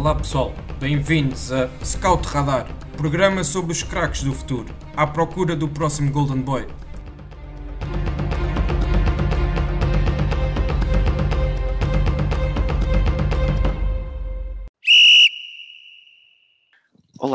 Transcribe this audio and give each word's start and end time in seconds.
Olá 0.00 0.14
pessoal, 0.14 0.54
bem-vindos 0.78 1.52
a 1.52 1.68
Scout 1.84 2.26
Radar, 2.26 2.66
programa 2.96 3.44
sobre 3.44 3.72
os 3.72 3.82
craques 3.82 4.22
do 4.22 4.32
futuro, 4.32 4.74
à 4.96 5.06
procura 5.06 5.54
do 5.54 5.68
próximo 5.68 6.10
Golden 6.10 6.38
Boy. 6.38 6.66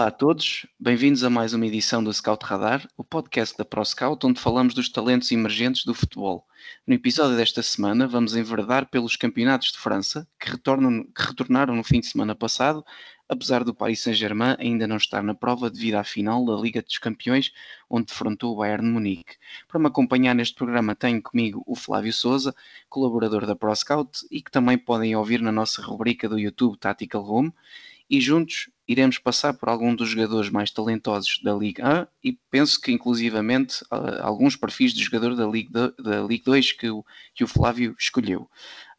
Olá 0.06 0.12
a 0.12 0.16
todos, 0.16 0.68
bem-vindos 0.80 1.24
a 1.24 1.32
mais 1.32 1.56
uma 1.56 1.66
edição 1.66 2.04
do 2.04 2.14
Scout 2.14 2.46
Radar, 2.46 2.88
o 2.96 3.04
podcast 3.04 3.58
da 3.58 3.66
ProScout, 3.66 4.24
onde 4.24 4.40
falamos 4.40 4.76
dos 4.76 4.88
talentos 4.88 5.32
emergentes 5.32 5.84
do 5.84 5.96
futebol. 5.96 6.46
No 6.86 6.94
episódio 6.94 7.36
desta 7.36 7.64
semana, 7.64 8.08
vamos 8.08 8.36
enverdar 8.36 8.88
pelos 8.88 9.16
campeonatos 9.16 9.72
de 9.72 9.80
França, 9.80 10.28
que, 10.40 10.52
retornam, 10.52 11.06
que 11.06 11.24
retornaram 11.24 11.76
no 11.76 11.84
fim 11.84 12.02
de 12.02 12.06
semana 12.06 12.36
passado, 12.36 12.86
apesar 13.28 13.64
do 13.64 13.74
Paris 13.74 14.02
Saint-Germain 14.02 14.56
ainda 14.60 14.86
não 14.86 14.98
estar 14.98 15.24
na 15.24 15.34
prova 15.34 15.72
devido 15.72 15.96
à 15.96 16.04
final 16.04 16.46
da 16.46 16.54
Liga 16.54 16.84
dos 16.84 17.00
Campeões, 17.00 17.52
onde 17.90 18.06
defrontou 18.06 18.54
o 18.54 18.58
Bayern 18.58 18.86
de 18.86 18.94
Munique. 18.94 19.38
Para 19.68 19.80
me 19.80 19.88
acompanhar 19.88 20.36
neste 20.36 20.54
programa 20.54 20.94
tenho 20.94 21.20
comigo 21.20 21.64
o 21.66 21.76
Flávio 21.76 22.14
Souza, 22.14 22.54
colaborador 22.90 23.48
da 23.48 23.56
ProScout, 23.56 24.20
e 24.30 24.40
que 24.40 24.52
também 24.52 24.78
podem 24.78 25.16
ouvir 25.16 25.42
na 25.42 25.52
nossa 25.52 25.82
rubrica 25.82 26.30
do 26.30 26.38
YouTube 26.38 26.78
Tactical 26.78 27.24
Room, 27.24 27.52
e 28.08 28.22
juntos 28.22 28.70
iremos 28.88 29.18
passar 29.18 29.54
por 29.54 29.70
algum 29.70 29.96
dos 29.96 30.10
jogadores 30.10 30.50
mais 30.50 30.72
talentosos 30.72 31.40
da 31.44 31.54
Liga 31.54 32.08
1 32.24 32.30
e 32.30 32.40
penso 32.52 32.80
que 32.80 32.92
inclusivamente 32.92 33.84
alguns 34.22 34.56
perfis 34.56 34.94
de 34.94 35.04
jogador 35.04 35.36
da 35.36 35.46
Liga, 35.46 35.94
da 36.00 36.22
Liga 36.22 36.44
2 36.46 36.72
que 36.74 36.90
o, 36.90 37.04
que 37.34 37.44
o 37.44 37.48
Flávio 37.48 37.96
escolheu. 38.00 38.50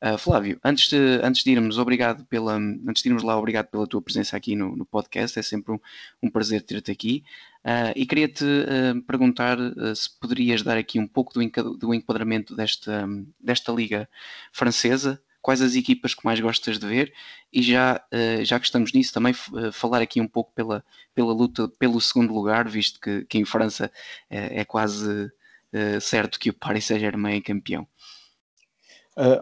Uh, 0.03 0.19
Flávio, 0.19 0.61
antes 0.63 0.91
de, 0.91 1.21
antes 1.23 1.43
de 1.43 1.51
irmos, 1.53 1.79
obrigado 1.79 2.27
pela, 2.27 2.55
antes 2.55 3.03
de 3.03 3.09
irmos 3.09 3.23
lá, 3.23 3.39
obrigado 3.39 3.69
pela 3.69 3.87
tua 3.87 4.03
presença 4.03 4.37
aqui 4.37 4.55
no, 4.55 4.77
no 4.77 4.85
podcast, 4.85 5.39
é 5.39 5.43
sempre 5.43 5.73
um, 5.73 5.79
um 6.23 6.31
prazer 6.31 6.61
ter-te 6.63 6.91
aqui. 6.91 7.25
Uh, 7.65 7.97
e 7.97 8.05
queria-te 8.05 8.45
uh, 8.45 9.03
perguntar 9.03 9.57
se 9.95 10.19
poderias 10.21 10.63
dar 10.63 10.77
aqui 10.77 10.99
um 10.99 11.07
pouco 11.07 11.33
do, 11.33 11.77
do 11.79 11.95
enquadramento 11.95 12.55
desta, 12.55 13.09
desta 13.41 13.73
liga 13.73 14.09
francesa, 14.53 15.21
quais 15.47 15.63
as 15.63 15.77
equipas 15.77 16.13
que 16.13 16.25
mais 16.25 16.41
gostas 16.41 16.77
de 16.77 16.85
ver 16.85 17.13
e 17.53 17.63
já, 17.63 18.03
uh, 18.13 18.45
já 18.45 18.59
que 18.59 18.67
estamos 18.67 18.93
nisso, 18.93 19.15
também 19.15 19.33
uh, 19.33 19.71
falar 19.71 20.03
aqui 20.03 20.21
um 20.21 20.27
pouco 20.27 20.51
pela, 20.53 20.85
pela 21.15 21.33
luta 21.33 21.69
pelo 21.79 22.01
segundo 22.01 22.35
lugar, 22.35 22.69
visto 22.69 22.99
que, 22.99 23.25
que 23.27 23.39
em 23.39 23.45
França 23.45 23.87
uh, 23.87 23.91
é 24.29 24.65
quase 24.65 25.31
certo 26.01 26.39
que 26.39 26.49
o 26.49 26.55
Paris 26.55 26.87
Saint-Germain 26.87 27.37
é 27.37 27.41
campeão. 27.43 27.87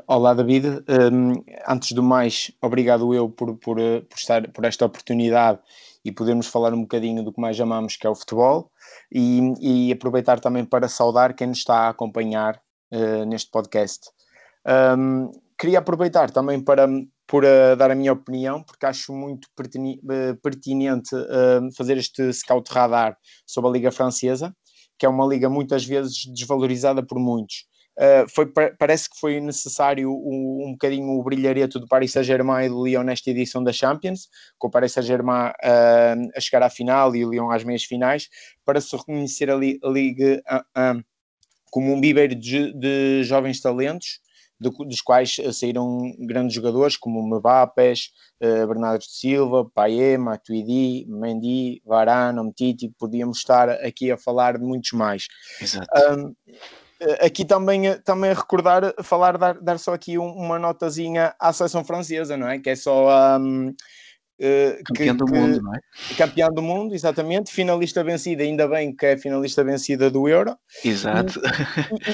olá 0.08 0.34
David, 0.34 0.66
um, 1.12 1.44
antes 1.68 1.92
do 1.92 2.02
mais, 2.02 2.50
obrigado 2.60 3.14
eu 3.14 3.28
por, 3.28 3.56
por, 3.56 3.76
por, 3.76 4.18
estar, 4.18 4.48
por 4.48 4.64
esta 4.64 4.84
oportunidade 4.84 5.60
e 6.04 6.10
podermos 6.10 6.48
falar 6.48 6.74
um 6.74 6.80
bocadinho 6.80 7.22
do 7.22 7.32
que 7.32 7.40
mais 7.40 7.60
amamos, 7.60 7.96
que 7.96 8.04
é 8.04 8.10
o 8.10 8.16
futebol, 8.16 8.68
e, 9.12 9.52
e 9.60 9.92
aproveitar 9.92 10.40
também 10.40 10.64
para 10.64 10.88
saudar 10.88 11.34
quem 11.34 11.46
nos 11.46 11.58
está 11.58 11.82
a 11.82 11.90
acompanhar 11.90 12.60
neste 13.26 13.50
podcast. 13.52 14.10
Um, 14.66 15.30
queria 15.64 15.78
aproveitar 15.78 16.30
também 16.30 16.62
para 16.62 16.86
por 17.26 17.42
uh, 17.42 17.74
dar 17.74 17.90
a 17.90 17.94
minha 17.94 18.12
opinião, 18.12 18.62
porque 18.62 18.84
acho 18.84 19.14
muito 19.14 19.46
uh, 19.46 20.36
pertinente 20.42 21.14
uh, 21.14 21.74
fazer 21.74 21.96
este 21.96 22.30
scout 22.34 22.70
radar 22.70 23.16
sobre 23.46 23.70
a 23.70 23.72
Liga 23.72 23.90
Francesa, 23.90 24.54
que 24.98 25.06
é 25.06 25.08
uma 25.08 25.26
liga 25.26 25.48
muitas 25.48 25.86
vezes 25.86 26.26
desvalorizada 26.36 27.02
por 27.02 27.18
muitos. 27.18 27.64
foi, 28.28 28.52
parece 28.78 29.08
que 29.08 29.18
foi 29.18 29.40
necessário 29.40 30.10
um, 30.10 30.72
bocadinho 30.72 31.18
o 31.18 31.22
brilhareto 31.22 31.80
do 31.80 31.88
Paris 31.88 32.12
Saint-Germain 32.12 32.66
e 32.66 32.68
do 32.68 32.84
Lyon 32.84 33.04
nesta 33.04 33.30
edição 33.30 33.64
da 33.64 33.72
Champions, 33.72 34.28
com 34.58 34.68
o 34.68 34.70
Paris 34.70 34.92
Saint-Germain 34.92 35.52
a 36.36 36.40
chegar 36.40 36.62
à 36.62 36.68
final 36.68 37.16
e 37.16 37.24
o 37.24 37.30
Lyon 37.30 37.50
às 37.50 37.64
meias 37.64 37.84
finais, 37.84 38.28
para 38.64 38.80
se 38.80 38.94
reconhecer 38.94 39.48
a, 39.50 39.56
li 39.56 39.78
a 39.82 39.88
Liga 39.88 40.42
como 41.70 41.92
um 41.92 42.00
viveiro 42.00 42.34
de, 42.34 42.72
de 42.74 43.24
jovens 43.24 43.60
talentos 43.60 44.23
dos 44.70 45.00
quais 45.00 45.38
eh, 45.38 45.52
saíram 45.52 46.14
grandes 46.18 46.54
jogadores 46.54 46.96
como 46.96 47.22
Mbappé, 47.22 47.92
uh, 47.92 48.66
Bernardo 48.66 49.04
Silva, 49.04 49.68
Payet, 49.74 50.18
Matuidi, 50.18 51.06
Mendy, 51.08 51.82
Varane, 51.84 52.40
Umtiti, 52.40 52.92
podíamos 52.98 53.38
estar 53.38 53.70
aqui 53.70 54.10
a 54.10 54.16
falar 54.16 54.58
de 54.58 54.64
muitos 54.64 54.92
mais. 54.92 55.26
Exato. 55.60 55.88
Um, 56.12 56.34
eh, 57.00 57.26
aqui 57.26 57.44
também, 57.44 57.98
também 58.00 58.32
recordar, 58.32 58.94
falar, 59.02 59.36
dar, 59.36 59.60
dar 59.60 59.78
só 59.78 59.94
aqui 59.94 60.18
um, 60.18 60.32
uma 60.32 60.58
notazinha 60.58 61.34
à 61.38 61.52
seleção 61.52 61.84
francesa, 61.84 62.36
não 62.36 62.48
é? 62.48 62.58
Que 62.58 62.70
é 62.70 62.76
só 62.76 63.38
um, 63.38 63.74
Uh, 64.40 64.82
campeão 64.84 65.16
que, 65.16 65.24
do 65.24 65.32
mundo, 65.32 65.62
não 65.62 65.74
é? 65.74 65.78
Campeão 66.16 66.48
do 66.50 66.62
mundo, 66.62 66.94
exatamente. 66.94 67.52
Finalista 67.52 68.02
vencida, 68.02 68.42
ainda 68.42 68.66
bem 68.66 68.94
que 68.94 69.06
é 69.06 69.16
finalista 69.16 69.62
vencida 69.62 70.10
do 70.10 70.28
Euro. 70.28 70.56
Exato. 70.84 71.40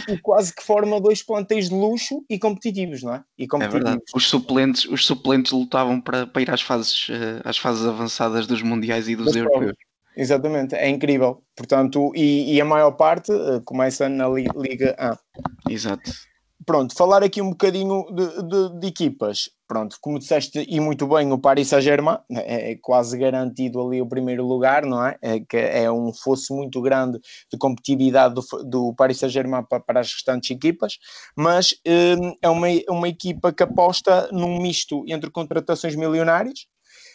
E, 0.06 0.12
e, 0.12 0.14
e 0.14 0.18
quase 0.18 0.54
que 0.54 0.62
forma 0.62 1.00
dois 1.00 1.22
plantéis 1.22 1.70
de 1.70 1.74
luxo 1.74 2.22
e 2.28 2.38
competitivos, 2.38 3.02
não 3.02 3.14
é? 3.14 3.24
E 3.38 3.46
competitivos. 3.48 3.86
É 3.86 3.90
verdade. 3.90 4.04
Os 4.14 4.28
suplentes, 4.28 4.84
os 4.84 5.06
suplentes 5.06 5.52
lutavam 5.52 6.00
para, 6.00 6.26
para 6.26 6.42
ir 6.42 6.50
às 6.50 6.60
fases, 6.60 7.08
uh, 7.08 7.40
às 7.42 7.56
fases 7.56 7.86
avançadas 7.86 8.46
dos 8.46 8.62
mundiais 8.62 9.08
e 9.08 9.16
dos 9.16 9.34
europeus. 9.34 9.72
Exatamente, 10.16 10.74
é 10.74 10.88
incrível. 10.88 11.42
Portanto, 11.56 12.12
e, 12.14 12.54
e 12.54 12.60
a 12.60 12.64
maior 12.64 12.90
parte 12.92 13.32
uh, 13.32 13.62
começa 13.64 14.08
na 14.08 14.28
Liga 14.28 14.94
A. 14.98 15.16
Exato 15.70 16.10
pronto, 16.66 16.94
falar 16.94 17.22
aqui 17.22 17.40
um 17.40 17.50
bocadinho 17.50 18.04
de, 18.12 18.42
de, 18.42 18.80
de, 18.80 18.86
equipas. 18.86 19.50
Pronto, 19.66 19.96
como 20.00 20.18
disseste 20.18 20.66
e 20.68 20.80
muito 20.80 21.06
bem, 21.06 21.32
o 21.32 21.38
Paris 21.38 21.68
Saint-Germain 21.68 22.18
é, 22.32 22.72
é 22.72 22.76
quase 22.76 23.16
garantido 23.16 23.80
ali 23.80 24.02
o 24.02 24.08
primeiro 24.08 24.44
lugar, 24.46 24.84
não 24.84 25.04
é? 25.04 25.16
é 25.22 25.40
que 25.40 25.56
é 25.56 25.90
um 25.90 26.12
fosso 26.12 26.54
muito 26.54 26.80
grande 26.82 27.20
de 27.50 27.58
competitividade 27.58 28.34
do, 28.34 28.42
do 28.64 28.94
Paris 28.94 29.18
Saint-Germain 29.18 29.64
para, 29.68 29.80
para, 29.80 30.00
as 30.00 30.12
restantes 30.12 30.50
equipas, 30.50 30.98
mas 31.36 31.74
hum, 31.86 32.34
é 32.42 32.48
uma, 32.48 32.66
uma 32.88 33.08
equipa 33.08 33.52
que 33.52 33.62
aposta 33.62 34.28
num 34.32 34.60
misto 34.60 35.04
entre 35.06 35.30
contratações 35.30 35.94
milionárias, 35.94 36.66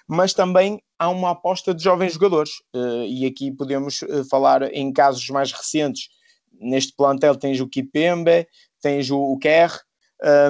mas 0.07 0.33
também 0.33 0.81
há 0.97 1.09
uma 1.09 1.31
aposta 1.31 1.73
de 1.73 1.83
jovens 1.83 2.13
jogadores, 2.13 2.51
uh, 2.75 3.03
e 3.05 3.25
aqui 3.25 3.51
podemos 3.51 4.01
uh, 4.03 4.23
falar 4.29 4.63
em 4.73 4.91
casos 4.93 5.27
mais 5.29 5.51
recentes. 5.51 6.09
Neste 6.57 6.93
plantel 6.95 7.35
tens 7.35 7.59
o 7.59 7.67
Kipembe, 7.67 8.47
tens 8.85 9.09
o, 9.09 9.17
o 9.17 9.39
Kerr, 9.39 9.81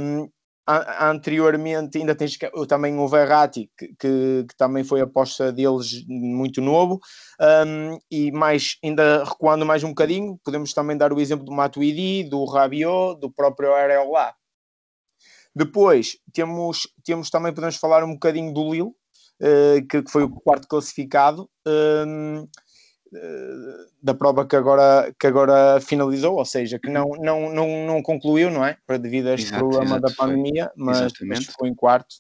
um, 0.04 0.30
anteriormente 1.00 1.98
ainda 1.98 2.14
tens 2.14 2.38
também 2.68 3.00
o 3.00 3.08
Verratti, 3.08 3.72
que, 3.78 3.88
que, 3.98 4.46
que, 4.50 4.58
também 4.58 4.84
foi 4.84 5.00
aposta 5.00 5.54
deles 5.54 6.04
muito 6.06 6.60
novo, 6.60 7.00
um, 7.66 7.98
e 8.12 8.34
mais, 8.34 8.78
ainda 8.84 9.24
recuando 9.24 9.66
mais 9.66 9.86
um 9.86 9.90
bocadinho, 9.90 10.38
podemos 10.44 10.74
também 10.74 10.98
dar 10.98 11.14
o 11.14 11.22
exemplo 11.22 11.46
do 11.46 11.54
Matuidi, 11.54 12.28
do 12.30 12.44
Rabiot, 12.44 13.22
do 13.22 13.32
próprio 13.32 13.74
Areola. 13.74 14.34
Depois 15.56 16.18
temos, 16.34 16.90
temos 17.06 17.30
também, 17.30 17.54
podemos 17.54 17.78
falar 17.78 18.04
um 18.04 18.12
bocadinho 18.12 18.54
do 18.54 18.70
Lille, 18.70 18.82
uh, 18.82 19.88
que, 19.90 20.04
que, 20.04 20.12
foi 20.12 20.24
o 20.24 20.30
quarto 20.30 20.68
classificado. 20.68 21.50
Um, 21.66 22.46
da 24.02 24.14
prova 24.14 24.46
que 24.46 24.56
agora, 24.56 25.14
que 25.20 25.28
agora 25.28 25.80
finalizou, 25.82 26.36
ou 26.36 26.46
seja, 26.46 26.80
que 26.80 26.90
não, 26.90 27.10
não, 27.20 27.52
não, 27.52 27.86
não 27.86 28.02
concluiu, 28.02 28.52
não 28.52 28.64
é? 28.64 28.78
Para 28.86 28.98
devido 28.98 29.28
a 29.28 29.34
este 29.34 29.48
exato, 29.48 29.60
problema 29.60 29.98
exato, 29.98 30.02
da 30.02 30.12
pandemia, 30.14 30.72
mas, 30.76 31.14
mas, 31.22 31.46
ficou 31.46 31.68
em 31.68 31.74
quarto. 31.74 32.16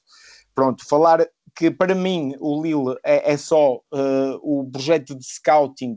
Pronto, 0.54 0.86
falar 0.88 1.28
que 1.56 1.72
para 1.72 1.96
mim 1.96 2.34
o 2.40 2.62
Lille 2.62 2.98
é, 3.04 3.34
é 3.34 3.38
só 3.38 3.76
uh, 3.76 4.40
o 4.42 4.70
projeto 4.72 5.16
de 5.16 5.24
scouting, 5.26 5.96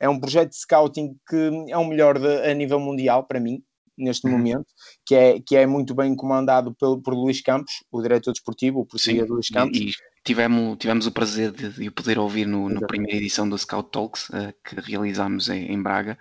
é 0.00 0.08
um 0.08 0.20
projeto 0.20 0.50
de 0.50 0.56
scouting 0.56 1.16
que 1.28 1.50
é 1.68 1.76
o 1.76 1.84
melhor 1.84 2.18
de, 2.18 2.50
a 2.50 2.54
nível 2.54 2.78
mundial 2.78 3.24
para 3.24 3.40
mim, 3.40 3.62
neste 3.96 4.26
uhum. 4.26 4.32
momento, 4.32 4.66
que 5.04 5.14
é, 5.14 5.40
que 5.40 5.56
é 5.56 5.66
muito 5.66 5.94
bem 5.94 6.14
comandado 6.14 6.74
pelo, 6.74 7.00
por 7.02 7.14
Luís 7.14 7.40
Campos, 7.40 7.72
o 7.90 8.00
diretor 8.00 8.32
desportivo, 8.32 8.80
o 8.80 8.86
português 8.86 9.28
Luís 9.28 9.48
Campos. 9.48 9.78
E, 9.78 9.90
tivemos, 10.24 10.76
tivemos 10.78 11.06
o 11.06 11.12
prazer 11.12 11.52
de, 11.52 11.70
de 11.70 11.88
o 11.88 11.92
poder 11.92 12.18
ouvir 12.18 12.46
no, 12.46 12.68
na 12.68 12.86
primeira 12.86 13.16
edição 13.16 13.48
do 13.48 13.56
Scout 13.56 13.90
Talks 13.90 14.28
uh, 14.30 14.52
que 14.64 14.80
realizámos 14.80 15.48
em, 15.48 15.72
em 15.72 15.82
Braga. 15.82 16.18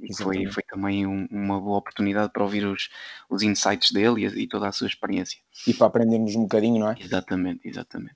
E 0.00 0.14
foi, 0.14 0.46
foi 0.46 0.62
também 0.62 1.06
um, 1.06 1.26
uma 1.30 1.60
boa 1.60 1.78
oportunidade 1.78 2.32
para 2.32 2.44
ouvir 2.44 2.64
os, 2.64 2.88
os 3.28 3.42
insights 3.42 3.90
dele 3.90 4.26
e, 4.26 4.42
e, 4.42 4.46
toda 4.46 4.68
a 4.68 4.72
sua 4.72 4.86
experiência. 4.86 5.38
E 5.66 5.74
para 5.74 5.88
aprendermos 5.88 6.36
um 6.36 6.42
bocadinho, 6.42 6.78
não 6.78 6.90
é? 6.90 6.96
Exatamente, 7.00 7.66
exatamente. 7.66 8.14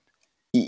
E, 0.54 0.60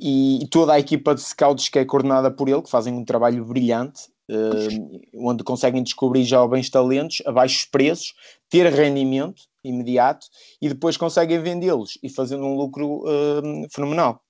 e, 0.00 0.42
e, 0.44 0.48
toda 0.48 0.72
a 0.72 0.78
equipa 0.78 1.14
de 1.14 1.20
scouts 1.20 1.68
que 1.68 1.78
é 1.78 1.84
coordenada 1.84 2.30
por 2.30 2.48
ele, 2.48 2.62
que 2.62 2.70
fazem 2.70 2.94
um 2.94 3.04
trabalho 3.04 3.44
brilhante, 3.44 4.04
uh, 4.30 5.00
onde 5.14 5.42
conseguem 5.42 5.82
descobrir 5.82 6.24
jovens 6.24 6.70
talentos 6.70 7.20
a 7.26 7.32
baixos 7.32 7.64
preços, 7.64 8.14
ter 8.48 8.72
rendimento 8.72 9.42
imediato 9.64 10.26
e 10.60 10.68
depois 10.68 10.96
conseguem 10.96 11.40
vendê-los 11.40 11.98
e 12.02 12.08
fazendo 12.08 12.44
um 12.44 12.56
lucro 12.56 13.02
uh, 13.04 13.66
fenomenal. 13.72 14.20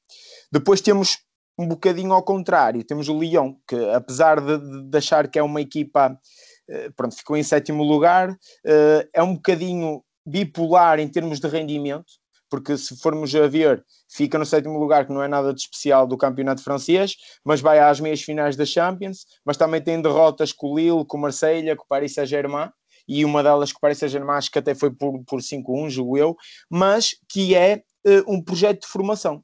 Depois 0.51 0.81
temos 0.81 1.19
um 1.59 1.67
bocadinho 1.67 2.13
ao 2.13 2.23
contrário, 2.23 2.85
temos 2.85 3.09
o 3.09 3.19
Lyon, 3.19 3.55
que 3.67 3.77
apesar 3.91 4.41
de, 4.41 4.59
de 4.89 4.99
achar 4.99 5.29
que 5.29 5.39
é 5.39 5.43
uma 5.43 5.61
equipa, 5.61 6.13
uh, 6.13 6.93
pronto, 6.97 7.17
ficou 7.17 7.37
em 7.37 7.43
sétimo 7.43 7.83
lugar, 7.83 8.31
uh, 8.31 9.09
é 9.13 9.23
um 9.23 9.35
bocadinho 9.35 10.03
bipolar 10.27 11.01
em 11.01 11.09
termos 11.09 11.41
de 11.41 11.49
rendimento, 11.49 12.07
porque 12.51 12.77
se 12.77 12.97
formos 12.97 13.35
a 13.35 13.47
ver, 13.47 13.85
fica 14.11 14.39
no 14.39 14.47
sétimo 14.47 14.79
lugar, 14.79 15.07
que 15.07 15.13
não 15.13 15.23
é 15.23 15.29
nada 15.29 15.53
de 15.53 15.61
especial 15.61 16.07
do 16.07 16.17
campeonato 16.17 16.63
francês, 16.63 17.15
mas 17.45 17.61
vai 17.61 17.79
às 17.79 18.01
meias 18.01 18.23
finais 18.23 18.57
da 18.57 18.65
Champions, 18.65 19.27
mas 19.45 19.57
também 19.57 19.83
tem 19.83 20.01
derrotas 20.01 20.53
com 20.53 20.69
o 20.69 20.79
Lille, 20.79 21.05
com 21.07 21.19
o 21.19 21.21
Marseille, 21.21 21.77
com 21.77 21.85
o 21.85 21.89
Paris 21.89 22.15
Saint-Germain, 22.15 22.71
e 23.09 23.25
uma 23.25 23.43
delas 23.43 23.73
que 23.73 23.81
Paris 23.81 23.99
Saint-Germain, 23.99 24.37
acho 24.37 24.51
que 24.51 24.59
até 24.59 24.75
foi 24.75 24.91
por, 24.91 25.25
por 25.25 25.41
5-1, 25.41 25.91
julgo 25.91 26.19
eu, 26.19 26.37
mas 26.69 27.17
que 27.29 27.55
é 27.55 27.83
uh, 28.07 28.33
um 28.33 28.43
projeto 28.43 28.83
de 28.83 28.89
formação 28.89 29.43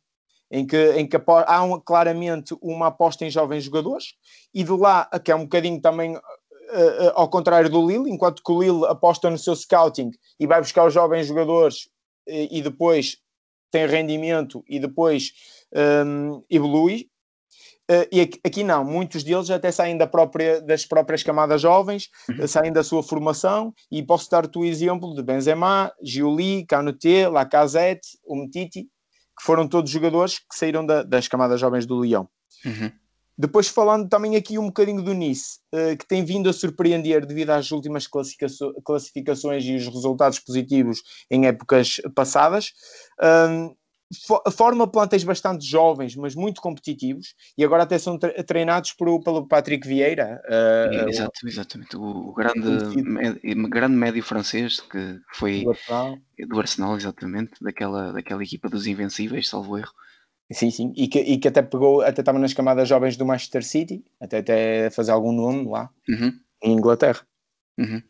em 0.51 0.67
que, 0.67 0.93
em 0.93 1.09
que 1.09 1.17
há 1.27 1.63
um, 1.63 1.81
claramente 1.81 2.55
uma 2.61 2.89
aposta 2.89 3.25
em 3.25 3.31
jovens 3.31 3.65
jogadores, 3.65 4.15
e 4.53 4.63
de 4.63 4.71
lá, 4.71 5.09
que 5.25 5.33
é 5.33 5.35
um 5.35 5.45
bocadinho 5.45 5.81
também 5.81 6.15
uh, 6.15 6.19
uh, 6.19 7.13
ao 7.15 7.29
contrário 7.29 7.71
do 7.71 7.85
Lille, 7.85 8.11
enquanto 8.11 8.43
que 8.43 8.53
o 8.53 8.63
Lille 8.63 8.87
aposta 8.87 9.31
no 9.31 9.39
seu 9.39 9.57
scouting 9.57 10.11
e 10.39 10.47
vai 10.47 10.61
buscar 10.61 10.87
os 10.87 10.95
jovens 10.95 11.27
jogadores 11.27 11.89
e, 12.29 12.59
e 12.59 12.63
depois 12.63 13.19
tem 13.71 13.87
rendimento 13.87 14.63
e 14.69 14.79
depois 14.79 15.33
um, 16.07 16.45
evolui. 16.49 17.09
Uh, 17.91 18.09
e 18.11 18.21
aqui, 18.23 18.41
aqui, 18.43 18.65
não, 18.65 18.83
muitos 18.83 19.23
deles 19.23 19.51
até 19.51 19.71
saem 19.71 19.99
da 19.99 20.07
própria, 20.07 20.61
das 20.63 20.87
próprias 20.87 21.23
camadas 21.23 21.61
jovens, 21.61 22.09
uhum. 22.31 22.47
saem 22.49 22.73
da 22.73 22.83
sua 22.83 23.03
formação, 23.03 23.75
e 23.93 24.03
posso 24.03 24.31
dar-te 24.31 24.59
o 24.59 24.65
exemplo 24.65 25.15
de 25.15 25.23
Benzema, 25.23 25.93
Giuli, 26.03 26.65
Canute, 26.65 27.27
Lacazette, 27.27 28.19
Umtiti, 28.27 28.85
que 28.85 29.45
foram 29.45 29.69
todos 29.69 29.91
jogadores 29.91 30.39
que 30.39 30.57
saíram 30.57 30.87
da, 30.87 31.03
das 31.03 31.29
camadas 31.29 31.61
jovens 31.61 31.85
do 31.85 31.99
Leão. 31.99 32.27
Uhum. 32.65 32.91
Depois 33.37 33.69
falando 33.69 34.09
também 34.09 34.37
aqui 34.37 34.59
um 34.59 34.67
bocadinho 34.67 35.03
do 35.03 35.13
Nice, 35.13 35.59
uh, 35.75 35.97
que 35.99 36.07
tem 36.07 36.25
vindo 36.25 36.49
a 36.49 36.53
surpreender 36.53 37.27
devido 37.27 37.51
às 37.51 37.71
últimas 37.71 38.07
classificações 38.07 39.65
e 39.65 39.75
os 39.75 39.89
resultados 39.89 40.39
positivos 40.39 41.03
em 41.31 41.47
épocas 41.47 42.01
passadas. 42.15 42.73
Um, 43.51 43.75
forma 44.53 44.87
plantéis 44.87 45.25
bastante 45.25 45.67
jovens, 45.67 46.15
mas 46.17 46.35
muito 46.35 46.61
competitivos, 46.61 47.35
e 47.57 47.65
agora 47.65 47.83
até 47.83 47.99
são 47.99 48.19
treinados 48.19 48.93
por, 48.93 49.23
pelo 49.23 49.47
Patrick 49.47 49.87
Vieira. 49.87 50.41
Uh, 50.47 51.09
Exato, 51.09 51.47
exatamente. 51.47 51.97
O, 51.97 52.33
grande, 52.33 53.03
médio, 53.03 53.69
grande 53.69 53.97
médio 53.97 54.23
francês 54.23 54.81
que 54.81 55.19
foi 55.33 55.63
do 55.63 55.71
Arsenal. 55.71 56.19
do 56.49 56.61
Arsenal, 56.61 56.97
exatamente, 56.97 57.53
daquela, 57.61 58.13
daquela 58.13 58.43
equipa 58.43 58.69
dos 58.69 58.87
Invencíveis, 58.87 59.49
salvo 59.49 59.79
erro. 59.79 59.93
Sim, 60.53 60.71
sim, 60.71 60.93
e 60.95 61.09
que, 61.09 61.21
e 61.21 61.39
que 61.39 61.49
até 61.49 61.63
pegou, 61.63 62.03
até 62.03 62.21
estava 62.21 62.39
nas 62.39 62.53
camadas 62.53 62.89
jovens 62.89 63.17
do 63.17 63.25
Manchester 63.25 63.65
City, 63.65 64.05
até, 64.21 64.39
até 64.39 64.91
fazer 64.91 65.11
algum 65.11 65.33
nome 65.33 65.69
lá, 65.69 65.89
uhum. 66.09 66.33
em 66.63 66.73
Inglaterra. 66.73 67.27
Uhum. 67.77 68.01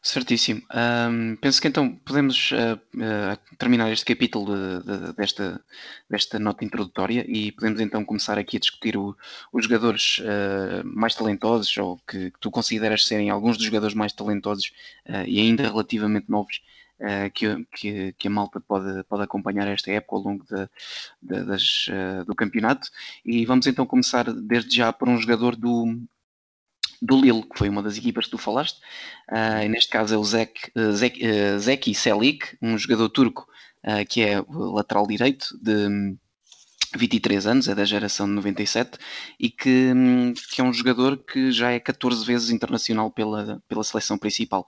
Certíssimo. 0.00 0.62
Penso 1.40 1.60
que 1.60 1.66
então 1.66 1.90
podemos 1.96 2.52
uh, 2.52 2.76
uh, 2.76 3.56
terminar 3.56 3.90
este 3.90 4.04
capítulo 4.04 4.54
de, 4.54 4.84
de, 4.84 5.12
desta, 5.14 5.60
desta 6.08 6.38
nota 6.38 6.64
introdutória 6.64 7.24
e 7.28 7.50
podemos 7.50 7.80
então 7.80 8.04
começar 8.04 8.38
aqui 8.38 8.56
a 8.56 8.60
discutir 8.60 8.96
o, 8.96 9.16
os 9.52 9.64
jogadores 9.64 10.20
uh, 10.20 10.86
mais 10.86 11.16
talentosos 11.16 11.76
ou 11.78 11.98
que, 12.06 12.30
que, 12.30 12.38
tu 12.38 12.48
consideras 12.48 13.04
serem 13.06 13.28
alguns 13.28 13.56
dos 13.56 13.66
jogadores 13.66 13.94
mais 13.94 14.12
talentosos 14.12 14.72
e 15.26 15.40
ainda 15.40 15.64
relativamente 15.64 16.30
novos 16.30 16.62
que, 17.32 17.64
que, 17.76 18.12
que, 18.12 18.28
a 18.28 18.30
malta 18.30 18.60
pode, 18.60 19.04
pode 19.04 19.22
acompanhar 19.22 19.66
esta 19.68 19.90
época 19.90 20.16
ao 20.16 20.22
longo 20.22 20.44
das, 21.22 21.88
do 22.26 22.34
campeonato. 22.34 22.88
E 23.24 23.46
vamos 23.46 23.66
então 23.66 23.86
começar 23.86 24.32
desde 24.32 24.76
já 24.76 24.92
por 24.92 25.08
um 25.08 25.16
jogador 25.16 25.54
do, 25.56 25.96
do 27.00 27.20
Lille, 27.20 27.42
que 27.42 27.58
foi 27.58 27.68
uma 27.68 27.82
das 27.82 27.96
equipas 27.96 28.26
que 28.26 28.32
tu 28.32 28.38
falaste, 28.38 28.80
uh, 29.30 29.68
neste 29.68 29.90
caso 29.90 30.14
é 30.14 30.18
o 30.18 30.24
Zek, 30.24 30.70
uh, 30.76 30.92
Zek, 30.92 31.20
uh, 31.26 31.58
Zeki 31.58 31.94
Selik, 31.94 32.56
um 32.60 32.76
jogador 32.76 33.08
turco 33.08 33.48
que 34.08 34.20
é 34.20 34.42
lateral 34.48 35.06
direito 35.06 35.56
de 35.62 36.16
23 36.96 37.46
anos, 37.46 37.68
é 37.68 37.74
da 37.74 37.84
geração 37.84 38.26
de 38.26 38.32
97 38.32 38.98
e 39.38 39.50
que, 39.50 39.92
um, 39.94 40.32
que 40.32 40.60
é 40.60 40.64
um 40.64 40.72
jogador 40.72 41.16
que 41.18 41.52
já 41.52 41.70
é 41.70 41.78
14 41.78 42.24
vezes 42.24 42.50
internacional 42.50 43.10
pela, 43.10 43.62
pela 43.68 43.84
seleção 43.84 44.16
principal. 44.16 44.66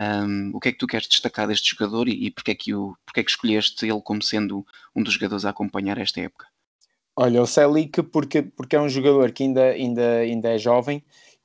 Um, 0.00 0.52
o 0.54 0.60
que 0.60 0.68
é 0.68 0.72
que 0.72 0.78
tu 0.78 0.86
queres 0.86 1.08
destacar 1.08 1.48
deste 1.48 1.70
jogador 1.70 2.08
e, 2.08 2.26
e 2.26 2.30
porque, 2.30 2.50
é 2.50 2.54
que 2.54 2.74
o, 2.74 2.96
porque 3.04 3.20
é 3.20 3.24
que 3.24 3.30
escolheste 3.30 3.86
ele 3.86 4.00
como 4.02 4.22
sendo 4.22 4.66
um 4.94 5.02
dos 5.02 5.14
jogadores 5.14 5.44
a 5.44 5.50
acompanhar 5.50 5.98
esta 5.98 6.20
época? 6.20 6.46
Olha, 7.16 7.42
o 7.42 7.46
Selik 7.46 8.02
porque, 8.04 8.42
porque 8.42 8.76
é 8.76 8.80
um 8.80 8.88
jogador 8.88 9.32
que 9.32 9.42
ainda, 9.42 9.64
ainda, 9.64 10.16
ainda 10.18 10.48
é 10.50 10.58
jovem 10.58 11.02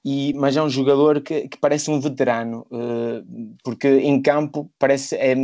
e, 0.09 0.33
mas 0.35 0.55
é 0.55 0.61
um 0.63 0.69
jogador 0.69 1.19
que, 1.19 1.49
que 1.49 1.57
parece 1.57 1.91
um 1.91 1.99
veterano, 1.99 2.65
uh, 2.71 3.57
porque 3.61 3.89
em 3.89 4.21
campo 4.21 4.71
parece, 4.79 5.17
é, 5.17 5.35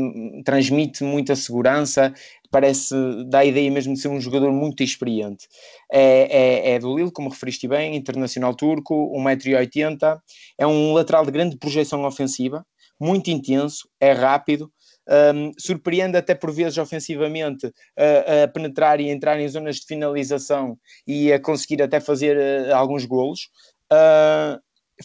transmite 0.46 1.04
muita 1.04 1.36
segurança, 1.36 2.14
parece, 2.50 2.96
dá 3.28 3.40
a 3.40 3.46
ideia 3.46 3.70
mesmo 3.70 3.94
de 3.94 4.00
ser 4.00 4.08
um 4.08 4.22
jogador 4.22 4.54
muito 4.54 4.82
experiente. 4.82 5.50
É, 5.92 6.70
é, 6.72 6.76
é 6.76 6.80
do 6.80 6.96
Lille, 6.96 7.12
como 7.12 7.28
referiste 7.28 7.68
bem, 7.68 7.98
internacional 7.98 8.56
turco, 8.56 9.12
1,80m, 9.14 10.18
é 10.58 10.66
um 10.66 10.94
lateral 10.94 11.26
de 11.26 11.32
grande 11.32 11.58
projeção 11.58 12.06
ofensiva, 12.06 12.66
muito 13.02 13.30
intenso, 13.30 13.90
é 14.00 14.14
rápido, 14.14 14.72
um, 15.10 15.52
surpreende 15.60 16.18
até 16.18 16.34
por 16.34 16.52
vezes 16.52 16.78
ofensivamente 16.78 17.72
a, 17.98 18.44
a, 18.44 18.48
penetrar 18.48 19.02
e 19.02 19.10
entrar 19.10 19.40
em 19.40 19.48
zonas 19.48 19.78
de 19.78 19.86
finalização 19.86 20.78
e 21.06 21.32
a 21.34 21.40
conseguir 21.40 21.82
até 21.82 22.00
fazer 22.00 22.38
uh, 22.38 22.76
alguns 22.76 23.06
golos. 23.06 23.50
Uh, 23.92 24.60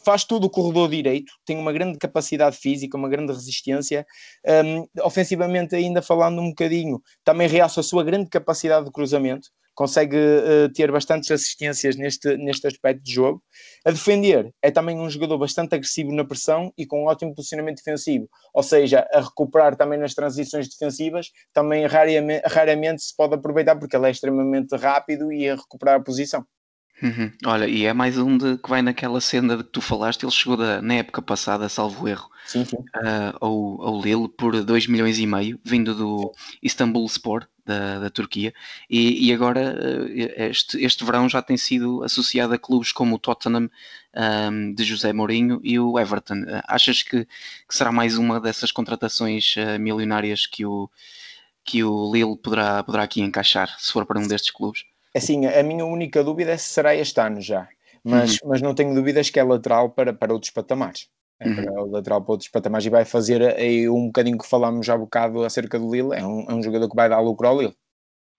faz 0.05 0.25
todo 0.25 0.45
o 0.45 0.51
corredor 0.51 0.89
direito, 0.89 1.33
tem 1.45 1.57
uma 1.57 1.73
grande 1.73 1.99
capacidade 1.99 2.57
física, 2.57 2.97
uma 2.97 3.09
grande 3.09 3.33
resistência. 3.33 4.07
Um, 4.47 4.87
ofensivamente, 5.03 5.75
ainda 5.75 6.03
falando 6.03 6.41
um 6.41 6.51
bocadinho, 6.51 7.03
também 7.25 7.49
realça 7.49 7.81
a 7.81 7.83
sua 7.83 8.05
grande 8.05 8.29
capacidade 8.29 8.87
de 8.87 8.93
cruzamento, 8.93 9.49
consegue 9.75 10.17
uh, 10.17 10.69
ter 10.75 10.91
bastantes 10.91 11.31
assistências 11.31 11.95
neste, 11.97 12.37
neste 12.37 12.67
aspecto 12.67 13.03
de 13.03 13.13
jogo. 13.13 13.41
A 13.87 13.93
defender, 13.93 14.53
é 14.61 14.73
também 14.73 14.99
um 14.99 15.09
jogador 15.09 15.39
bastante 15.39 15.75
agressivo 15.75 16.13
na 16.13 16.25
pressão 16.25 16.73
e 16.77 16.85
com 16.85 17.05
um 17.05 17.07
ótimo 17.07 17.33
posicionamento 17.35 17.77
defensivo, 17.77 18.29
ou 18.53 18.63
seja, 18.63 19.07
a 19.13 19.21
recuperar 19.21 19.77
também 19.77 19.99
nas 19.99 20.15
transições 20.15 20.69
defensivas, 20.69 21.31
também 21.53 21.87
raramente, 21.87 22.43
raramente 22.47 23.03
se 23.03 23.17
pode 23.17 23.35
aproveitar 23.35 23.77
porque 23.77 23.97
ele 23.97 24.09
é 24.09 24.11
extremamente 24.11 24.75
rápido 24.77 25.33
e 25.33 25.49
a 25.49 25.55
recuperar 25.55 26.01
a 26.01 26.03
posição. 26.03 26.45
Uhum. 27.03 27.31
Olha, 27.47 27.67
e 27.69 27.85
é 27.85 27.93
mais 27.93 28.19
um 28.19 28.37
de, 28.37 28.59
que 28.59 28.69
vai 28.69 28.83
naquela 28.83 29.21
cena 29.21 29.57
de 29.57 29.63
que 29.63 29.71
tu 29.71 29.81
falaste, 29.81 30.25
ele 30.25 30.33
chegou 30.33 30.57
da, 30.57 30.83
na 30.83 30.95
época 30.95 31.23
passada, 31.23 31.69
salvo 31.69 32.09
erro, 32.09 32.29
sim, 32.45 32.65
sim. 32.65 32.77
Uh, 32.77 33.39
ao, 33.41 33.83
ao 33.83 34.01
Lille 34.01 34.29
por 34.29 34.65
2 34.65 34.87
milhões 34.89 35.19
e 35.19 35.27
meio, 35.27 35.61
vindo 35.63 35.95
do 35.95 36.33
Istanbul 36.61 37.07
Sport, 37.07 37.47
da, 37.65 38.01
da 38.01 38.11
Turquia, 38.11 38.53
e, 38.91 39.29
e 39.29 39.33
agora 39.33 39.77
uh, 39.79 40.09
este, 40.43 40.83
este 40.83 41.05
verão 41.05 41.29
já 41.29 41.41
tem 41.41 41.57
sido 41.57 42.03
associado 42.03 42.53
a 42.55 42.59
clubes 42.59 42.91
como 42.91 43.15
o 43.15 43.19
Tottenham 43.19 43.71
um, 44.51 44.75
de 44.75 44.83
José 44.83 45.13
Mourinho 45.13 45.61
e 45.63 45.79
o 45.79 46.01
Everton. 46.01 46.43
Uh, 46.43 46.63
achas 46.67 47.03
que, 47.03 47.25
que, 47.25 47.77
será 47.77 47.93
mais 47.93 48.19
uma 48.19 48.41
dessas 48.41 48.73
contratações 48.73 49.55
milionárias 49.79 50.47
que 50.47 50.67
o, 50.67 50.91
que 51.65 51.85
o 51.85 52.13
Lille 52.13 52.37
poderá, 52.37 52.83
poderá 52.83 53.05
aqui 53.05 53.21
encaixar, 53.21 53.79
se 53.79 53.93
for 53.93 54.05
para 54.05 54.19
um 54.19 54.27
destes 54.27 54.51
clubes? 54.51 54.83
Assim, 55.17 55.47
a 55.47 55.63
minha 55.63 55.85
única 55.85 56.23
dúvida 56.23 56.53
é 56.53 56.57
se 56.57 56.69
será 56.69 56.95
este 56.95 57.21
ano 57.21 57.41
já, 57.41 57.69
mas, 58.05 58.33
uhum. 58.33 58.49
mas 58.49 58.63
não 58.63 58.75
tenho 58.75 58.95
dúvidas 58.95 59.31
que 59.31 59.41
é 59.41 59.43
lateral 59.43 59.91
para, 59.91 60.13
para 60.13 60.33
outros 60.33 60.53
patamares. 60.53 61.09
É 61.41 61.49
uhum. 61.49 61.91
lateral 61.91 62.23
para 62.23 62.33
outros 62.33 62.51
patamares 62.51 62.87
e 62.87 62.91
vai 62.91 63.05
fazer 63.05 63.43
aí 63.57 63.89
um 63.89 64.07
bocadinho 64.07 64.39
que 64.39 64.47
falámos 64.47 64.85
já 64.85 64.95
há 64.95 64.99
bocado 64.99 65.45
acerca 65.45 65.79
do 65.79 65.91
Lille. 65.91 66.15
É 66.15 66.27
um, 66.27 66.47
é 66.49 66.55
um 66.55 66.63
jogador 66.63 66.89
que 66.89 66.97
vai 66.97 67.09
dar 67.09 67.21
lucro 67.21 67.47
ao 67.47 67.59
Lille. 67.59 67.77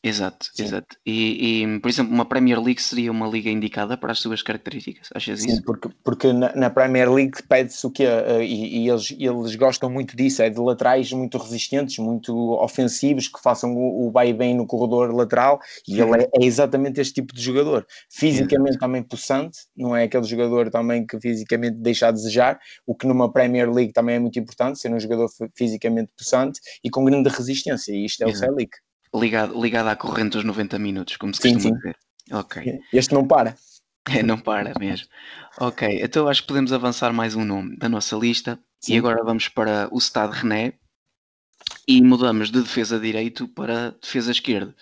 Exato, 0.01 0.49
Sim. 0.53 0.63
exato. 0.63 0.95
E, 1.05 1.63
e, 1.63 1.79
por 1.79 1.89
exemplo, 1.89 2.13
uma 2.13 2.23
Premier 2.23 2.61
League 2.61 2.81
seria 2.81 3.11
uma 3.11 3.27
liga 3.27 3.49
indicada 3.49 3.97
para 3.97 4.13
as 4.13 4.19
suas 4.19 4.41
características, 4.41 5.09
achas 5.13 5.41
Sim, 5.41 5.49
isso? 5.49 5.63
porque, 5.63 5.89
porque 6.01 6.31
na, 6.31 6.55
na 6.55 6.69
Premier 6.69 7.11
League 7.11 7.43
pede-se 7.49 7.85
o 7.85 7.91
que 7.91 8.05
uh, 8.05 8.41
e, 8.41 8.85
e, 8.85 8.89
eles, 8.89 9.13
eles 9.19 9.55
gostam 9.55 9.89
muito 9.89 10.15
disso, 10.15 10.41
é 10.41 10.49
de 10.49 10.57
laterais 10.57 11.11
muito 11.11 11.37
resistentes, 11.37 11.97
muito 11.97 12.33
ofensivos, 12.53 13.27
que 13.27 13.41
façam 13.41 13.75
o, 13.75 14.07
o 14.07 14.11
vai 14.11 14.31
bem 14.31 14.55
no 14.55 14.65
corredor 14.65 15.13
lateral, 15.13 15.59
e 15.85 15.99
ele 15.99 16.23
é, 16.23 16.29
é, 16.33 16.45
exatamente 16.45 17.01
este 17.01 17.15
tipo 17.15 17.33
de 17.33 17.41
jogador. 17.41 17.85
Fisicamente 18.09 18.69
exato. 18.69 18.85
também 18.85 19.03
possante, 19.03 19.59
não 19.75 19.93
é 19.93 20.03
aquele 20.03 20.23
jogador 20.23 20.69
também 20.69 21.05
que 21.05 21.19
fisicamente 21.19 21.75
deixa 21.75 22.07
a 22.07 22.11
desejar, 22.11 22.57
o 22.87 22.95
que 22.95 23.05
numa 23.05 23.29
Premier 23.29 23.69
League 23.69 23.91
também 23.91 24.15
é 24.15 24.19
muito 24.19 24.39
importante, 24.39 24.79
ser 24.79 24.93
um 24.93 24.99
jogador 24.99 25.27
fisicamente 25.53 26.13
possante 26.17 26.61
e 26.81 26.89
com 26.89 27.03
grande 27.03 27.27
resistência, 27.27 27.91
e 27.91 28.05
isto 28.05 28.23
é 28.23 28.29
exato. 28.29 28.53
o 28.53 28.55
Celic 28.55 28.77
ligado, 29.15 29.61
ligado 29.61 29.87
à 29.87 29.95
corrente 29.95 30.31
dos 30.31 30.43
90 30.43 30.77
minutos, 30.79 31.17
como 31.17 31.33
se 31.33 31.41
sim, 31.41 31.53
costuma 31.53 31.75
sim. 31.75 31.77
dizer. 31.77 31.97
Ok. 32.31 32.79
Este 32.93 33.13
não 33.13 33.27
para. 33.27 33.55
É, 34.09 34.23
não 34.23 34.39
para 34.39 34.73
mesmo. 34.79 35.07
Ok, 35.59 36.01
então 36.01 36.27
acho 36.27 36.41
que 36.41 36.47
podemos 36.47 36.73
avançar 36.73 37.13
mais 37.13 37.35
um 37.35 37.45
nome 37.45 37.77
da 37.77 37.87
nossa 37.87 38.15
lista. 38.15 38.57
Sim. 38.79 38.93
E 38.93 38.97
agora 38.97 39.23
vamos 39.23 39.49
para 39.49 39.87
o 39.91 39.99
Stade 39.99 40.39
René 40.39 40.73
e 41.87 42.01
mudamos 42.01 42.49
de 42.49 42.61
defesa 42.61 42.99
direito 42.99 43.47
para 43.47 43.91
defesa 44.01 44.31
esquerda. 44.31 44.73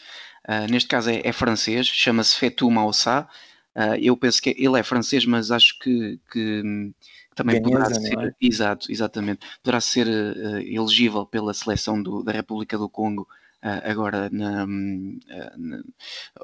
Uh, 0.48 0.72
neste 0.72 0.88
caso 0.88 1.10
é, 1.10 1.22
é 1.26 1.34
francês, 1.34 1.88
chama-se 1.88 2.38
Fetou 2.38 2.72
Maussá. 2.72 3.28
Uh, 3.76 3.96
eu 4.00 4.16
penso 4.16 4.42
que 4.42 4.56
ele 4.58 4.80
é 4.80 4.84
francês, 4.84 5.26
mas 5.26 5.52
acho 5.52 5.78
que, 5.80 6.20
que, 6.32 6.62
que 6.62 6.94
também 7.36 7.62
Ganheza, 7.62 7.80
poderá 7.80 8.00
ser, 8.00 8.28
é? 8.28 8.32
exato, 8.40 8.92
exatamente, 8.92 9.46
poderá 9.62 9.82
ser 9.82 10.08
uh, 10.08 10.60
elegível 10.60 11.26
pela 11.26 11.54
seleção 11.54 12.02
do, 12.02 12.24
da 12.24 12.32
República 12.32 12.78
do 12.78 12.90
Congo 12.90 13.28
agora 13.62 14.30
na, 14.32 14.66
na, 14.66 15.84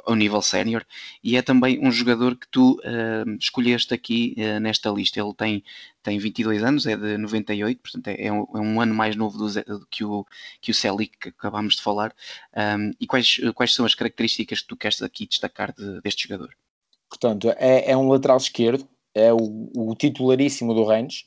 ao 0.05 0.15
nível 0.15 0.41
sénior, 0.41 0.85
e 1.23 1.37
é 1.37 1.41
também 1.41 1.79
um 1.79 1.91
jogador 1.91 2.35
que 2.35 2.47
tu 2.47 2.79
escolheste 3.39 3.93
aqui 3.93 4.35
nesta 4.61 4.89
lista. 4.89 5.19
Ele 5.19 5.33
tem, 5.33 5.63
tem 6.01 6.17
22 6.17 6.63
anos, 6.63 6.85
é 6.85 6.95
de 6.97 7.17
98, 7.17 7.81
portanto 7.81 8.07
é, 8.07 8.25
é, 8.27 8.31
um, 8.31 8.45
é 8.55 8.59
um 8.59 8.81
ano 8.81 8.93
mais 8.93 9.15
novo 9.15 9.37
do, 9.37 9.87
que 9.87 10.03
o, 10.03 10.25
que 10.61 10.71
o 10.71 10.73
Celic 10.73 11.17
que 11.17 11.29
acabámos 11.29 11.75
de 11.75 11.81
falar. 11.81 12.13
e 12.99 13.07
quais, 13.07 13.39
quais 13.55 13.73
são 13.73 13.85
as 13.85 13.95
características 13.95 14.61
que 14.61 14.67
tu 14.67 14.75
queres 14.75 15.01
aqui 15.01 15.27
destacar 15.27 15.73
de, 15.73 16.01
deste 16.01 16.27
jogador? 16.27 16.55
Portanto, 17.09 17.53
é, 17.57 17.91
é 17.91 17.97
um 17.97 18.07
lateral 18.07 18.37
esquerdo, 18.37 18.87
é 19.13 19.31
o, 19.31 19.69
o 19.75 19.95
titularíssimo 19.95 20.73
do 20.73 20.83
Rennes, 20.83 21.25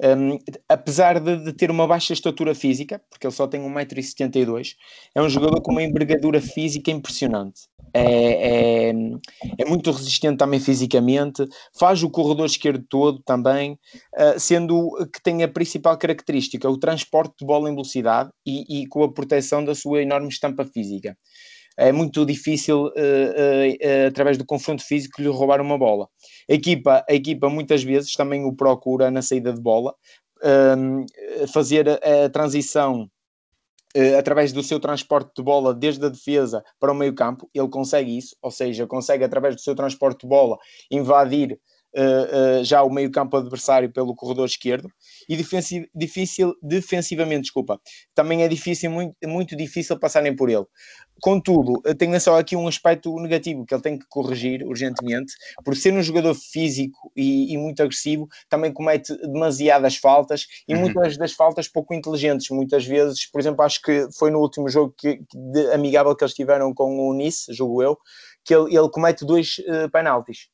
um, 0.00 0.38
apesar 0.68 1.18
de, 1.18 1.44
de, 1.44 1.52
ter 1.52 1.70
uma 1.70 1.86
baixa 1.86 2.12
estatura 2.12 2.54
física, 2.54 3.00
porque 3.10 3.26
ele 3.26 3.34
só 3.34 3.46
tem 3.46 3.60
1,72m, 3.60 4.74
é 5.14 5.22
um 5.22 5.28
jogador 5.28 5.60
com 5.60 5.72
uma 5.72 5.82
envergadura 5.82 6.40
física 6.40 6.90
impressionante. 6.90 7.62
É, 7.94 8.90
é, 8.90 8.92
é, 9.58 9.64
muito 9.64 9.90
resistente 9.90 10.36
também 10.36 10.60
fisicamente, 10.60 11.46
faz 11.78 12.02
o 12.02 12.10
corredor 12.10 12.46
esquerdo 12.46 12.84
todo 12.88 13.22
também, 13.24 13.78
uh, 14.14 14.38
sendo 14.38 14.90
que 15.12 15.22
tem 15.22 15.42
a 15.42 15.48
principal 15.48 15.96
característica 15.96 16.68
o 16.68 16.78
transporte 16.78 17.34
de 17.40 17.46
bola 17.46 17.70
em 17.70 17.72
velocidade 17.72 18.30
e, 18.46 18.82
e 18.82 18.86
com 18.88 19.02
a 19.02 19.12
proteção 19.12 19.64
da 19.64 19.74
sua 19.74 20.02
enorme 20.02 20.28
estampa 20.28 20.66
física 20.66 21.16
é 21.78 21.92
muito 21.92 22.26
difícil, 22.26 22.86
uh, 22.86 22.88
uh, 22.88 22.90
uh, 22.90 24.08
através 24.08 24.36
do 24.36 24.44
confronto 24.44 24.84
físico, 24.84 25.22
lhe 25.22 25.28
roubar 25.28 25.60
uma 25.60 25.78
bola. 25.78 26.08
A 26.50 26.52
equipa, 26.52 27.04
a 27.08 27.14
equipa 27.14 27.48
muitas 27.48 27.84
vezes 27.84 28.12
também 28.14 28.44
o 28.44 28.52
procura 28.52 29.12
na 29.12 29.22
saída 29.22 29.52
de 29.52 29.60
bola, 29.60 29.94
ehm, 30.42 31.04
fazer 31.52 31.88
a, 31.88 32.24
a 32.24 32.30
transição 32.30 33.08
através 34.18 34.52
do 34.52 34.62
seu 34.62 34.78
transporte 34.78 35.32
de 35.36 35.42
bola 35.42 35.74
desde 35.74 36.04
a 36.04 36.08
defesa 36.08 36.62
para 36.78 36.92
o 36.92 36.94
meio 36.94 37.14
campo, 37.14 37.48
ele 37.54 37.68
consegue 37.68 38.16
isso, 38.16 38.36
ou 38.42 38.50
seja, 38.50 38.86
consegue 38.86 39.24
através 39.24 39.56
do 39.56 39.60
seu 39.60 39.74
transporte 39.74 40.20
de 40.20 40.28
bola 40.28 40.58
invadir 40.90 41.58
uh, 41.96 42.60
uh, 42.60 42.64
já 42.64 42.82
o 42.82 42.90
meio-campo 42.90 43.36
adversário 43.36 43.90
pelo 43.90 44.14
corredor 44.14 44.46
esquerdo 44.46 44.90
e 45.28 45.36
defensiv 45.36 45.86
difícil, 45.94 46.54
defensivamente, 46.62 47.42
desculpa, 47.42 47.80
também 48.14 48.42
é 48.42 48.48
difícil, 48.48 48.90
muito, 48.90 49.16
muito 49.24 49.56
difícil 49.56 49.98
passarem 49.98 50.34
por 50.34 50.50
ele. 50.50 50.64
Contudo, 51.20 51.82
tenho 51.96 52.18
só 52.20 52.38
aqui 52.38 52.54
um 52.54 52.68
aspecto 52.68 53.12
negativo 53.16 53.66
que 53.66 53.74
ele 53.74 53.82
tem 53.82 53.98
que 53.98 54.06
corrigir 54.08 54.64
urgentemente, 54.64 55.32
por 55.64 55.76
ser 55.76 55.92
um 55.92 56.02
jogador 56.02 56.34
físico 56.34 57.10
e, 57.16 57.52
e 57.52 57.58
muito 57.58 57.82
agressivo, 57.82 58.28
também 58.48 58.72
comete 58.72 59.16
demasiadas 59.26 59.96
faltas 59.96 60.46
e 60.68 60.74
uhum. 60.74 60.80
muitas 60.80 61.16
das 61.16 61.32
faltas 61.32 61.66
pouco 61.66 61.92
inteligentes. 61.92 62.48
Muitas 62.50 62.86
vezes, 62.86 63.28
por 63.28 63.40
exemplo, 63.40 63.62
acho 63.62 63.82
que 63.82 64.06
foi 64.16 64.30
no 64.30 64.38
último 64.38 64.68
jogo 64.68 64.94
que, 64.96 65.20
de, 65.34 65.72
amigável 65.72 66.14
que 66.14 66.22
eles 66.22 66.34
tiveram 66.34 66.72
com 66.72 67.08
o 67.08 67.12
Nice, 67.12 67.52
jogo 67.52 67.82
eu, 67.82 67.98
que 68.44 68.54
ele, 68.54 68.76
ele 68.76 68.88
comete 68.88 69.24
dois 69.26 69.58
uh, 69.58 69.90
penaltis 69.90 70.48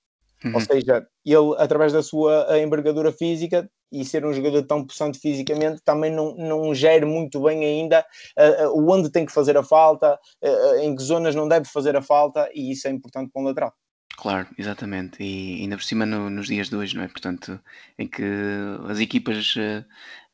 Uhum. 0.44 0.54
Ou 0.54 0.60
seja, 0.60 1.06
ele, 1.24 1.54
através 1.56 1.92
da 1.92 2.02
sua 2.02 2.46
envergadura 2.58 3.10
física 3.10 3.68
e 3.90 4.04
ser 4.04 4.26
um 4.26 4.32
jogador 4.32 4.62
tão 4.64 4.84
possante 4.84 5.18
fisicamente, 5.18 5.80
também 5.84 6.10
não, 6.10 6.34
não 6.36 6.74
gera 6.74 7.06
muito 7.06 7.40
bem 7.40 7.64
ainda 7.64 8.04
uh, 8.38 8.90
onde 8.90 9.10
tem 9.10 9.24
que 9.24 9.32
fazer 9.32 9.56
a 9.56 9.62
falta, 9.62 10.18
uh, 10.42 10.76
em 10.80 10.94
que 10.94 11.02
zonas 11.02 11.34
não 11.34 11.48
deve 11.48 11.66
fazer 11.66 11.96
a 11.96 12.02
falta, 12.02 12.50
e 12.52 12.72
isso 12.72 12.88
é 12.88 12.90
importante 12.90 13.30
para 13.32 13.40
um 13.40 13.44
lateral. 13.44 13.72
Claro, 14.16 14.48
exatamente. 14.56 15.22
E 15.22 15.60
ainda 15.62 15.76
por 15.76 15.82
cima 15.82 16.06
no- 16.06 16.30
nos 16.30 16.46
dias 16.46 16.68
de 16.68 16.76
hoje, 16.76 16.96
não 16.96 17.02
é? 17.02 17.08
Portanto, 17.08 17.60
em 17.98 18.06
que 18.06 18.22
as 18.88 19.00
equipas 19.00 19.54
eh, 19.56 19.84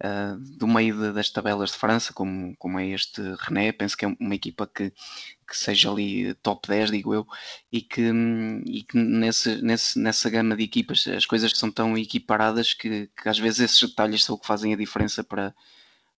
eh, 0.01 0.37
do 0.59 0.67
meio 0.69 1.13
das 1.15 1.31
tabelas 1.31 1.71
de 1.71 1.79
França, 1.79 2.13
como, 2.13 2.55
como 2.59 2.79
é 2.79 2.87
este 2.89 3.23
René, 3.41 3.73
penso 3.73 3.97
que 3.97 4.05
é 4.05 4.09
uma 4.21 4.35
equipa 4.35 4.67
que, 4.67 4.91
que 5.49 5.57
seja 5.57 5.91
ali 5.91 6.35
top 6.37 6.69
10, 6.69 6.91
digo 6.91 7.15
eu, 7.15 7.27
e 7.73 7.81
que, 7.81 8.03
e 8.67 8.83
que 8.85 8.97
nesse, 8.99 9.63
nesse, 9.63 9.99
nessa 9.99 10.29
gama 10.31 10.57
de 10.57 10.65
equipas 10.65 11.07
as 11.09 11.25
coisas 11.27 11.53
são 11.57 11.71
tão 11.73 11.97
equiparadas 11.97 12.75
que, 12.75 13.09
que 13.17 13.29
às 13.29 13.39
vezes 13.39 13.61
esses 13.61 13.81
detalhes 13.89 14.25
são 14.25 14.35
o 14.37 14.39
que 14.39 14.47
fazem 14.47 14.75
a 14.75 14.77
diferença 14.77 15.25
para, 15.25 15.55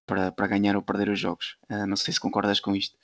para, 0.07 0.33
para 0.33 0.47
ganhar 0.49 0.77
ou 0.77 0.83
perder 0.83 1.09
os 1.11 1.21
jogos. 1.21 1.57
Eh, 1.71 1.87
não 1.87 1.97
sei 1.97 2.13
se 2.15 2.21
concordas 2.21 2.61
com 2.61 2.75
isto. 2.77 2.97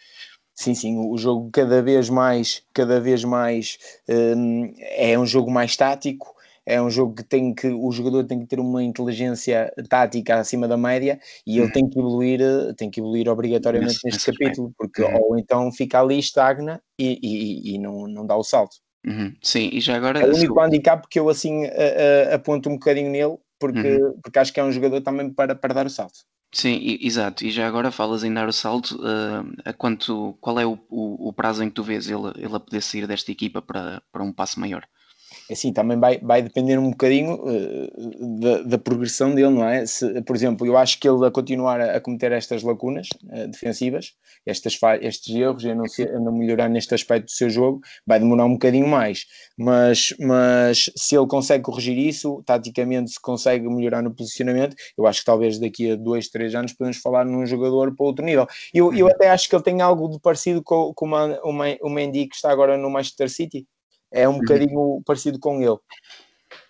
Sim, 0.59 0.75
sim, 0.75 0.99
o 0.99 1.17
jogo 1.17 1.51
cada 1.53 1.81
vez 1.81 2.11
mais, 2.11 2.65
cada 2.75 2.99
vez 2.99 3.23
mais 3.23 3.79
um, 4.09 4.75
é 4.77 5.17
um 5.17 5.25
jogo 5.25 5.49
mais 5.53 5.77
tático, 5.77 6.35
é 6.67 6.83
um 6.83 6.91
jogo 6.91 7.15
que 7.15 7.23
tem 7.23 7.55
que 7.55 7.69
o 7.69 7.93
jogador 7.93 8.25
tem 8.25 8.41
que 8.41 8.47
ter 8.47 8.59
uma 8.59 8.83
inteligência 8.83 9.73
tática 9.89 10.35
acima 10.35 10.67
da 10.67 10.77
média 10.77 11.21
e 11.47 11.59
ele 11.59 11.67
uhum. 11.67 11.73
tem 11.73 11.89
que 11.89 11.97
evoluir, 11.97 12.41
tem 12.77 12.91
que 12.91 12.99
evoluir 12.99 13.29
obrigatoriamente 13.29 14.01
neste, 14.03 14.07
neste 14.07 14.33
capítulo, 14.33 14.73
porque 14.77 15.01
uhum. 15.01 15.21
ou 15.23 15.39
então 15.39 15.71
fica 15.71 16.01
ali 16.01 16.19
estagna 16.19 16.83
e, 16.99 17.21
e, 17.23 17.75
e 17.77 17.79
não, 17.79 18.09
não 18.09 18.27
dá 18.27 18.35
o 18.35 18.43
salto. 18.43 18.79
Uhum. 19.07 19.33
Sim, 19.41 19.71
e 19.73 19.81
já 19.81 19.95
agora. 19.95 20.19
É 20.19 20.27
o 20.27 20.35
único 20.35 20.61
handicap 20.61 21.07
que 21.09 21.21
eu 21.21 21.29
assim 21.29 21.67
a, 21.67 22.33
a, 22.33 22.35
aponto 22.35 22.69
um 22.69 22.73
bocadinho 22.73 23.13
nele, 23.13 23.39
porque, 23.61 23.95
uhum. 23.95 24.19
porque 24.21 24.41
acho 24.41 24.53
que 24.53 24.59
é 24.59 24.65
um 24.65 24.73
jogador 24.73 25.03
também 25.03 25.33
para, 25.33 25.55
para 25.55 25.73
dar 25.73 25.87
o 25.87 25.91
salto. 25.91 26.19
Sim, 26.53 26.99
exato. 27.01 27.45
E 27.45 27.51
já 27.51 27.67
agora 27.69 27.91
falas 27.93 28.25
em 28.25 28.33
dar 28.33 28.49
o 28.49 28.53
salto, 28.53 28.97
uh, 28.97 29.45
a 29.65 29.73
quanto, 29.73 30.37
qual 30.41 30.59
é 30.59 30.67
o, 30.67 30.79
o, 30.89 31.29
o, 31.29 31.33
prazo 31.33 31.63
em 31.63 31.69
que 31.69 31.75
tu 31.75 31.83
vês 31.85 32.09
ele, 32.09 32.29
ele 32.37 32.57
a 32.57 32.61
poder 32.61 32.81
sair 32.83 33.07
desta 33.07 33.31
equipa 33.31 33.61
para, 33.61 34.03
para 34.11 34.23
um 34.23 34.33
passo 34.33 34.59
maior? 34.59 34.87
É 35.49 35.55
assim, 35.55 35.73
também 35.73 35.99
vai, 35.99 36.19
vai 36.19 36.43
depender 36.43 36.79
um 36.79 36.91
bocadinho 36.91 37.35
uh, 37.35 38.41
da, 38.41 38.63
da, 38.63 38.79
progressão 38.79 39.35
dele, 39.35 39.51
não 39.51 39.67
é? 39.67 39.87
Se, 39.87 40.21
por 40.23 40.37
exemplo, 40.37 40.67
eu 40.67 40.77
acho 40.77 41.01
que 41.01 41.09
ele 41.09 41.25
a 41.27 41.31
continuar 41.31 41.81
a, 41.81 41.97
a 41.97 42.01
cometer 42.01 42.33
estas 42.33 42.63
lacunas 42.63 43.09
uh, 43.25 43.49
defensivas, 43.49 44.13
estas 44.45 44.79
estes 45.01 45.35
erros, 45.35 45.65
e 45.65 45.71
a 45.71 45.75
não, 45.75 45.85
a 45.85 46.21
não 46.21 46.33
melhorar 46.33 46.69
neste 46.69 46.95
aspecto 46.95 47.27
do 47.27 47.31
seu 47.31 47.49
jogo, 47.49 47.81
vai 48.07 48.19
demorar 48.19 48.45
um 48.45 48.53
bocadinho 48.53 48.87
mais. 48.87 49.25
Mas, 49.57 50.15
mas 50.21 50.91
se 50.97 51.17
ele 51.17 51.27
consegue 51.27 51.65
corrigir 51.65 51.97
isso, 51.97 52.43
taticamente, 52.45 53.13
se 53.13 53.21
consegue 53.21 53.69
melhorar 53.69 54.03
no 54.03 54.15
posicionamento, 54.15 54.77
eu 54.99 55.07
acho 55.07 55.21
que 55.21 55.27
talvez 55.27 55.59
daqui 55.59 55.93
a 55.93 55.97
dois, 55.97 56.29
três 56.29 56.55
anos 56.55 56.75
podemos 56.75 56.99
falar 56.99 57.25
num 57.25 57.47
jogador 57.47 57.95
para 57.97 58.07
outro 58.07 58.25
nível. 58.25 58.47
Eu, 58.75 58.93
eu 58.93 59.09
até 59.09 59.31
acho 59.31 59.49
que 59.49 59.57
ele 59.57 59.63
tem 59.63 59.81
algo 59.81 60.09
de 60.09 60.21
parecido 60.21 60.63
com, 60.63 60.93
com 60.95 61.07
uma, 61.07 61.41
uma, 61.43 61.65
o 61.83 61.89
Mendy 61.89 62.27
que 62.29 62.37
está 62.37 62.51
agora 62.51 62.77
no 62.77 62.91
Manchester 62.91 63.31
City 63.31 63.67
é 64.11 64.29
um 64.29 64.33
uhum. 64.33 64.39
bocadinho 64.39 65.03
parecido 65.05 65.39
com 65.39 65.61
ele 65.61 65.79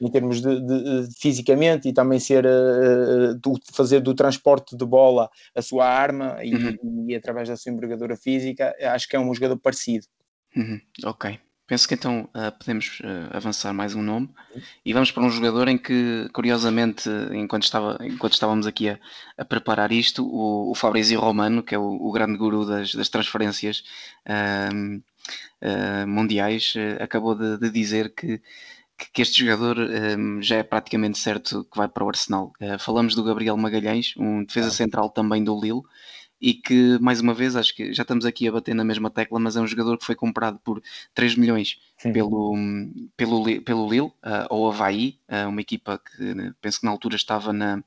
em 0.01 0.11
termos 0.11 0.41
de, 0.41 0.61
de, 0.61 1.09
de 1.09 1.15
fisicamente 1.19 1.89
e 1.89 1.93
também 1.93 2.19
ser 2.19 2.45
uh, 2.47 3.35
do, 3.35 3.55
fazer 3.73 4.01
do 4.01 4.15
transporte 4.15 4.77
de 4.77 4.85
bola 4.85 5.31
a 5.55 5.63
sua 5.63 5.87
arma 5.87 6.39
e, 6.43 6.55
uhum. 6.55 7.07
e, 7.09 7.15
através 7.15 7.49
da 7.49 7.57
sua 7.57 7.73
envergadura 7.73 8.17
física, 8.17 8.75
acho 8.93 9.09
que 9.09 9.17
é 9.17 9.21
um 9.21 9.35
jogador 9.35 9.57
parecido. 9.59 10.07
Uhum. 10.57 10.81
Ok. 11.05 11.39
Penso 11.67 11.87
que 11.87 11.93
então 11.93 12.27
uh, 12.35 12.51
podemos 12.59 13.01
uh, 13.01 13.29
avançar 13.37 13.75
mais 13.75 13.95
um 13.95 14.01
nome 14.01 14.31
e 14.87 14.95
vamos 14.95 15.11
para 15.11 15.23
um 15.23 15.29
jogador 15.29 15.69
em 15.69 15.77
que, 15.77 16.27
curiosamente, 16.33 17.11
enquanto, 17.31 17.65
estava, 17.65 17.99
enquanto 18.01 18.33
estávamos 18.33 18.67
aqui 18.67 18.89
a, 18.89 18.99
a 19.37 19.45
preparar 19.45 19.93
isto, 19.93 20.25
o, 20.25 20.71
o 20.71 20.75
Fabrizio 20.75 21.21
Romano, 21.21 21.63
que 21.63 21.75
é 21.75 21.79
o, 21.79 21.85
o 21.85 22.11
grande 22.11 22.39
guru 22.39 22.65
das, 22.65 22.95
das 22.95 23.11
transferências, 23.11 23.85
uh, 25.63 26.07
mundiais, 26.07 26.75
uh, 26.77 27.03
acabou 27.03 27.35
de, 27.35 27.59
de 27.59 27.71
dizer 27.71 28.15
que, 28.15 28.41
que, 29.13 29.23
este 29.23 29.45
jogador 29.45 29.79
um, 29.79 30.43
já 30.43 30.57
é 30.57 30.63
praticamente 30.63 31.19
certo 31.19 31.65
que 31.65 31.77
vai 31.77 31.89
para 31.89 32.05
o 32.05 32.09
Arsenal. 32.09 32.53
Uh, 32.61 32.79
falamos 32.79 33.15
do 33.15 33.25
Gabriel 33.25 33.57
Magalhães, 33.57 34.15
um 34.17 34.45
defesa 34.45 34.71
central 34.71 35.11
também 35.11 35.43
do 35.43 35.59
Lille, 35.61 35.83
e 36.41 36.55
que, 36.55 36.99
mais 37.01 37.21
uma 37.21 37.35
vez, 37.35 37.57
acho 37.57 37.75
que 37.75 37.93
já 37.93 38.03
estamos 38.03 38.25
aqui 38.25 38.47
a 38.47 38.53
bater 38.53 38.75
na 38.75 38.85
mesma 38.85 39.11
tecla, 39.11 39.41
mas 39.41 39.57
é 39.57 39.61
um 39.61 39.67
jogador 39.67 39.99
que 39.99 40.05
foi 40.05 40.15
comprado 40.15 40.59
por 40.63 40.83
3 41.15 41.35
milhões 41.35 41.79
pelo, 42.13 42.55
pelo, 43.17 43.63
pelo 43.63 43.91
Lille, 43.91 44.07
uh, 44.07 44.47
ou 44.49 44.71
Havaí, 44.71 45.19
uh, 45.29 45.49
uma 45.49 45.61
equipa 45.61 45.99
que 45.99 46.35
né, 46.35 46.55
penso 46.61 46.81
que 46.81 46.87
na 46.87 46.93
altura 46.93 47.17
estava 47.17 47.53
na, 47.53 47.83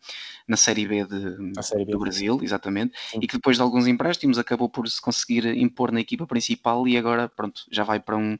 na 0.47 0.57
Série 0.57 0.85
B, 0.85 1.05
de, 1.05 1.63
série 1.63 1.85
B. 1.85 1.93
do 1.93 1.99
Brasil, 1.99 2.39
exatamente, 2.43 2.93
Sim. 3.11 3.19
e 3.21 3.27
que 3.27 3.35
depois 3.35 3.55
de 3.55 3.63
alguns 3.63 3.87
empréstimos 3.87 4.37
acabou 4.37 4.67
por 4.67 4.87
se 4.89 5.01
conseguir 5.01 5.45
impor 5.57 5.91
na 5.91 6.01
equipa 6.01 6.27
principal 6.27 6.87
e 6.87 6.97
agora, 6.97 7.29
pronto, 7.29 7.61
já 7.71 7.83
vai 7.83 7.99
para 7.99 8.17
um, 8.17 8.37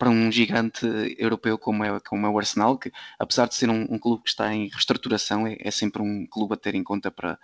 para 0.00 0.08
um 0.08 0.32
gigante 0.32 0.86
europeu 1.18 1.58
como 1.58 1.84
é, 1.84 2.00
como 2.00 2.26
é 2.26 2.30
o 2.30 2.38
Arsenal, 2.38 2.78
que 2.78 2.90
apesar 3.18 3.46
de 3.46 3.54
ser 3.54 3.68
um, 3.68 3.82
um 3.82 3.98
clube 3.98 4.22
que 4.22 4.30
está 4.30 4.50
em 4.50 4.66
reestruturação, 4.68 5.46
é, 5.46 5.58
é, 5.60 5.70
sempre 5.70 6.00
um 6.00 6.26
clube 6.26 6.54
a 6.54 6.56
ter 6.56 6.74
em 6.74 6.82
conta 6.82 7.10
para, 7.10 7.38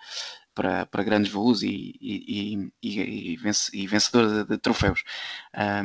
para, 0.54 0.86
para 0.86 1.04
grandes 1.04 1.30
voos 1.30 1.62
e, 1.62 1.94
e, 2.00 2.72
e, 2.82 3.38
e, 3.74 3.86
vencedor 3.86 4.26
de, 4.26 4.48
de 4.52 4.56
troféus. 4.56 5.04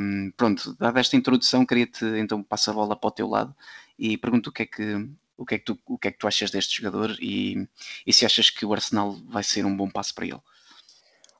Um, 0.00 0.32
pronto, 0.34 0.74
dada 0.78 0.98
esta 0.98 1.14
introdução, 1.14 1.66
queria-te 1.66 2.06
então 2.16 2.42
passar 2.42 2.70
a 2.70 2.74
bola 2.74 2.96
para 2.96 3.08
o 3.08 3.10
teu 3.10 3.28
lado 3.28 3.54
e 3.98 4.16
pergunto 4.16 4.48
o 4.48 4.52
que 4.52 4.62
é 4.62 4.66
que 4.66 5.10
o 5.36 5.44
que 5.44 5.56
é 5.56 5.58
que 5.58 5.64
tu, 5.66 5.78
o 5.86 5.98
que 5.98 6.08
é 6.08 6.10
que 6.10 6.18
tu 6.18 6.26
achas 6.26 6.50
deste 6.50 6.78
jogador 6.78 7.14
e, 7.20 7.68
e 8.06 8.12
se 8.14 8.24
achas 8.24 8.48
que 8.48 8.64
o 8.64 8.72
Arsenal 8.72 9.12
vai 9.28 9.42
ser 9.42 9.66
um 9.66 9.76
bom 9.76 9.90
passo 9.90 10.14
para 10.14 10.24
ele? 10.24 10.40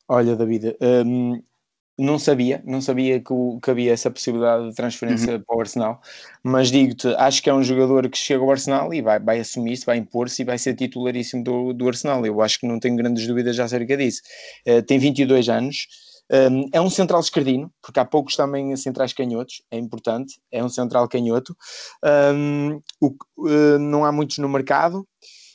Olha, 0.06 0.36
David, 0.36 0.76
um, 1.06 1.42
não 1.98 2.18
sabia, 2.18 2.62
não 2.64 2.80
sabia 2.80 3.20
que, 3.20 3.32
o, 3.32 3.60
que 3.60 3.70
havia 3.70 3.92
essa 3.92 4.10
possibilidade 4.10 4.68
de 4.68 4.74
transferência 4.74 5.34
uhum. 5.34 5.42
para 5.42 5.56
o 5.56 5.60
Arsenal, 5.60 6.00
mas 6.42 6.70
digo-te, 6.70 7.08
acho 7.16 7.42
que 7.42 7.50
é 7.50 7.54
um 7.54 7.62
jogador 7.62 8.08
que 8.08 8.16
chega 8.16 8.42
ao 8.42 8.50
Arsenal 8.50 8.92
e 8.94 9.02
vai, 9.02 9.20
vai 9.20 9.40
assumir 9.40 9.72
isso, 9.72 9.86
vai 9.86 9.98
impor-se 9.98 10.42
e 10.42 10.44
vai 10.44 10.58
ser 10.58 10.74
titularíssimo 10.74 11.44
do, 11.44 11.72
do 11.72 11.88
Arsenal. 11.88 12.24
Eu 12.24 12.40
acho 12.40 12.58
que 12.58 12.66
não 12.66 12.80
tenho 12.80 12.96
grandes 12.96 13.26
dúvidas 13.26 13.58
acerca 13.58 13.96
disso. 13.96 14.22
Uh, 14.66 14.82
tem 14.82 14.98
22 14.98 15.48
anos, 15.48 15.86
Um, 16.30 16.68
é 16.72 16.80
um 16.80 16.88
central 16.88 17.20
esquerdino, 17.20 17.70
porque 17.82 18.00
há 18.00 18.06
poucos 18.06 18.36
também 18.36 18.74
centrais 18.76 19.12
canhotos, 19.12 19.60
é 19.70 19.76
importante, 19.76 20.40
é 20.50 20.64
um 20.64 20.68
central 20.68 21.06
canhoto. 21.06 21.54
Um, 22.34 22.80
o, 23.00 23.08
uh, 23.38 23.78
não 23.78 24.02
há 24.02 24.12
muitos 24.12 24.38
no 24.38 24.48
mercado 24.48 25.06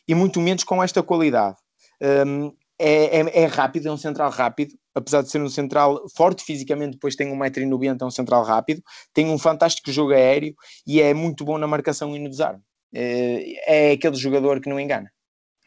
e 0.08 0.14
muito 0.14 0.40
menos 0.40 0.64
com 0.64 0.84
esta 0.84 1.02
qualidade. 1.02 1.58
Um, 2.00 2.52
é, 2.80 3.22
é, 3.22 3.44
é, 3.44 3.46
rápido, 3.48 3.88
é 3.88 3.92
um 3.92 3.98
central 3.98 4.30
rápido, 4.30 4.76
apesar 4.98 5.22
de 5.22 5.30
ser 5.30 5.42
um 5.42 5.50
central 5.50 6.04
forte 6.16 6.44
fisicamente, 6.44 6.94
depois 6.94 7.16
tem 7.16 7.28
1,90m, 7.28 8.02
é 8.02 8.06
um 8.06 8.12
central 8.12 8.44
rápido, 8.44 8.82
tem 9.14 9.30
um 9.30 9.38
fantástico 9.38 9.92
jogo 9.92 10.12
aéreo 10.12 10.56
e 10.86 11.02
é 11.02 11.14
muito 11.14 11.46
bom 11.46 11.58
na 11.58 11.68
marcação 11.68 12.16
e 12.16 12.20
no 12.20 12.30
desarme. 12.30 12.62
É, 12.94 13.90
é 13.90 13.92
aquele 13.92 14.16
jogador 14.16 14.60
que 14.60 14.70
não 14.70 14.80
engana. 14.80 15.12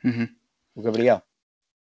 Uhum. 0.04 0.28
O 0.74 0.82
Gabriel. 0.82 1.22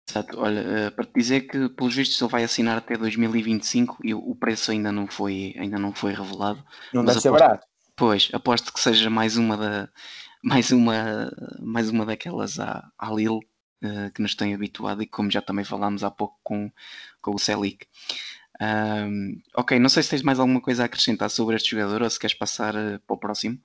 Exato, 0.08 0.40
olha, 0.40 0.60
eh, 0.60 0.90
para 0.90 1.04
te 1.04 1.12
dizer 1.14 1.42
que 1.42 1.68
pelos 1.68 1.94
vistos 1.94 2.20
ele 2.20 2.30
vai 2.30 2.42
assinar 2.42 2.78
até 2.78 2.96
2025 2.96 3.98
e 4.02 4.12
o 4.12 4.34
preço 4.34 4.72
ainda 4.72 4.90
não 4.90 5.06
foi, 5.06 5.54
ainda 5.56 5.78
não 5.78 5.92
foi 5.92 6.12
revelado. 6.12 6.64
Não 6.92 7.04
deve 7.04 7.20
ser 7.20 7.28
aposto, 7.28 7.44
barato. 7.44 7.66
Pois, 7.94 8.28
aposto 8.32 8.72
que 8.72 8.80
seja 8.80 9.08
mais 9.08 9.36
uma 9.36 9.56
da 9.56 9.88
mais 10.42 10.72
uma, 10.72 11.30
mais 11.60 11.90
uma 11.90 12.04
daquelas 12.04 12.58
à, 12.58 12.90
à 12.98 13.12
Lille 13.12 13.40
uh, 13.82 14.10
que 14.12 14.22
nos 14.22 14.34
tem 14.34 14.54
habituado 14.54 15.02
e 15.02 15.06
como 15.06 15.30
já 15.30 15.40
também 15.40 15.64
falámos 15.64 16.02
há 16.04 16.10
pouco 16.10 16.38
com, 16.42 16.70
com 17.20 17.34
o 17.34 17.38
Celic. 17.38 17.86
Um, 18.60 19.40
ok, 19.54 19.78
não 19.78 19.88
sei 19.88 20.02
se 20.02 20.10
tens 20.10 20.22
mais 20.22 20.38
alguma 20.38 20.60
coisa 20.60 20.82
a 20.82 20.86
acrescentar 20.86 21.30
sobre 21.30 21.56
este 21.56 21.70
jogador 21.70 22.02
ou 22.02 22.10
se 22.10 22.18
queres 22.18 22.34
passar 22.34 22.74
uh, 22.74 23.00
para 23.06 23.14
o 23.14 23.18
próximo. 23.18 23.58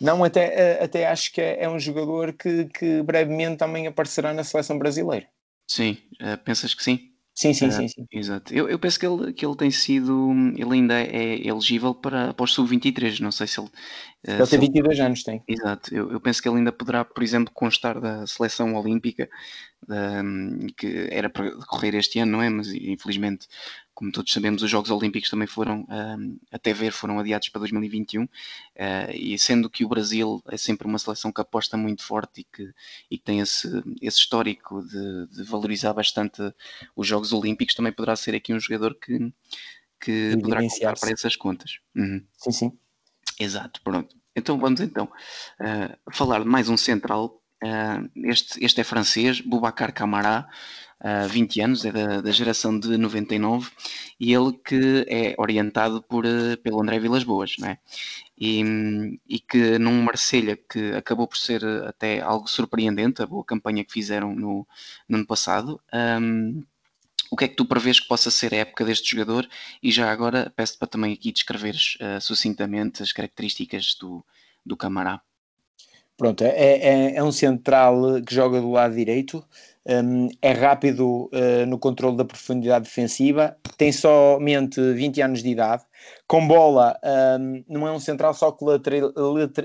Não, 0.00 0.24
até, 0.24 0.82
até 0.82 1.06
acho 1.06 1.32
que 1.32 1.40
é, 1.40 1.64
é 1.64 1.68
um 1.68 1.78
jogador 1.78 2.32
que, 2.32 2.66
que 2.66 3.02
brevemente 3.02 3.58
também 3.58 3.86
aparecerá 3.86 4.32
na 4.32 4.44
seleção 4.44 4.78
brasileira. 4.78 5.26
Sim, 5.66 5.98
uh, 6.20 6.36
pensas 6.44 6.74
que 6.74 6.82
sim? 6.82 7.11
Sim, 7.34 7.54
sim, 7.54 7.68
uh, 7.68 7.72
sim, 7.72 7.88
sim. 7.88 8.06
Exato. 8.12 8.54
Eu, 8.54 8.68
eu 8.68 8.78
penso 8.78 9.00
que 9.00 9.06
ele, 9.06 9.32
que 9.32 9.44
ele 9.44 9.56
tem 9.56 9.70
sido, 9.70 10.30
ele 10.54 10.74
ainda 10.74 11.00
é 11.00 11.46
elegível 11.46 11.94
para, 11.94 12.34
os 12.38 12.52
sub-23, 12.52 13.20
não 13.20 13.32
sei 13.32 13.46
se 13.46 13.58
ele... 13.58 13.68
Uh, 13.68 14.42
ele 14.42 14.46
tem 14.46 14.60
22 14.60 14.98
ele... 14.98 15.06
anos, 15.06 15.22
tem. 15.22 15.42
Exato. 15.48 15.94
Eu, 15.94 16.12
eu 16.12 16.20
penso 16.20 16.42
que 16.42 16.48
ele 16.48 16.58
ainda 16.58 16.72
poderá, 16.72 17.04
por 17.04 17.22
exemplo, 17.22 17.52
constar 17.54 17.98
da 18.00 18.26
seleção 18.26 18.74
olímpica, 18.74 19.28
da, 19.86 20.22
que 20.76 21.08
era 21.10 21.28
para 21.28 21.50
decorrer 21.50 21.94
este 21.94 22.18
ano, 22.18 22.32
não 22.32 22.42
é? 22.42 22.48
Mas 22.48 22.68
infelizmente 22.68 23.46
como 23.94 24.10
todos 24.10 24.32
sabemos, 24.32 24.62
os 24.62 24.70
Jogos 24.70 24.90
Olímpicos 24.90 25.30
também 25.30 25.46
foram, 25.46 25.86
um, 25.88 26.38
até 26.50 26.72
ver, 26.72 26.92
foram 26.92 27.18
adiados 27.18 27.48
para 27.50 27.60
2021, 27.60 28.24
uh, 28.24 28.28
e 29.14 29.38
sendo 29.38 29.68
que 29.68 29.84
o 29.84 29.88
Brasil 29.88 30.42
é 30.48 30.56
sempre 30.56 30.86
uma 30.86 30.98
seleção 30.98 31.30
que 31.30 31.40
aposta 31.40 31.76
muito 31.76 32.02
forte 32.02 32.40
e 32.40 32.44
que, 32.44 32.74
e 33.10 33.18
que 33.18 33.24
tem 33.24 33.40
esse, 33.40 33.68
esse 34.00 34.18
histórico 34.18 34.82
de, 34.82 35.26
de, 35.28 35.42
valorizar 35.44 35.92
bastante 35.92 36.42
os 36.96 37.06
Jogos 37.06 37.32
Olímpicos, 37.32 37.74
também 37.74 37.92
poderá 37.92 38.16
ser 38.16 38.34
aqui 38.34 38.52
um 38.54 38.60
jogador 38.60 38.94
que, 38.94 39.32
que 40.00 40.36
poderá 40.40 40.62
contar 40.62 40.98
para 40.98 41.12
essas 41.12 41.36
contas. 41.36 41.78
Uhum. 41.94 42.24
Sim, 42.38 42.52
sim. 42.52 42.78
Exato, 43.38 43.80
pronto. 43.82 44.16
Então 44.34 44.58
vamos 44.58 44.80
então 44.80 45.04
uh, 45.04 46.12
falar 46.12 46.40
de 46.40 46.48
mais 46.48 46.68
um 46.68 46.76
central. 46.76 47.41
Uh, 47.62 48.10
este, 48.28 48.64
este 48.64 48.80
é 48.80 48.84
francês, 48.84 49.40
Boubacar 49.40 49.94
Camara, 49.94 50.48
há 51.02 51.26
20 51.26 51.60
anos, 51.60 51.84
é 51.84 51.92
da, 51.92 52.20
da, 52.20 52.30
geração 52.30 52.78
de 52.78 52.96
99, 52.96 53.70
e 54.18 54.32
ele 54.32 54.52
que 54.52 55.04
é 55.08 55.34
orientado 55.36 56.02
por, 56.02 56.24
eh, 56.24 56.56
pelo 56.56 56.80
André 56.80 56.98
Vilas 57.00 57.24
Boas, 57.24 57.56
não 57.58 57.68
é? 57.68 57.78
E, 58.38 58.62
e 59.28 59.38
que 59.40 59.78
num 59.78 60.02
Marselha 60.02 60.56
que 60.56 60.92
acabou 60.92 61.26
por 61.26 61.36
ser 61.36 61.64
até 61.86 62.20
algo 62.20 62.48
surpreendente, 62.48 63.22
a 63.22 63.26
boa 63.26 63.44
campanha 63.44 63.84
que 63.84 63.92
fizeram 63.92 64.34
no, 64.34 64.66
no 65.08 65.16
ano 65.18 65.26
passado, 65.26 65.80
um, 66.20 66.62
o 67.30 67.36
que 67.36 67.44
é 67.46 67.48
que 67.48 67.56
tu 67.56 67.64
prevês 67.64 67.98
que 67.98 68.08
possa 68.08 68.30
ser 68.30 68.52
a 68.54 68.58
época 68.58 68.84
deste 68.84 69.10
jogador? 69.10 69.48
E 69.82 69.90
já 69.90 70.10
agora 70.10 70.52
peço-te 70.54 70.78
para 70.78 70.88
também 70.88 71.12
aqui 71.14 71.32
descreveres 71.32 71.96
uh, 71.96 72.20
sucintamente 72.20 73.02
as 73.02 73.12
características 73.12 73.94
do, 73.98 74.24
do 74.66 74.76
Camará. 74.76 75.20
Pronto, 76.16 76.44
é, 76.44 76.48
é, 76.48 77.16
é, 77.16 77.22
um 77.22 77.32
central 77.32 78.22
que 78.26 78.34
joga 78.34 78.60
do 78.60 78.70
lado 78.70 78.94
direito, 78.94 79.44
um, 79.86 80.28
é 80.40 80.52
rápido 80.52 81.28
uh, 81.32 81.66
no 81.66 81.78
controle 81.78 82.16
da 82.16 82.24
profundidade 82.24 82.84
defensiva, 82.84 83.56
tem 83.76 83.90
somente 83.90 84.80
20 84.92 85.20
anos 85.20 85.42
de 85.42 85.50
idade, 85.50 85.82
com 86.26 86.46
bola, 86.46 86.98
um, 87.38 87.64
não 87.68 87.86
é 87.86 87.92
um 87.92 88.00
central 88.00 88.32
só 88.34 88.50
que 88.52 88.64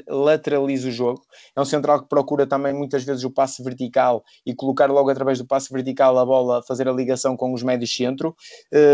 lateraliza 0.08 0.90
o 0.90 0.92
jogo, 0.92 1.22
é 1.56 1.62
um 1.62 1.66
central 1.66 2.02
que 2.02 2.10
procura 2.10 2.46
também 2.46 2.74
muitas 2.74 3.04
vezes 3.04 3.24
o 3.24 3.32
passe 3.32 3.64
vertical 3.64 4.24
e 4.46 4.54
colocar 4.54 4.88
logo 4.92 5.10
através 5.10 5.38
do 5.38 5.48
passe 5.48 5.72
vertical 5.72 6.18
a 6.18 6.26
bola, 6.26 6.64
fazer 6.64 6.88
a 6.88 6.92
ligação 6.92 7.38
com 7.38 7.54
os 7.54 7.64
médios 7.64 7.96
centro, 7.96 8.36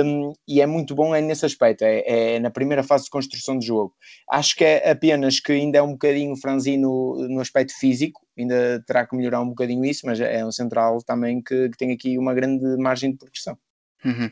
um, 0.06 0.34
e 0.48 0.62
é 0.62 0.66
muito 0.66 0.94
bom 0.94 1.16
é 1.16 1.22
nesse 1.22 1.46
aspecto, 1.46 1.84
é, 1.84 2.36
é, 2.36 2.40
na 2.40 2.52
primeira 2.52 2.84
fase 2.84 3.06
de 3.06 3.10
construção 3.10 3.58
de 3.58 3.66
jogo. 3.66 3.94
Acho 4.30 4.56
que 4.56 4.64
é 4.64 4.92
apenas 4.92 5.40
que 5.40 5.52
ainda 5.52 5.80
é 5.80 5.82
um 5.82 5.94
bocadinho 5.94 6.36
franzino 6.36 7.16
no 7.28 7.40
aspecto 7.40 7.74
físico, 7.78 8.22
ainda 8.38 8.84
terá 8.86 9.06
que 9.08 9.16
melhorar 9.16 9.42
um 9.42 9.50
bocadinho 9.50 9.84
isso, 9.86 10.06
mas 10.06 10.20
é 10.20 10.46
um 10.46 10.52
central 10.52 11.00
também 11.04 11.42
que, 11.42 11.70
que 11.70 11.78
tem 11.78 11.92
aqui 11.92 12.18
uma 12.18 12.34
grande 12.34 12.78
margem 12.78 13.12
de 13.12 13.18
progressão. 13.18 13.58
Uhum. 14.06 14.30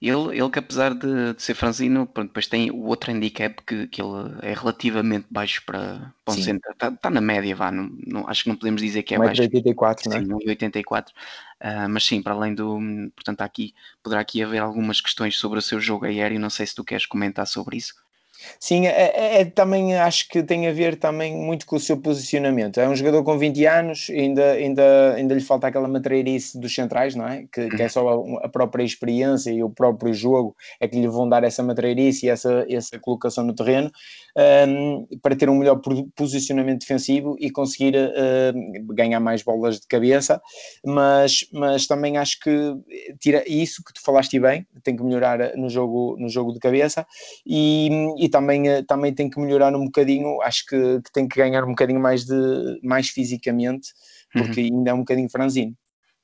Ele, 0.00 0.38
ele 0.38 0.50
que 0.50 0.58
apesar 0.58 0.94
de, 0.94 1.34
de 1.34 1.42
ser 1.42 1.54
franzino, 1.54 2.06
pronto, 2.06 2.28
depois 2.28 2.46
tem 2.46 2.70
o 2.70 2.84
outro 2.86 3.10
handicap 3.10 3.62
que, 3.66 3.86
que 3.86 4.02
ele 4.02 4.34
é 4.42 4.52
relativamente 4.52 5.26
baixo 5.30 5.62
para, 5.64 6.12
para 6.24 6.34
um 6.34 6.42
centro. 6.42 6.70
Está 6.72 6.90
tá 6.90 7.10
na 7.10 7.20
média, 7.20 7.54
vá. 7.54 7.70
Não, 7.70 7.90
não, 8.06 8.28
acho 8.28 8.42
que 8.42 8.48
não 8.48 8.56
podemos 8.56 8.82
dizer 8.82 9.02
que 9.02 9.14
é 9.14 9.18
baixo. 9.18 9.40
84, 9.42 10.10
sim, 10.10 10.20
não 10.26 10.38
é? 10.40 10.48
84. 10.48 11.14
Uh, 11.60 11.88
mas 11.88 12.04
sim, 12.04 12.20
para 12.20 12.34
além 12.34 12.54
do. 12.54 12.78
Portanto, 13.14 13.42
aqui 13.42 13.74
poderá 14.02 14.20
aqui 14.20 14.42
haver 14.42 14.60
algumas 14.60 15.00
questões 15.00 15.36
sobre 15.36 15.58
o 15.58 15.62
seu 15.62 15.80
jogo 15.80 16.04
aéreo. 16.04 16.40
Não 16.40 16.50
sei 16.50 16.66
se 16.66 16.74
tu 16.74 16.82
queres 16.82 17.06
comentar 17.06 17.46
sobre 17.46 17.76
isso. 17.76 17.94
Sim, 18.58 18.86
é, 18.86 18.90
é, 18.90 19.40
é, 19.40 19.44
também 19.44 19.94
acho 19.96 20.28
que 20.28 20.42
tem 20.42 20.66
a 20.68 20.72
ver 20.72 20.96
também 20.96 21.34
muito 21.34 21.66
com 21.66 21.76
o 21.76 21.80
seu 21.80 21.96
posicionamento. 21.96 22.78
É 22.78 22.88
um 22.88 22.94
jogador 22.94 23.22
com 23.22 23.38
20 23.38 23.66
anos, 23.66 24.08
ainda, 24.10 24.52
ainda, 24.52 25.14
ainda 25.14 25.34
lhe 25.34 25.40
falta 25.40 25.66
aquela 25.66 25.88
matreirice 25.88 26.58
dos 26.58 26.74
centrais, 26.74 27.14
não 27.14 27.26
é? 27.26 27.44
Que, 27.52 27.68
que 27.68 27.82
é 27.82 27.88
só 27.88 28.08
a, 28.08 28.46
a, 28.46 28.48
própria 28.48 28.84
experiência 28.84 29.50
e 29.50 29.62
o 29.62 29.70
próprio 29.70 30.12
jogo 30.14 30.56
é 30.80 30.88
que 30.88 31.00
lhe 31.00 31.08
vão 31.08 31.28
dar 31.28 31.44
essa 31.44 31.62
matreirice 31.62 32.26
e 32.26 32.28
essa, 32.28 32.66
essa 32.68 32.98
colocação 32.98 33.44
no 33.44 33.54
terreno 33.54 33.90
um, 34.68 35.06
para 35.20 35.36
ter 35.36 35.48
um 35.48 35.58
melhor 35.58 35.80
posicionamento 36.14 36.80
defensivo 36.80 37.36
e 37.38 37.50
conseguir 37.50 37.94
uh, 37.96 38.94
ganhar 38.94 39.20
mais 39.20 39.42
bolas 39.42 39.80
de 39.80 39.86
cabeça. 39.86 40.40
Mas, 40.84 41.46
mas 41.52 41.86
também 41.86 42.16
acho 42.16 42.40
que 42.40 42.74
tira 43.18 43.44
isso 43.46 43.82
que 43.84 43.92
tu 43.92 44.02
falaste 44.02 44.38
bem, 44.38 44.66
tem 44.82 44.96
que 44.96 45.02
melhorar 45.02 45.56
no 45.56 45.68
jogo, 45.68 46.16
no 46.18 46.28
jogo 46.28 46.52
de 46.52 46.58
cabeça 46.58 47.06
e, 47.46 47.88
e 48.18 48.28
também, 48.32 48.68
eh, 48.68 48.82
também 48.82 49.14
tem 49.14 49.30
que 49.30 49.38
melhorar 49.38 49.72
um 49.76 49.84
bocadinho, 49.84 50.42
acho 50.42 50.66
que, 50.66 51.00
que 51.02 51.12
tem 51.12 51.28
que 51.28 51.36
ganhar 51.36 51.62
um 51.62 51.68
bocadinho 51.68 52.00
mais, 52.00 52.24
de, 52.24 52.80
mais 52.82 53.08
fisicamente, 53.08 53.90
porque 54.32 54.62
uhum. 54.62 54.78
ainda 54.78 54.90
é 54.90 54.94
um 54.94 54.98
bocadinho 54.98 55.30
franzino. 55.30 55.76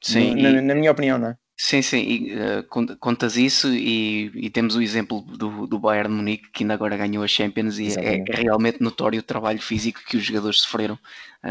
Sim, 0.02 0.34
na, 0.34 0.50
e... 0.50 0.60
na, 0.60 0.74
minha 0.74 0.90
opinião, 0.90 1.18
não 1.18 1.28
é? 1.28 1.36
Sim, 1.60 1.82
sim, 1.82 1.98
e, 1.98 2.34
uh, 2.34 2.96
contas 3.00 3.36
isso 3.36 3.68
e, 3.74 4.30
e, 4.32 4.48
temos 4.48 4.76
o 4.76 4.82
exemplo 4.82 5.22
do, 5.22 5.66
do 5.66 5.78
Bayern 5.78 6.14
Munique 6.14 6.50
que 6.52 6.62
ainda 6.62 6.74
agora 6.74 6.96
ganhou 6.96 7.24
a 7.24 7.26
Champions 7.26 7.80
e 7.80 7.98
é, 7.98 8.18
é, 8.18 8.24
realmente 8.28 8.80
notório 8.80 9.18
o 9.18 9.24
trabalho 9.24 9.60
físico 9.60 10.00
que 10.06 10.16
os 10.16 10.22
jogadores 10.22 10.60
sofreram 10.60 10.96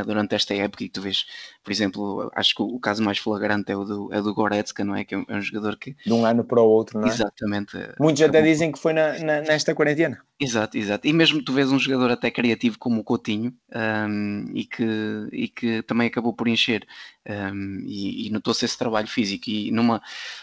durante 0.06 0.36
esta 0.36 0.54
época 0.54 0.84
e 0.84 0.90
tu 0.90 1.02
vês, 1.02 1.26
por 1.64 1.72
exemplo, 1.72 2.32
acho 2.36 2.56
que 2.56 2.62
o, 2.62 2.80
caso 2.80 3.04
mais 3.04 3.18
flagrante 3.18 3.72
é 3.72 3.76
o 3.76 3.84
do, 3.84 4.14
é 4.14 4.22
do 4.22 4.34
Goretzka, 4.34 4.84
não 4.84 4.96
é? 4.96 5.04
Que 5.04 5.16
é 5.16 5.18
um, 5.18 5.26
é 5.28 5.36
um, 5.36 5.42
jogador 5.42 5.78
que... 5.78 5.96
De 6.06 6.14
um 6.14 6.26
ano 6.26 6.44
para 6.44 6.62
o 6.62 6.68
outro, 6.68 7.00
não 7.00 7.08
é? 7.08 7.12
Exatamente. 7.12 7.78
Muitos 8.00 8.22
até 8.22 8.42
dizem 8.42 8.72
que 8.72 8.80
foi 8.80 8.94
na, 8.94 9.18
na, 9.20 9.42
nesta 9.42 9.74
quarentena. 9.74 10.22
Exato, 10.40 10.78
exato. 10.78 11.08
E 11.08 11.14
mesmo 11.14 11.42
tu 11.42 11.52
vês 11.52 11.72
um 11.72 11.80
jogador 11.80 12.12
até 12.12 12.30
criativo 12.30 12.78
como 12.78 13.02
o 13.02 13.04
Coutinho 13.04 13.52
um, 13.74 14.46
e, 14.54 14.66
que, 14.66 14.84
e 15.32 15.48
que 15.48 15.82
também 15.82 16.08
acabou 16.08 16.32
por 16.32 16.48
encher 16.48 16.86
um, 17.28 17.80
e, 17.86 18.28
e 18.28 18.30
notou-se 18.30 18.64
esse 18.64 18.78
trabalho 18.78 19.08
físico 19.08 19.50
e 19.50 19.72
numa, 19.72 20.02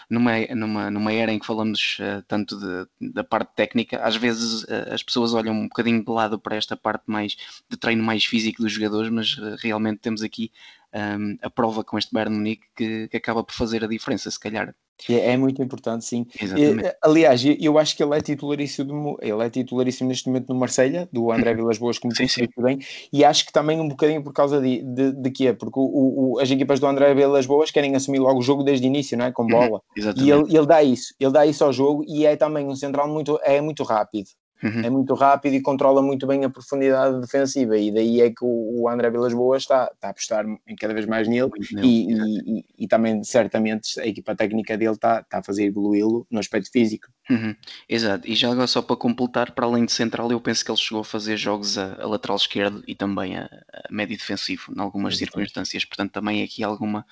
numa, 0.09 0.33
numa, 0.53 0.91
numa 0.91 1.13
era 1.13 1.31
em 1.31 1.39
que 1.39 1.45
falamos 1.45 1.97
uh, 1.99 2.21
tanto 2.27 2.59
de, 2.59 3.13
da 3.13 3.23
parte 3.23 3.55
técnica, 3.55 3.99
às 4.03 4.17
vezes 4.17 4.63
uh, 4.63 4.93
as 4.93 5.01
pessoas 5.01 5.33
olham 5.33 5.53
um 5.53 5.69
bocadinho 5.69 6.03
de 6.03 6.11
lado 6.11 6.37
para 6.37 6.57
esta 6.57 6.75
parte 6.75 7.03
mais 7.07 7.37
de 7.69 7.77
treino 7.77 8.03
mais 8.03 8.25
físico 8.25 8.61
dos 8.61 8.73
jogadores, 8.73 9.09
mas 9.09 9.34
uh, 9.37 9.55
realmente 9.61 9.99
temos 9.99 10.21
aqui 10.21 10.51
um, 10.93 11.37
a 11.41 11.49
prova 11.49 11.83
com 11.83 11.97
este 11.97 12.13
Bayern 12.13 12.35
Munique 12.35 12.65
que, 12.75 13.07
que 13.09 13.17
acaba 13.17 13.43
por 13.43 13.53
fazer 13.53 13.83
a 13.83 13.87
diferença, 13.87 14.31
se 14.31 14.39
calhar. 14.39 14.73
É, 15.09 15.33
é 15.33 15.37
muito 15.37 15.61
importante, 15.61 16.05
sim. 16.05 16.25
Exatamente. 16.41 16.87
E, 16.87 16.95
aliás, 17.01 17.41
eu 17.59 17.77
acho 17.77 17.97
que 17.97 18.01
ele 18.01 18.17
é 18.17 18.21
titularíssimo, 18.21 19.17
ele 19.21 19.43
é 19.43 19.49
titularíssimo 19.49 20.07
neste 20.07 20.27
momento 20.27 20.47
no 20.47 20.57
Marselha, 20.57 21.09
do 21.11 21.31
André 21.31 21.51
uhum. 21.51 21.57
Vilas 21.57 21.77
Boas, 21.77 21.99
como 21.99 22.15
sim, 22.15 22.27
sim. 22.27 22.47
bem, 22.57 22.79
e 23.11 23.25
acho 23.25 23.45
que 23.45 23.51
também 23.51 23.79
um 23.79 23.89
bocadinho 23.89 24.23
por 24.23 24.31
causa 24.31 24.61
de, 24.61 24.81
de, 24.81 25.11
de 25.11 25.31
quê? 25.31 25.53
Porque 25.53 25.77
o, 25.77 26.35
o, 26.35 26.39
as 26.39 26.49
equipas 26.49 26.79
do 26.79 26.87
André 26.87 27.13
Vilas 27.13 27.45
Boas 27.45 27.71
querem 27.71 27.93
assumir 27.93 28.19
logo 28.19 28.39
o 28.39 28.43
jogo 28.43 28.63
desde 28.63 28.85
o 28.85 28.87
início, 28.87 29.17
não 29.17 29.25
é? 29.25 29.31
Com 29.33 29.43
uhum. 29.43 29.49
bola. 29.49 29.81
E 29.97 30.31
ele, 30.31 30.55
ele 30.55 30.65
dá 30.65 30.81
isso, 30.81 31.13
ele 31.19 31.31
dá 31.31 31.45
isso 31.45 31.63
ao 31.65 31.73
jogo 31.73 32.05
e 32.07 32.25
é 32.25 32.37
também 32.37 32.65
um 32.65 32.75
central 32.75 33.09
muito, 33.09 33.37
é 33.43 33.59
muito 33.59 33.83
rápido. 33.83 34.29
Uhum. 34.63 34.81
É 34.81 34.89
muito 34.89 35.13
rápido 35.13 35.53
e 35.53 35.61
controla 35.61 36.01
muito 36.01 36.25
bem 36.25 36.45
a 36.45 36.49
profundidade 36.49 37.19
defensiva, 37.19 37.77
e 37.77 37.91
daí 37.91 38.21
é 38.21 38.29
que 38.29 38.43
o, 38.43 38.87
André 38.89 39.09
Vilas 39.09 39.33
Boas 39.33 39.63
está, 39.63 39.91
está 39.93 40.07
a 40.07 40.11
apostar 40.11 40.45
em 40.45 40.75
cada 40.75 40.93
vez 40.93 41.05
mais 41.05 41.27
nele, 41.27 41.51
e, 41.81 42.13
e, 42.13 42.59
e, 42.59 42.65
e, 42.79 42.87
também 42.87 43.23
certamente 43.23 43.99
a 43.99 44.07
equipa 44.07 44.35
técnica 44.35 44.77
dele 44.77 44.93
está, 44.93 45.19
está 45.19 45.39
a 45.39 45.43
fazer 45.43 45.65
evoluí-lo 45.65 46.25
no 46.31 46.39
aspecto 46.39 46.71
físico. 46.71 47.07
Uhum. 47.29 47.55
Exato, 47.89 48.27
e 48.27 48.35
já 48.35 48.51
agora 48.51 48.67
só 48.67 48.81
para 48.81 48.95
completar, 48.95 49.51
para 49.51 49.65
além 49.65 49.85
de 49.85 49.91
central, 49.91 50.31
eu 50.31 50.39
penso 50.39 50.63
que 50.63 50.71
ele 50.71 50.77
chegou 50.77 51.01
a 51.01 51.05
fazer 51.05 51.35
jogos 51.37 51.77
a, 51.77 52.01
a 52.01 52.07
lateral 52.07 52.37
esquerdo 52.37 52.83
e 52.87 52.95
também 52.95 53.37
a, 53.37 53.45
a 53.45 53.91
médio 53.91 54.17
defensivo, 54.17 54.73
em 54.75 54.79
algumas 54.79 55.17
circunstâncias, 55.17 55.83
portanto 55.83 56.11
também 56.11 56.41
aqui 56.43 56.63
alguma 56.63 57.05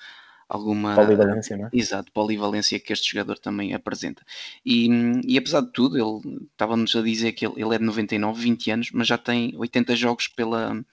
alguma 0.54 0.94
polivalência, 0.94 1.56
não 1.56 1.66
é? 1.66 1.70
Exato, 1.72 2.12
polivalência 2.12 2.78
que 2.78 2.92
este 2.92 3.10
jogador 3.10 3.38
também 3.38 3.74
apresenta. 3.74 4.22
E, 4.64 4.88
e 5.26 5.36
apesar 5.36 5.62
de 5.62 5.72
tudo, 5.72 5.98
ele 5.98 6.46
estávamos 6.52 6.94
a 6.94 7.02
dizer 7.02 7.32
que 7.32 7.44
ele, 7.44 7.54
ele 7.60 7.74
é 7.74 7.78
de 7.78 7.84
99, 7.84 8.40
20 8.40 8.70
anos, 8.70 8.90
mas 8.92 9.08
já 9.08 9.18
tem 9.18 9.52
80 9.56 9.96
jogos 9.96 10.28
pela 10.28 10.84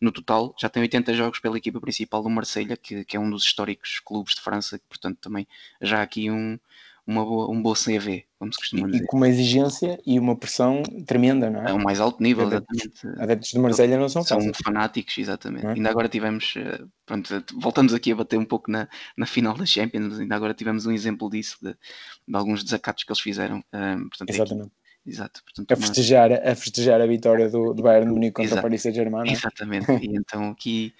no 0.00 0.10
total, 0.10 0.54
já 0.58 0.70
tem 0.70 0.82
80 0.82 1.12
jogos 1.12 1.38
pela 1.40 1.58
equipa 1.58 1.78
principal 1.78 2.22
do 2.22 2.30
Marselha, 2.30 2.74
que, 2.74 3.04
que 3.04 3.18
é 3.18 3.20
um 3.20 3.28
dos 3.28 3.44
históricos 3.44 4.00
clubes 4.00 4.34
de 4.34 4.40
França, 4.40 4.78
que 4.78 4.84
portanto 4.88 5.18
também 5.20 5.46
já 5.82 6.00
aqui 6.00 6.30
um, 6.30 6.58
uma 7.06 7.24
boa, 7.24 7.50
um 7.50 7.60
bom 7.60 7.72
CV, 7.72 8.24
como 8.38 8.52
se 8.52 8.58
costuma 8.58 8.88
dizer. 8.88 9.04
E 9.04 9.06
com 9.06 9.16
uma 9.16 9.28
exigência 9.28 10.00
e 10.06 10.18
uma 10.18 10.36
pressão 10.36 10.82
tremenda, 11.06 11.50
não 11.50 11.62
é? 11.62 11.70
É 11.70 11.72
o 11.72 11.82
mais 11.82 12.00
alto 12.00 12.22
nível, 12.22 12.46
adeptos, 12.46 12.80
exatamente. 12.80 13.22
Adeptos 13.22 13.50
de 13.50 13.58
Marselha 13.58 13.98
não 13.98 14.08
são 14.08 14.22
São 14.22 14.40
fanáticos, 14.64 15.18
exatamente. 15.18 15.66
É? 15.66 15.72
Ainda 15.72 15.90
agora 15.90 16.08
tivemos, 16.08 16.54
eh, 16.56 16.82
pronto, 17.04 17.44
voltamos 17.60 17.94
aqui 17.94 18.12
a 18.12 18.16
bater 18.16 18.38
um 18.38 18.44
pouco 18.44 18.70
na, 18.70 18.88
na 19.16 19.26
final 19.26 19.54
da 19.54 19.66
Champions, 19.66 20.18
ainda 20.18 20.34
agora 20.34 20.54
tivemos 20.54 20.86
um 20.86 20.92
exemplo 20.92 21.28
disso, 21.28 21.58
de, 21.60 21.72
de 21.72 22.36
alguns 22.36 22.62
desacatos 22.64 23.04
que 23.04 23.10
eles 23.10 23.20
fizeram. 23.20 23.56
Um, 23.56 23.62
eh, 23.72 23.96
portanto, 24.08 24.30
exatamente. 24.30 24.72
Exato. 25.06 25.42
Portanto, 25.42 25.72
a, 25.72 25.76
festejar, 25.76 26.32
a 26.32 26.54
festejar 26.54 27.00
a 27.00 27.06
vitória 27.06 27.48
do, 27.48 27.72
do 27.72 27.82
Bayern 27.82 28.10
Munique 28.10 28.34
contra 28.34 28.58
o 28.58 28.62
Paris 28.62 28.82
Saint-Germain. 28.82 29.28
É? 29.28 29.32
Exatamente. 29.32 29.86
e 30.04 30.16
então 30.16 30.50
aqui, 30.50 30.94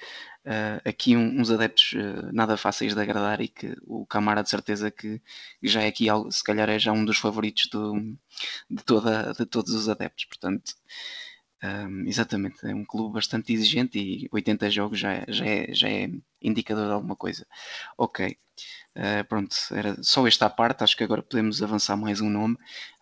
uh, 0.46 0.88
aqui 0.88 1.16
uns 1.16 1.50
adeptos 1.50 1.92
uh, 1.92 2.32
nada 2.32 2.56
fáceis 2.56 2.94
de 2.94 3.00
agradar 3.00 3.40
e 3.40 3.48
que 3.48 3.76
o 3.86 4.06
Camara 4.06 4.42
de 4.42 4.48
certeza 4.48 4.90
que 4.90 5.20
já 5.62 5.82
é 5.82 5.88
aqui, 5.88 6.06
se 6.30 6.42
calhar 6.42 6.68
é 6.68 6.78
já 6.78 6.92
um 6.92 7.04
dos 7.04 7.18
favoritos 7.18 7.66
do, 7.66 7.94
de, 8.70 8.82
toda, 8.84 9.32
de 9.32 9.44
todos 9.44 9.74
os 9.74 9.88
adeptos. 9.88 10.24
Portanto, 10.24 10.74
um, 11.62 12.06
exatamente, 12.06 12.66
é 12.66 12.74
um 12.74 12.84
clube 12.84 13.14
bastante 13.14 13.52
exigente 13.52 13.98
e 13.98 14.28
80 14.32 14.70
jogos 14.70 14.98
já, 14.98 15.12
é, 15.12 15.24
já, 15.28 15.46
é, 15.46 15.74
já 15.74 15.88
é 15.88 16.10
indicador 16.40 16.86
de 16.86 16.92
alguma 16.92 17.16
coisa. 17.16 17.46
Ok. 17.98 18.36
Uh, 18.96 19.24
pronto, 19.28 19.54
era 19.72 20.02
só 20.02 20.26
esta 20.26 20.46
à 20.46 20.50
parte, 20.50 20.82
acho 20.82 20.96
que 20.96 21.04
agora 21.04 21.22
podemos 21.22 21.62
avançar 21.62 21.96
mais 21.96 22.20
um 22.20 22.28
nome. 22.28 22.54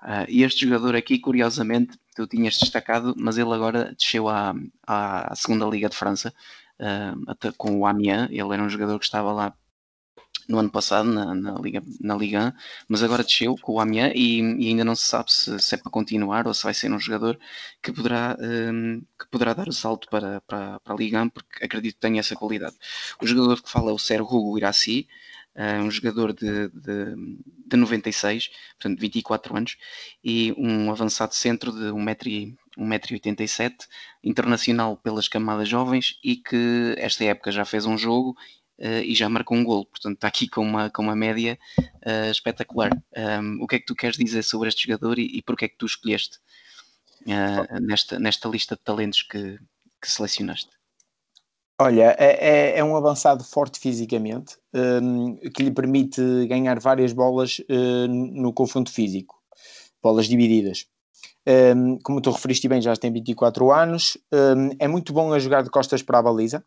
Uh, 0.03 0.27
e 0.29 0.42
este 0.42 0.66
jogador 0.66 0.94
aqui, 0.97 1.18
curiosamente, 1.18 1.99
tu 2.14 2.27
tinhas 2.27 2.59
destacado, 2.59 3.14
mas 3.16 3.38
ele 3.38 3.53
agora 3.55 3.94
desceu 3.99 4.29
à, 4.29 4.55
à 4.87 5.35
segunda 5.35 5.66
Liga 5.66 5.88
de 5.88 5.97
França 5.97 6.35
uh, 6.81 7.53
com 7.57 7.79
o 7.79 7.87
Amiens. 7.87 8.29
Ele 8.31 8.53
era 8.53 8.62
um 8.62 8.68
jogador 8.68 8.99
que 8.99 9.05
estava 9.05 9.33
lá 9.33 9.55
no 10.48 10.58
ano 10.58 10.70
passado 10.70 11.08
na, 11.12 11.34
na, 11.34 11.58
Liga, 11.58 11.82
na 12.00 12.16
Liga 12.16 12.54
1, 12.56 12.61
mas 12.88 13.02
agora 13.02 13.22
desceu 13.22 13.54
com 13.58 13.74
o 13.74 13.80
Amiens 13.80 14.12
e, 14.14 14.40
e 14.40 14.68
ainda 14.68 14.84
não 14.84 14.94
se 14.96 15.06
sabe 15.06 15.30
se, 15.30 15.58
se, 15.61 15.74
é 15.74 15.78
para 15.78 15.90
continuar 15.90 16.46
ou 16.46 16.54
se 16.54 16.64
vai 16.64 16.72
ser 16.72 16.90
um 16.90 16.98
jogador 16.98 17.38
que 17.82 17.92
poderá, 17.92 18.37
um, 18.40 19.00
que 19.18 19.28
poderá 19.30 19.52
dar 19.52 19.68
o 19.68 19.72
salto 19.72 20.08
para, 20.08 20.40
para, 20.42 20.80
para 20.80 20.94
a 20.94 20.96
Liga 20.96 21.22
1, 21.22 21.28
porque 21.28 21.64
acredito 21.64 21.94
que 21.96 22.00
tem 22.00 22.18
essa 22.18 22.34
qualidade. 22.34 22.76
O 23.20 23.26
jogador 23.26 23.62
que 23.62 23.70
fala 23.70 23.90
é 23.90 23.94
o 23.94 23.98
Sérgio 23.98 24.26
Hugo 24.26 24.56
Iraci, 24.56 25.06
uh, 25.54 25.82
um 25.82 25.90
jogador 25.90 26.32
de, 26.32 26.68
de, 26.68 27.14
de 27.66 27.76
96, 27.76 28.50
portanto 28.78 28.98
24 29.00 29.56
anos, 29.56 29.76
e 30.24 30.54
um 30.56 30.90
avançado 30.90 31.34
centro 31.34 31.72
de 31.72 31.92
1,87m, 31.92 33.87
internacional 34.24 34.96
pelas 34.96 35.28
camadas 35.28 35.68
jovens 35.68 36.18
e 36.24 36.37
que 36.37 36.94
esta 36.96 37.24
época 37.24 37.52
já 37.52 37.66
fez 37.66 37.84
um 37.84 37.98
jogo 37.98 38.34
uh, 38.78 39.02
e 39.04 39.14
já 39.14 39.28
marcou 39.28 39.56
um 39.56 39.64
gol. 39.64 39.86
Portanto, 39.86 40.14
está 40.14 40.28
aqui 40.28 40.48
com 40.48 40.62
uma, 40.62 40.90
com 40.90 41.02
uma 41.02 41.16
média 41.16 41.58
uh, 41.78 42.30
espetacular. 42.30 42.90
Um, 43.16 43.62
o 43.62 43.66
que 43.66 43.76
é 43.76 43.78
que 43.78 43.86
tu 43.86 43.94
queres 43.94 44.16
dizer 44.16 44.42
sobre 44.42 44.68
este 44.68 44.86
jogador 44.86 45.18
e, 45.18 45.38
e 45.38 45.42
porquê 45.42 45.66
é 45.66 45.68
que 45.68 45.78
tu 45.78 45.86
escolheste 45.86 46.38
uh, 47.22 47.80
nesta, 47.80 48.18
nesta 48.18 48.48
lista 48.48 48.74
de 48.74 48.82
talentos 48.82 49.22
que, 49.22 49.58
que 50.00 50.10
selecionaste? 50.10 50.70
Olha, 51.80 52.16
é, 52.18 52.74
é, 52.74 52.78
é 52.78 52.84
um 52.84 52.96
avançado 52.96 53.44
forte 53.44 53.78
fisicamente, 53.78 54.56
um, 54.74 55.36
que 55.36 55.62
lhe 55.62 55.70
permite 55.70 56.20
ganhar 56.48 56.80
várias 56.80 57.12
bolas 57.12 57.60
uh, 57.60 58.08
no 58.08 58.52
confronto 58.52 58.90
físico, 58.90 59.40
bolas 60.02 60.26
divididas. 60.26 60.86
Um, 61.46 61.98
como 62.00 62.20
tu 62.20 62.32
referiste 62.32 62.68
bem, 62.68 62.82
já 62.82 62.96
tem 62.96 63.12
24 63.12 63.72
anos, 63.72 64.18
um, 64.32 64.70
é 64.78 64.88
muito 64.88 65.12
bom 65.12 65.32
a 65.32 65.38
jogar 65.38 65.62
de 65.62 65.70
costas 65.70 66.02
para 66.02 66.18
a 66.18 66.22
baliza, 66.22 66.64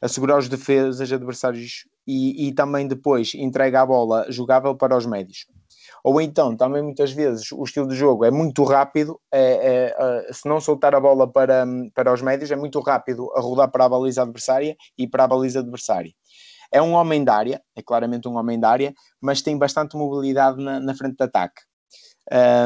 assegurar 0.00 0.38
os 0.38 0.48
defesas 0.48 1.12
adversários 1.12 1.84
e, 2.06 2.48
e 2.48 2.52
também 2.54 2.88
depois 2.88 3.32
entrega 3.34 3.82
a 3.82 3.86
bola 3.86 4.26
jogável 4.30 4.74
para 4.74 4.96
os 4.96 5.06
médios. 5.06 5.46
Ou 6.02 6.20
então, 6.20 6.56
também 6.56 6.82
muitas 6.82 7.12
vezes, 7.12 7.52
o 7.52 7.62
estilo 7.62 7.86
de 7.86 7.94
jogo 7.94 8.24
é 8.24 8.30
muito 8.30 8.64
rápido, 8.64 9.20
é, 9.30 9.40
é, 9.40 9.96
é, 9.98 10.32
se 10.32 10.48
não 10.48 10.60
soltar 10.60 10.94
a 10.94 11.00
bola 11.00 11.30
para, 11.30 11.66
para 11.94 12.12
os 12.12 12.22
médios, 12.22 12.50
é 12.50 12.56
muito 12.56 12.80
rápido 12.80 13.30
a 13.34 13.40
rodar 13.40 13.70
para 13.70 13.84
a 13.84 13.88
baliza 13.88 14.22
adversária 14.22 14.76
e 14.96 15.06
para 15.06 15.24
a 15.24 15.28
baliza 15.28 15.60
adversária. 15.60 16.12
É 16.72 16.80
um 16.80 16.92
homem 16.92 17.22
de 17.22 17.30
área, 17.30 17.62
é 17.76 17.82
claramente 17.82 18.28
um 18.28 18.36
homem 18.36 18.58
de 18.58 18.64
área, 18.64 18.94
mas 19.20 19.42
tem 19.42 19.58
bastante 19.58 19.96
mobilidade 19.96 20.62
na, 20.62 20.80
na 20.80 20.94
frente 20.94 21.16
de 21.16 21.24
ataque. 21.24 21.62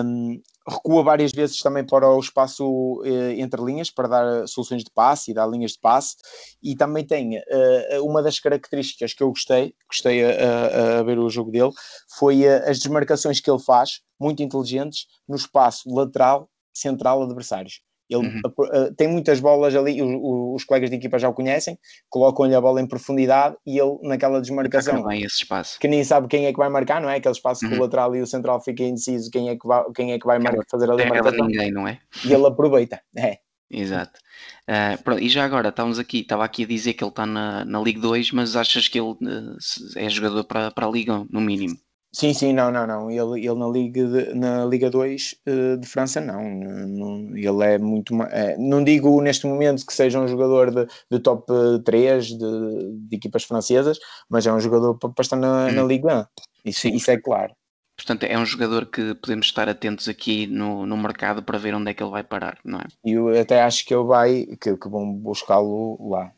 Um, 0.05 0.41
recua 0.67 1.03
várias 1.03 1.33
vezes 1.33 1.59
também 1.59 1.85
para 1.85 2.09
o 2.09 2.19
espaço 2.19 3.03
eh, 3.05 3.35
entre 3.39 3.63
linhas 3.63 3.91
para 3.91 4.09
dar 4.09 4.49
soluções 4.49 4.83
de 4.83 4.91
passe 4.91 5.31
e 5.31 5.35
dar 5.35 5.47
linhas 5.47 5.73
de 5.73 5.81
passe 5.81 6.17
e 6.63 6.75
também 6.75 7.07
tem 7.07 7.39
uh, 7.39 8.03
uma 8.03 8.23
das 8.23 8.41
características 8.41 9.13
que 9.13 9.23
eu 9.23 9.29
gostei, 9.29 9.75
gostei 9.87 10.25
a, 10.25 10.29
a, 10.29 10.99
a 11.01 11.03
ver 11.03 11.19
o 11.19 11.29
jogo 11.29 11.51
dele, 11.51 11.71
foi 12.19 12.47
uh, 12.47 12.69
as 12.69 12.79
desmarcações 12.79 13.41
que 13.41 13.51
ele 13.51 13.61
faz, 13.61 14.01
muito 14.19 14.43
inteligentes, 14.43 15.07
no 15.29 15.37
espaço 15.37 15.93
lateral 15.95 16.49
central 16.73 17.23
adversários. 17.23 17.81
Ele 18.15 18.27
uhum. 18.27 18.41
uh, 18.47 18.95
tem 18.95 19.09
muitas 19.09 19.41
bolas 19.41 19.75
ali, 19.75 20.01
os, 20.01 20.11
os, 20.55 20.65
colegas 20.65 20.91
de 20.91 20.97
equipa 20.97 21.19
já 21.19 21.29
o 21.29 21.35
conhecem, 21.35 21.79
colocam-lhe 22.09 22.55
a 22.55 22.61
bola 22.61 22.81
em 22.81 22.87
profundidade 22.87 23.57
e 23.67 23.79
ele 23.79 23.99
naquela 24.03 24.41
desmarcação. 24.41 25.03
Bem 25.05 25.23
esse 25.23 25.37
espaço. 25.37 25.79
Que 25.81 25.89
nem 25.89 26.05
sabe 26.05 26.29
quem 26.29 26.47
é 26.47 26.53
que 26.53 26.59
vai 26.59 26.69
marcar, 26.69 27.01
não 27.01 27.11
é? 27.11 27.17
Aquele 27.17 27.35
espaço 27.35 27.65
uhum. 27.65 27.73
que 27.73 27.79
o 27.79 27.81
lateral 27.83 28.15
e 28.15 28.21
o 28.21 28.27
central 28.27 28.61
fica 28.61 28.83
indeciso 28.83 29.31
quem 29.31 29.49
é 29.49 29.57
que 29.57 29.67
vai, 29.67 29.85
quem 29.95 30.13
é 30.13 30.19
que 30.19 30.27
vai 30.27 30.39
marcar, 30.39 30.65
fazer 30.71 30.91
a 30.91 30.97
demarcação. 30.97 31.47
ninguém, 31.47 31.73
não 31.73 31.87
é? 31.89 31.99
E 32.25 32.33
ele 32.33 32.47
aproveita. 32.47 33.01
É. 33.17 33.39
Exato. 33.71 34.21
Uh, 34.69 35.03
pronto, 35.03 35.23
e 35.23 35.29
já 35.29 35.45
agora, 35.45 35.71
estávamos 35.71 35.99
aqui, 35.99 36.21
estava 36.21 36.45
aqui 36.45 36.65
a 36.65 36.67
dizer 36.67 36.95
que 36.95 37.03
ele 37.03 37.11
está 37.11 37.25
na, 37.25 37.65
na 37.65 37.81
Liga 37.81 38.01
2, 38.01 38.33
mas 38.33 38.57
achas 38.57 38.87
que 38.87 38.99
ele 39.01 39.13
uh, 39.13 39.57
é 39.97 40.09
jogador 40.09 40.45
para, 40.45 40.71
para 40.71 40.87
a 40.87 40.91
Liga, 40.91 41.25
no 41.31 41.41
mínimo? 41.41 41.77
Sim, 42.15 42.33
sim, 42.33 42.53
não, 42.53 42.71
não, 42.71 42.87
não. 42.87 43.11
Ele, 43.11 43.45
ele 43.45 43.59
na 43.59 43.67
Liga 43.67 44.07
de, 44.07 44.35
na 44.35 44.65
Liga 44.65 44.89
2 44.89 45.33
uh, 45.33 45.51
eh, 45.51 45.77
de 45.79 45.87
França 45.87 46.21
não. 46.21 46.41
não. 46.45 47.37
Ele 47.37 47.65
é 47.65 47.77
muito 47.77 48.15
é, 48.31 48.57
não 48.57 48.85
digo 48.85 49.21
neste 49.21 49.49
momento 49.49 49.85
que 49.85 49.93
seja 49.93 50.21
um 50.21 50.29
jogador 50.29 50.71
de, 50.71 50.87
de 51.11 51.19
top 51.19 51.53
3 51.85 52.27
de, 52.27 52.37
de, 52.39 53.17
equipas 53.17 53.43
francesas, 53.43 53.99
mas 54.31 54.47
é 54.47 54.53
um 54.53 54.61
jogador 54.61 54.97
para, 54.97 55.11
estar 55.19 55.35
na, 55.35 55.73
na 55.73 55.83
hum. 55.83 55.89
Liga 55.89 56.29
1. 56.65 56.71
Isso, 56.71 56.87
isso 56.87 57.11
é 57.11 57.21
claro. 57.21 57.53
Portanto, 57.97 58.23
é 58.23 58.39
um 58.39 58.47
jogador 58.47 58.87
que 58.87 59.15
podemos 59.17 59.47
estar 59.47 59.69
atentos 59.69 60.09
aqui 60.09 60.47
no, 60.47 60.87
no 60.87 60.97
mercado 60.97 61.43
para 61.43 61.59
ver 61.59 61.75
onde 61.75 61.91
é 61.91 61.95
que 61.95 62.03
ele 62.03 62.11
vai 62.13 62.23
parar, 62.23 62.59
não 62.65 62.79
é? 62.79 62.87
E 63.05 63.13
eu 63.13 63.29
até 63.41 63.61
acho 63.61 63.85
que 63.85 63.93
ele 63.93 64.05
vai, 64.05 64.47
que, 64.61 64.77
que 64.77 64.89
vão 64.89 65.13
buscá-lo 65.13 66.11
lá. 66.11 66.33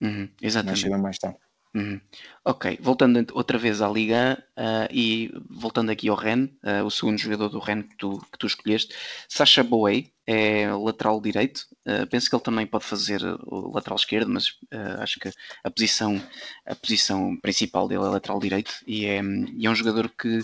Uhum, 0.00 0.28
exatamente. 0.40 0.88
Mais 0.88 1.02
mais 1.02 1.18
tarde. 1.18 1.38
Uhum. 1.74 2.00
Ok, 2.42 2.78
voltando 2.80 3.26
outra 3.34 3.58
vez 3.58 3.82
à 3.82 3.88
Liga 3.88 4.42
uh, 4.56 4.88
e 4.90 5.30
voltando 5.50 5.90
aqui 5.90 6.08
ao 6.08 6.16
Ren, 6.16 6.48
uh, 6.64 6.82
o 6.86 6.90
segundo 6.90 7.18
jogador 7.18 7.50
do 7.50 7.58
Ren 7.58 7.82
que 7.82 7.96
tu, 7.98 8.18
que 8.32 8.38
tu 8.38 8.46
escolheste, 8.46 8.94
Sacha 9.28 9.62
Boey, 9.62 10.10
é 10.26 10.72
lateral 10.72 11.20
direito. 11.20 11.66
Uh, 11.86 12.06
penso 12.08 12.30
que 12.30 12.34
ele 12.34 12.42
também 12.42 12.66
pode 12.66 12.84
fazer 12.84 13.20
o 13.46 13.72
lateral 13.74 13.96
esquerdo, 13.96 14.30
mas 14.30 14.54
acho 15.00 15.20
que 15.20 15.30
a 15.62 15.70
posição, 15.70 16.22
a 16.66 16.74
posição 16.74 17.36
principal 17.42 17.86
dele 17.86 18.04
é 18.04 18.08
lateral 18.08 18.40
direito 18.40 18.72
e 18.86 19.04
é, 19.04 19.20
e 19.54 19.66
é 19.66 19.70
um 19.70 19.74
jogador 19.74 20.08
que 20.08 20.40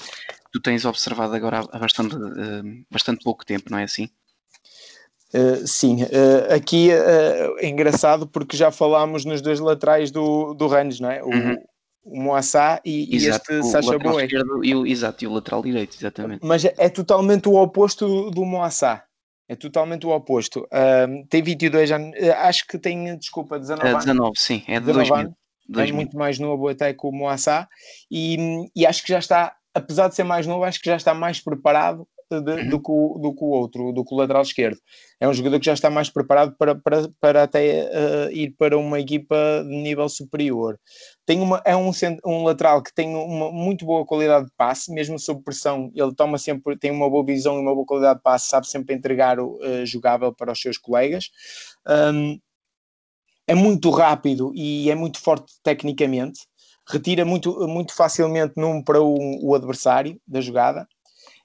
tu 0.52 0.60
tens 0.60 0.84
observado 0.84 1.34
agora 1.34 1.60
há 1.60 1.78
bastante, 1.78 2.14
bastante 2.90 3.24
pouco 3.24 3.44
tempo, 3.44 3.70
não 3.70 3.78
é 3.78 3.84
assim? 3.84 4.10
Uh, 5.34 5.66
sim, 5.66 6.02
uh, 6.02 6.54
aqui 6.54 6.90
uh, 6.90 7.58
é 7.58 7.66
engraçado 7.66 8.26
porque 8.26 8.54
já 8.54 8.70
falámos 8.70 9.24
nos 9.24 9.40
dois 9.40 9.58
laterais 9.60 10.10
do, 10.10 10.52
do 10.52 10.68
Rennes, 10.68 11.00
não 11.00 11.10
é? 11.10 11.22
O, 11.22 11.28
uhum. 11.28 11.56
o 12.04 12.22
Moassá 12.22 12.80
e, 12.84 13.16
e 13.16 13.26
este 13.26 13.62
Sacha 13.62 13.98
Boé. 13.98 14.28
E 14.62 14.74
o, 14.74 14.86
exato, 14.86 15.24
e 15.24 15.26
o 15.26 15.32
lateral 15.32 15.62
direito, 15.62 15.96
exatamente. 15.98 16.44
Mas 16.44 16.66
é 16.66 16.88
totalmente 16.90 17.48
o 17.48 17.54
oposto 17.54 18.30
do, 18.30 18.44
Moassá. 18.44 19.04
É 19.48 19.56
totalmente 19.56 20.06
o 20.06 20.10
oposto. 20.10 20.66
tem 21.28 21.42
22 21.42 21.90
anos, 21.92 22.16
acho 22.38 22.66
que 22.66 22.78
tem, 22.78 23.16
desculpa, 23.16 23.58
19 23.58 23.88
anos. 23.88 24.04
19, 24.04 24.32
sim, 24.36 24.62
é 24.68 24.80
de 24.80 24.86
2000. 24.92 25.14
Anos. 25.14 25.34
É 25.76 25.92
muito 25.92 26.16
mais 26.16 26.38
novo 26.38 26.68
até 26.68 26.92
que 26.92 27.06
o 27.06 27.12
Moassá 27.12 27.68
e, 28.10 28.66
e 28.76 28.84
acho 28.84 29.02
que 29.02 29.08
já 29.08 29.18
está, 29.18 29.54
apesar 29.74 30.08
de 30.08 30.14
ser 30.14 30.24
mais 30.24 30.46
novo, 30.46 30.64
acho 30.64 30.80
que 30.80 30.90
já 30.90 30.96
está 30.96 31.14
mais 31.14 31.40
preparado 31.40 32.06
de, 32.40 32.64
do, 32.68 32.80
que 32.80 32.90
o, 32.90 33.18
do 33.18 33.34
que 33.34 33.44
o 33.44 33.48
outro, 33.48 33.92
do 33.92 34.04
que 34.04 34.14
o 34.14 34.16
lateral 34.16 34.42
esquerdo. 34.42 34.78
É 35.20 35.28
um 35.28 35.32
jogador 35.34 35.58
que 35.58 35.66
já 35.66 35.72
está 35.72 35.90
mais 35.90 36.08
preparado 36.08 36.54
para, 36.56 36.74
para, 36.74 37.08
para 37.20 37.42
até 37.42 37.84
uh, 37.84 38.32
ir 38.32 38.54
para 38.56 38.78
uma 38.78 38.98
equipa 39.00 39.36
de 39.64 39.76
nível 39.76 40.08
superior. 40.08 40.78
Tem 41.26 41.40
uma, 41.40 41.62
é 41.64 41.76
um, 41.76 41.90
um 42.24 42.44
lateral 42.44 42.82
que 42.82 42.94
tem 42.94 43.14
uma 43.14 43.50
muito 43.50 43.84
boa 43.84 44.04
qualidade 44.04 44.46
de 44.46 44.52
passe, 44.56 44.92
mesmo 44.92 45.18
sob 45.18 45.42
pressão, 45.42 45.90
ele 45.94 46.14
toma 46.14 46.38
sempre, 46.38 46.78
tem 46.78 46.90
uma 46.90 47.08
boa 47.10 47.24
visão 47.24 47.56
e 47.56 47.60
uma 47.60 47.74
boa 47.74 47.86
qualidade 47.86 48.18
de 48.18 48.22
passe, 48.22 48.48
sabe 48.48 48.66
sempre 48.68 48.94
entregar 48.94 49.38
o 49.38 49.56
uh, 49.56 49.84
jogável 49.84 50.34
para 50.34 50.52
os 50.52 50.60
seus 50.60 50.78
colegas. 50.78 51.30
Um, 51.86 52.38
é 53.46 53.54
muito 53.54 53.90
rápido 53.90 54.52
e 54.54 54.90
é 54.90 54.94
muito 54.94 55.20
forte 55.20 55.52
tecnicamente 55.62 56.40
retira 56.88 57.24
muito, 57.24 57.66
muito 57.68 57.94
facilmente 57.94 58.54
num 58.56 58.82
para 58.82 59.02
um, 59.02 59.38
o 59.42 59.54
adversário 59.54 60.20
da 60.26 60.40
jogada, 60.40 60.86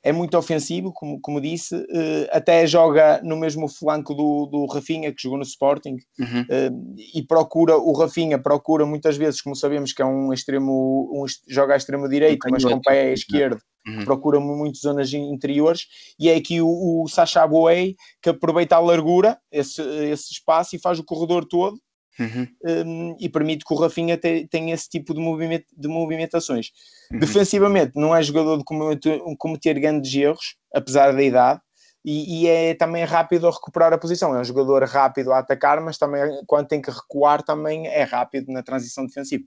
é 0.03 0.11
muito 0.11 0.37
ofensivo, 0.37 0.91
como, 0.93 1.19
como 1.21 1.41
disse, 1.41 1.75
uh, 1.75 2.27
até 2.31 2.65
joga 2.65 3.21
no 3.23 3.35
mesmo 3.35 3.67
flanco 3.67 4.13
do, 4.13 4.45
do 4.45 4.65
Rafinha, 4.65 5.13
que 5.13 5.21
jogou 5.21 5.37
no 5.37 5.43
Sporting, 5.43 5.97
uhum. 6.19 6.41
uh, 6.41 6.95
e 7.13 7.23
procura, 7.23 7.77
o 7.77 7.91
Rafinha 7.93 8.37
procura 8.37 8.85
muitas 8.85 9.17
vezes, 9.17 9.41
como 9.41 9.55
sabemos 9.55 9.93
que 9.93 10.01
é 10.01 10.05
um 10.05 10.31
extremo, 10.31 11.09
um, 11.13 11.25
joga 11.47 11.73
a 11.73 11.77
extremo 11.77 12.07
direito, 12.07 12.47
mas 12.49 12.63
com 12.63 12.79
pé 12.79 13.13
esquerdo, 13.13 13.59
uhum. 13.87 14.05
procura 14.05 14.39
muito 14.39 14.77
zonas 14.77 15.11
interiores, 15.13 15.87
e 16.19 16.29
é 16.29 16.35
aqui 16.35 16.61
o, 16.61 17.03
o 17.03 17.07
Sacha 17.07 17.45
Boey 17.45 17.95
que 18.21 18.29
aproveita 18.29 18.75
a 18.75 18.79
largura, 18.79 19.37
esse, 19.51 19.81
esse 19.81 20.33
espaço, 20.33 20.75
e 20.75 20.79
faz 20.79 20.99
o 20.99 21.03
corredor 21.03 21.45
todo, 21.45 21.77
Uhum. 22.19 22.47
Um, 22.65 23.17
e 23.19 23.29
permite 23.29 23.63
que 23.63 23.73
o 23.73 23.77
Rafinha 23.77 24.17
tenha 24.17 24.73
esse 24.73 24.89
tipo 24.89 25.13
de, 25.13 25.19
movimento, 25.19 25.65
de 25.75 25.87
movimentações. 25.87 26.71
Uhum. 27.11 27.19
Defensivamente, 27.19 27.91
não 27.95 28.15
é 28.15 28.21
jogador 28.23 28.57
de 28.57 28.63
cometer, 28.63 29.21
cometer 29.37 29.79
grandes 29.79 30.13
erros, 30.13 30.55
apesar 30.73 31.13
da 31.13 31.21
idade, 31.21 31.61
e, 32.03 32.43
e, 32.43 32.47
é 32.47 32.73
também 32.73 33.03
rápido 33.03 33.47
a 33.47 33.51
recuperar 33.51 33.91
a 33.91 33.97
posição. 33.97 34.33
É 34.33 34.39
um 34.39 34.43
jogador 34.43 34.81
rápido 34.83 35.33
a 35.33 35.39
atacar, 35.39 35.81
mas 35.81 35.97
também 35.97 36.21
quando 36.47 36.67
tem 36.67 36.81
que 36.81 36.89
recuar, 36.89 37.43
também 37.43 37.85
é 37.87 38.03
rápido 38.03 38.51
na 38.51 38.63
transição 38.63 39.05
defensiva. 39.05 39.43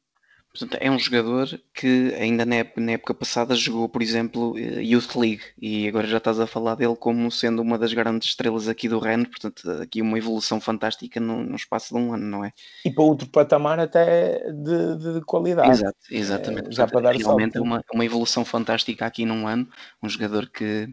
Portanto, 0.52 0.78
é 0.80 0.90
um 0.90 0.98
jogador 0.98 1.60
que 1.72 2.12
ainda 2.18 2.44
na 2.44 2.56
época, 2.56 2.80
na 2.80 2.92
época, 2.92 3.14
passada 3.14 3.54
jogou, 3.54 3.88
por 3.88 4.02
exemplo, 4.02 4.58
eh, 4.58 4.82
Youth 4.82 5.14
League 5.14 5.42
e 5.56 5.86
agora 5.86 6.08
já 6.08 6.16
estás 6.16 6.40
a 6.40 6.46
falar 6.46 6.74
dele 6.74 6.96
como 6.96 7.30
sendo 7.30 7.62
uma 7.62 7.78
das 7.78 7.92
grandes 7.92 8.30
estrelas 8.30 8.66
aqui 8.66 8.88
do 8.88 8.98
Rennes, 8.98 9.28
portanto, 9.28 9.70
aqui 9.80 10.02
uma 10.02 10.18
evolução 10.18 10.60
fantástica 10.60 11.20
no, 11.20 11.44
no, 11.44 11.54
espaço 11.54 11.94
de 11.94 12.00
um 12.00 12.12
ano, 12.12 12.26
não 12.26 12.44
é? 12.44 12.52
E 12.84 12.90
para 12.90 13.04
outro 13.04 13.28
patamar 13.28 13.78
até 13.78 14.40
de, 14.50 15.14
de 15.14 15.20
qualidade. 15.20 15.70
Exato, 15.70 15.98
exatamente. 16.10 16.68
É, 16.70 16.72
já 16.72 16.86
para 16.88 17.00
dar 17.00 17.14
realmente 17.14 17.56
é 17.56 17.60
uma, 17.60 17.84
uma 17.94 18.04
evolução 18.04 18.44
fantástica 18.44 19.06
aqui 19.06 19.24
num 19.24 19.46
ano, 19.46 19.68
um 20.02 20.08
jogador 20.08 20.48
que, 20.48 20.92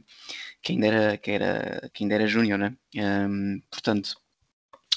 que 0.61 0.73
ainda 0.73 0.85
era, 0.85 1.17
que 1.17 1.31
era, 1.31 1.89
que 1.91 2.03
ainda 2.03 2.13
era 2.13 2.27
júnior, 2.27 2.59
né? 2.59 2.75
Um, 2.95 3.59
portanto, 3.71 4.17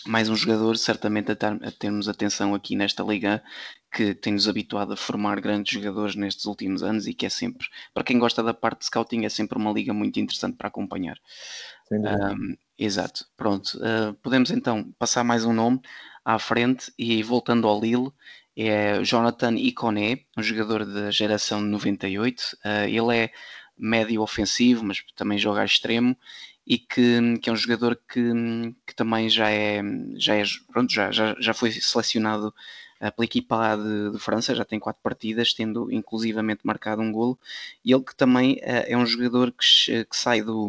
mais 0.07 0.29
um 0.29 0.37
jogador 0.37 0.77
certamente 0.77 1.33
a 1.33 1.70
termos 1.79 2.09
atenção 2.09 2.55
aqui 2.55 2.77
nesta 2.77 3.03
liga 3.03 3.42
que 3.90 4.14
tem-nos 4.14 4.48
habituado 4.48 4.92
a 4.92 4.96
formar 4.96 5.40
grandes 5.40 5.72
jogadores 5.72 6.14
nestes 6.14 6.44
últimos 6.44 6.83
anos 6.83 7.07
e 7.07 7.14
que 7.14 7.26
é 7.26 7.29
sempre, 7.29 7.66
para 7.92 8.05
quem 8.05 8.18
gosta 8.18 8.42
da 8.42 8.55
parte 8.55 8.81
de 8.81 8.85
scouting, 8.87 9.24
é 9.24 9.29
sempre 9.29 9.59
uma 9.59 9.72
liga 9.72 9.92
muito 9.92 10.20
interessante 10.20 10.57
para 10.57 10.68
acompanhar. 10.68 11.18
Um, 11.90 12.57
exato, 12.79 13.26
pronto. 13.37 13.79
Uh, 13.79 14.14
podemos 14.22 14.50
então 14.50 14.92
passar 14.98 15.24
mais 15.24 15.44
um 15.44 15.53
nome 15.53 15.81
à 16.24 16.38
frente 16.38 16.92
e 16.96 17.22
voltando 17.22 17.66
ao 17.66 17.81
Lille, 17.81 18.12
é 18.57 19.03
Jonathan 19.03 19.55
Iconé, 19.57 20.20
um 20.37 20.42
jogador 20.42 20.85
da 20.85 21.11
geração 21.11 21.61
de 21.61 21.68
98. 21.68 22.40
Uh, 22.40 22.59
ah, 22.64 22.88
ele 22.88 23.16
é 23.16 23.31
médio 23.76 24.22
ofensivo, 24.22 24.85
mas 24.85 25.03
também 25.16 25.38
joga 25.38 25.62
a 25.62 25.64
extremo 25.64 26.16
e 26.66 26.79
que, 26.79 27.38
que 27.42 27.48
é 27.48 27.53
um 27.53 27.57
jogador 27.57 28.00
que, 28.09 28.20
que 28.87 28.94
também 28.94 29.29
já 29.29 29.50
é, 29.50 29.83
já, 30.16 30.37
é 30.37 30.44
pronto, 30.70 30.92
já, 30.92 31.11
já, 31.11 31.35
já 31.40 31.53
foi 31.53 31.72
selecionado 31.72 32.55
pela 33.10 33.24
equipa 33.24 33.76
de, 33.76 34.12
de, 34.12 34.18
França, 34.18 34.54
já 34.54 34.64
tem 34.64 34.78
quatro 34.78 35.02
partidas, 35.02 35.54
tendo 35.54 35.90
inclusivamente 35.90 36.60
marcado 36.64 37.00
um 37.00 37.10
golo, 37.10 37.38
e 37.84 37.92
ele 37.92 38.02
que 38.02 38.14
também 38.14 38.54
uh, 38.56 38.84
é 38.86 38.96
um 38.96 39.06
jogador 39.06 39.52
que, 39.52 40.04
que 40.04 40.16
sai 40.16 40.42
do, 40.42 40.68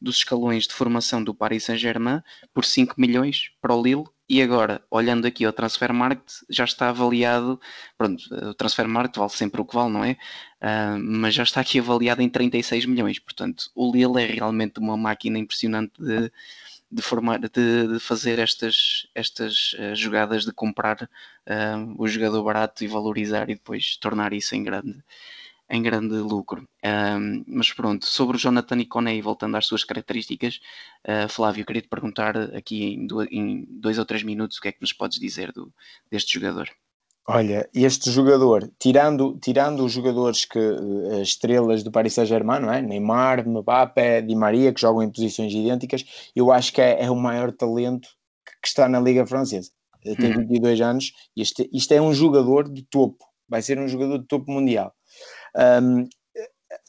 dos 0.00 0.16
escalões 0.16 0.66
de 0.66 0.74
formação 0.74 1.22
do 1.24 1.34
Paris 1.34 1.64
Saint-Germain 1.64 2.20
por 2.52 2.64
5 2.64 2.94
milhões 2.98 3.50
para 3.60 3.74
o 3.74 3.82
Lille, 3.82 4.04
e 4.28 4.40
agora, 4.40 4.82
olhando 4.90 5.26
aqui 5.26 5.44
ao 5.44 5.52
Transfer 5.52 5.92
Market, 5.92 6.24
já 6.48 6.64
está 6.64 6.88
avaliado, 6.88 7.60
pronto, 7.96 8.22
o 8.32 8.54
Transfer 8.54 8.88
Market 8.88 9.16
vale 9.16 9.30
sempre 9.30 9.60
o 9.60 9.66
que 9.66 9.74
vale, 9.74 9.92
não 9.92 10.02
é? 10.02 10.12
Uh, 10.62 10.98
mas 10.98 11.34
já 11.34 11.42
está 11.42 11.60
aqui 11.60 11.78
avaliado 11.78 12.22
em 12.22 12.28
36 12.28 12.86
milhões, 12.86 13.18
portanto, 13.18 13.70
o 13.74 13.92
Lille 13.92 14.22
é 14.22 14.26
realmente 14.26 14.80
uma 14.80 14.96
máquina 14.96 15.38
impressionante 15.38 15.92
de, 16.02 16.32
de, 16.94 17.02
formar, 17.02 17.38
de, 17.40 17.48
de 17.88 17.98
fazer 17.98 18.38
estas, 18.38 19.06
estas 19.14 19.74
uh, 19.74 19.94
jogadas 19.94 20.44
de 20.44 20.52
comprar 20.52 21.02
uh, 21.02 21.94
o 21.98 22.06
jogador 22.06 22.42
barato 22.44 22.84
e 22.84 22.88
valorizar 22.88 23.50
e 23.50 23.54
depois 23.54 23.96
tornar 23.96 24.32
isso 24.32 24.54
em 24.54 24.62
grande, 24.62 25.02
em 25.68 25.82
grande 25.82 26.14
lucro. 26.14 26.68
Um, 26.84 27.44
mas 27.48 27.72
pronto, 27.72 28.06
sobre 28.06 28.36
o 28.36 28.40
Jonathan 28.40 28.78
Iconé, 28.80 29.20
voltando 29.20 29.56
às 29.56 29.66
suas 29.66 29.82
características, 29.82 30.60
uh, 31.06 31.28
Flávio, 31.28 31.66
queria 31.66 31.82
te 31.82 31.88
perguntar 31.88 32.36
aqui 32.54 32.84
em, 32.84 33.06
do, 33.06 33.22
em, 33.24 33.64
dois 33.68 33.98
ou 33.98 34.04
três 34.04 34.22
minutos 34.22 34.58
o 34.58 34.60
que 34.60 34.68
é 34.68 34.72
que 34.72 34.80
nos 34.80 34.92
podes 34.92 35.18
dizer 35.18 35.52
do, 35.52 35.72
deste 36.10 36.34
jogador. 36.34 36.70
Olha, 37.26 37.68
este 37.74 38.10
jogador, 38.10 38.70
tirando, 38.78 39.38
tirando 39.38 39.82
os 39.82 39.92
jogadores 39.92 40.44
que 40.44 40.58
as 41.20 41.28
estrelas 41.28 41.82
do 41.82 41.90
Paris 41.90 42.12
Saint-Germain, 42.12 42.60
não 42.60 42.70
é? 42.72 42.82
Neymar, 42.82 43.48
Mbappé, 43.48 44.20
Di 44.20 44.36
Maria, 44.36 44.74
que 44.74 44.80
jogam 44.80 45.02
em 45.02 45.10
posições 45.10 45.52
idênticas, 45.54 46.04
eu 46.36 46.52
acho 46.52 46.70
que 46.72 46.82
é, 46.82 47.02
é 47.04 47.10
o 47.10 47.16
maior 47.16 47.50
talento 47.50 48.08
que, 48.62 48.68
está 48.68 48.88
na 48.88 49.00
Liga 49.00 49.26
Francesa. 49.26 49.70
Tem 50.02 50.36
22 50.36 50.80
uhum. 50.80 50.86
anos 50.86 51.12
e 51.34 51.40
este, 51.40 51.68
isto 51.72 51.92
é 51.92 52.00
um 52.00 52.12
jogador 52.12 52.70
de 52.70 52.82
topo, 52.82 53.24
vai 53.48 53.62
ser 53.62 53.78
um 53.78 53.88
jogador 53.88 54.18
de 54.18 54.26
topo 54.26 54.52
mundial. 54.52 54.92
Um, 55.56 56.06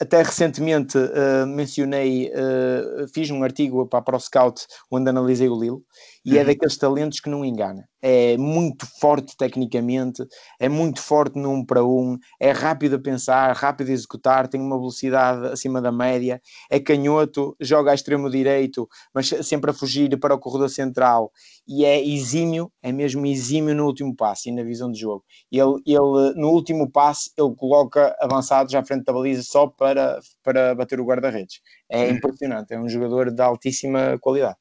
até 0.01 0.21
recentemente 0.21 0.97
uh, 0.97 1.47
mencionei, 1.47 2.29
uh, 2.31 3.07
fiz 3.13 3.29
um 3.29 3.43
artigo 3.43 3.87
para 3.87 3.99
a 3.99 4.01
ProScout 4.01 4.65
onde 4.91 5.09
analisei 5.09 5.47
o 5.47 5.57
Lille 5.57 5.81
e 6.25 6.31
é 6.31 6.33
uhum. 6.33 6.41
é 6.41 6.45
daqueles 6.45 6.77
talentos 6.77 7.19
que 7.19 7.29
não 7.29 7.45
engana. 7.45 7.87
É 8.01 8.35
muito 8.37 8.85
forte 8.99 9.35
tecnicamente, 9.37 10.23
é 10.59 10.67
muito 10.67 11.01
forte 11.01 11.37
no 11.39 11.51
um 11.51 11.65
para 11.65 11.83
um, 11.83 12.17
é 12.39 12.51
rápido 12.51 12.95
a 12.95 12.99
pensar, 12.99 13.55
rápido 13.55 13.89
a 13.89 13.93
executar, 13.93 14.47
tem 14.47 14.59
uma 14.59 14.77
velocidade 14.77 15.47
acima 15.47 15.81
da 15.81 15.91
média, 15.91 16.41
é 16.69 16.79
canhoto, 16.79 17.55
joga 17.59 17.91
a 17.91 17.95
extremo 17.95 18.29
direito, 18.29 18.87
mas 19.13 19.27
sempre 19.27 19.71
a 19.71 19.73
fugir 19.73 20.19
para 20.19 20.33
o 20.33 20.39
corredor 20.39 20.69
central 20.69 21.31
e 21.67 21.85
é 21.85 22.03
exímio, 22.03 22.71
é 22.81 22.91
mesmo 22.91 23.25
exímio 23.25 23.75
no 23.75 23.85
último 23.85 24.15
passe 24.15 24.49
e 24.49 24.51
na 24.51 24.63
visão 24.63 24.91
de 24.91 24.99
jogo. 24.99 25.23
Ele, 25.51 25.81
ele 25.85 26.33
no 26.35 26.49
último 26.49 26.91
passe, 26.91 27.31
ele 27.37 27.55
coloca 27.55 28.15
avançados 28.19 28.73
à 28.73 28.83
frente 28.83 29.03
da 29.03 29.13
baliza 29.13 29.43
só 29.43 29.67
para, 29.67 30.19
para 30.43 30.75
bater 30.75 30.99
o 30.99 31.05
guarda-redes. 31.05 31.59
É 31.89 32.05
uhum. 32.05 32.11
impressionante, 32.17 32.73
é 32.73 32.79
um 32.79 32.89
jogador 32.89 33.31
de 33.31 33.41
altíssima 33.41 34.17
qualidade. 34.19 34.57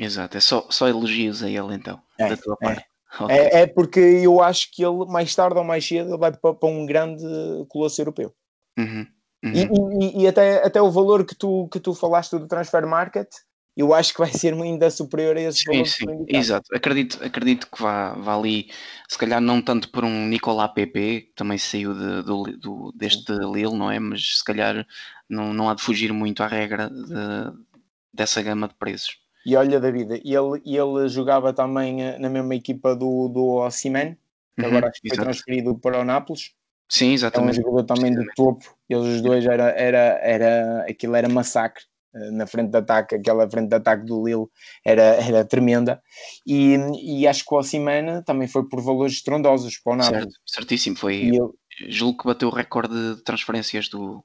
Exato, 0.00 0.36
é 0.36 0.40
só, 0.40 0.66
só 0.70 0.88
elogios 0.88 1.42
a 1.42 1.50
ele 1.50 1.74
então, 1.74 2.00
é, 2.18 2.28
da 2.28 2.36
tua 2.36 2.56
é. 2.62 2.64
parte. 2.66 2.84
Okay. 3.20 3.36
É, 3.36 3.60
é, 3.62 3.66
porque 3.66 3.98
eu 3.98 4.38
acho 4.42 4.70
que 4.70 4.84
ele, 4.84 5.06
mais 5.06 5.34
tarde 5.34 5.56
ou 5.56 5.64
mais 5.64 5.84
cedo, 5.84 6.10
ele 6.10 6.18
vai 6.18 6.30
para, 6.30 6.52
para 6.52 6.68
um 6.68 6.84
grande 6.84 7.24
colosso 7.66 7.98
europeu. 8.02 8.34
Uhum, 8.78 9.06
uhum. 9.42 9.52
E, 10.00 10.20
e, 10.20 10.22
e, 10.22 10.28
até, 10.28 10.62
até 10.62 10.80
o 10.80 10.90
valor 10.90 11.24
que 11.24 11.34
tu, 11.34 11.68
que 11.72 11.80
tu 11.80 11.94
falaste 11.94 12.32
do 12.38 12.46
transfer 12.46 12.86
market, 12.86 13.26
eu 13.78 13.94
acho 13.94 14.12
que 14.12 14.18
vai 14.18 14.30
ser 14.30 14.52
ainda 14.52 14.90
superior 14.90 15.36
a 15.36 15.40
esse 15.40 15.60
sim, 15.60 15.84
sim, 15.84 16.26
exato. 16.28 16.66
Acredito, 16.74 17.24
acredito 17.24 17.66
que 17.70 17.80
vá, 17.80 18.12
vá 18.12 18.36
ali, 18.36 18.70
se 19.08 19.16
calhar 19.16 19.40
não 19.40 19.62
tanto 19.62 19.90
por 19.90 20.04
um 20.04 20.26
Nicolás 20.26 20.72
Pepe, 20.72 21.22
que 21.22 21.32
também 21.34 21.56
saiu 21.56 21.94
de, 21.94 22.22
do, 22.24 22.42
do, 22.58 22.92
deste 22.94 23.32
Lille, 23.32 23.74
não 23.74 23.90
é? 23.90 23.98
Mas 23.98 24.38
se 24.38 24.44
calhar 24.44 24.86
não, 25.28 25.54
não 25.54 25.70
há 25.70 25.74
de 25.74 25.82
fugir 25.82 26.12
muito 26.12 26.42
à 26.42 26.46
regra 26.46 26.90
de, 26.90 27.56
dessa 28.12 28.42
gama 28.42 28.68
de 28.68 28.74
preços. 28.74 29.16
E 29.48 29.56
olha, 29.56 29.80
David, 29.80 30.20
ele, 30.26 30.60
ele 30.66 31.08
jogava 31.08 31.54
também 31.54 32.02
eh, 32.04 32.18
na 32.18 32.28
mesma 32.28 32.54
equipa 32.54 32.94
do, 32.94 33.28
do 33.28 33.54
Ossiman, 33.64 34.14
que 34.54 34.60
uhum, 34.60 34.68
agora 34.68 34.90
foi 35.00 35.10
exato. 35.10 35.22
transferido 35.22 35.78
para 35.78 35.98
o 35.98 36.04
Nápoles. 36.04 36.50
Sim, 36.86 37.14
exatamente. 37.14 37.56
É 37.56 37.60
um 37.62 37.64
jogador 37.64 37.84
também 37.84 38.14
de 38.14 38.26
topo. 38.34 38.76
Eles 38.86 39.06
os 39.06 39.22
dois 39.22 39.46
era, 39.46 39.70
era, 39.70 40.20
era 40.22 40.84
aquilo 40.86 41.16
era 41.16 41.30
massacre 41.30 41.82
eh, 42.14 42.30
na 42.30 42.46
frente 42.46 42.72
de 42.72 42.76
ataque, 42.76 43.14
aquela 43.14 43.48
frente 43.48 43.70
de 43.70 43.76
ataque 43.76 44.04
do 44.04 44.22
Lille 44.22 44.48
era, 44.84 45.02
era 45.02 45.46
tremenda. 45.46 46.02
E, 46.46 46.76
e 47.02 47.26
acho 47.26 47.42
que 47.42 47.54
o 47.54 47.56
Ossiman 47.56 48.22
também 48.26 48.48
foi 48.48 48.68
por 48.68 48.82
valores 48.82 49.14
estrondosos 49.14 49.78
para 49.78 49.94
o 49.94 49.96
Nápoles. 49.96 50.24
Certo, 50.24 50.40
certíssimo, 50.44 50.96
foi. 50.98 51.30
Eu, 51.32 51.54
julgo 51.88 52.18
que 52.18 52.26
bateu 52.26 52.48
o 52.48 52.54
recorde 52.54 52.92
de 53.14 53.24
transferências 53.24 53.88
do, 53.88 54.22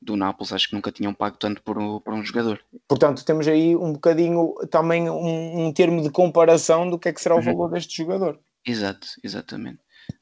do 0.00 0.16
Nápoles, 0.16 0.52
acho 0.52 0.68
que 0.68 0.74
nunca 0.74 0.92
tinham 0.92 1.14
pago 1.14 1.36
tanto 1.36 1.62
por, 1.62 1.76
por 2.00 2.14
um 2.14 2.24
jogador. 2.24 2.60
Portanto, 2.86 3.24
temos 3.24 3.48
aí 3.48 3.74
um 3.74 3.92
bocadinho 3.92 4.54
também 4.70 5.08
um, 5.08 5.66
um 5.66 5.72
termo 5.72 6.02
de 6.02 6.10
comparação 6.10 6.88
do 6.88 6.98
que 6.98 7.08
é 7.08 7.12
que 7.12 7.20
será 7.20 7.34
o 7.34 7.38
uhum. 7.38 7.44
valor 7.44 7.70
deste 7.70 7.96
jogador. 7.96 8.38
Exato, 8.64 9.08
exatamente. 9.22 9.78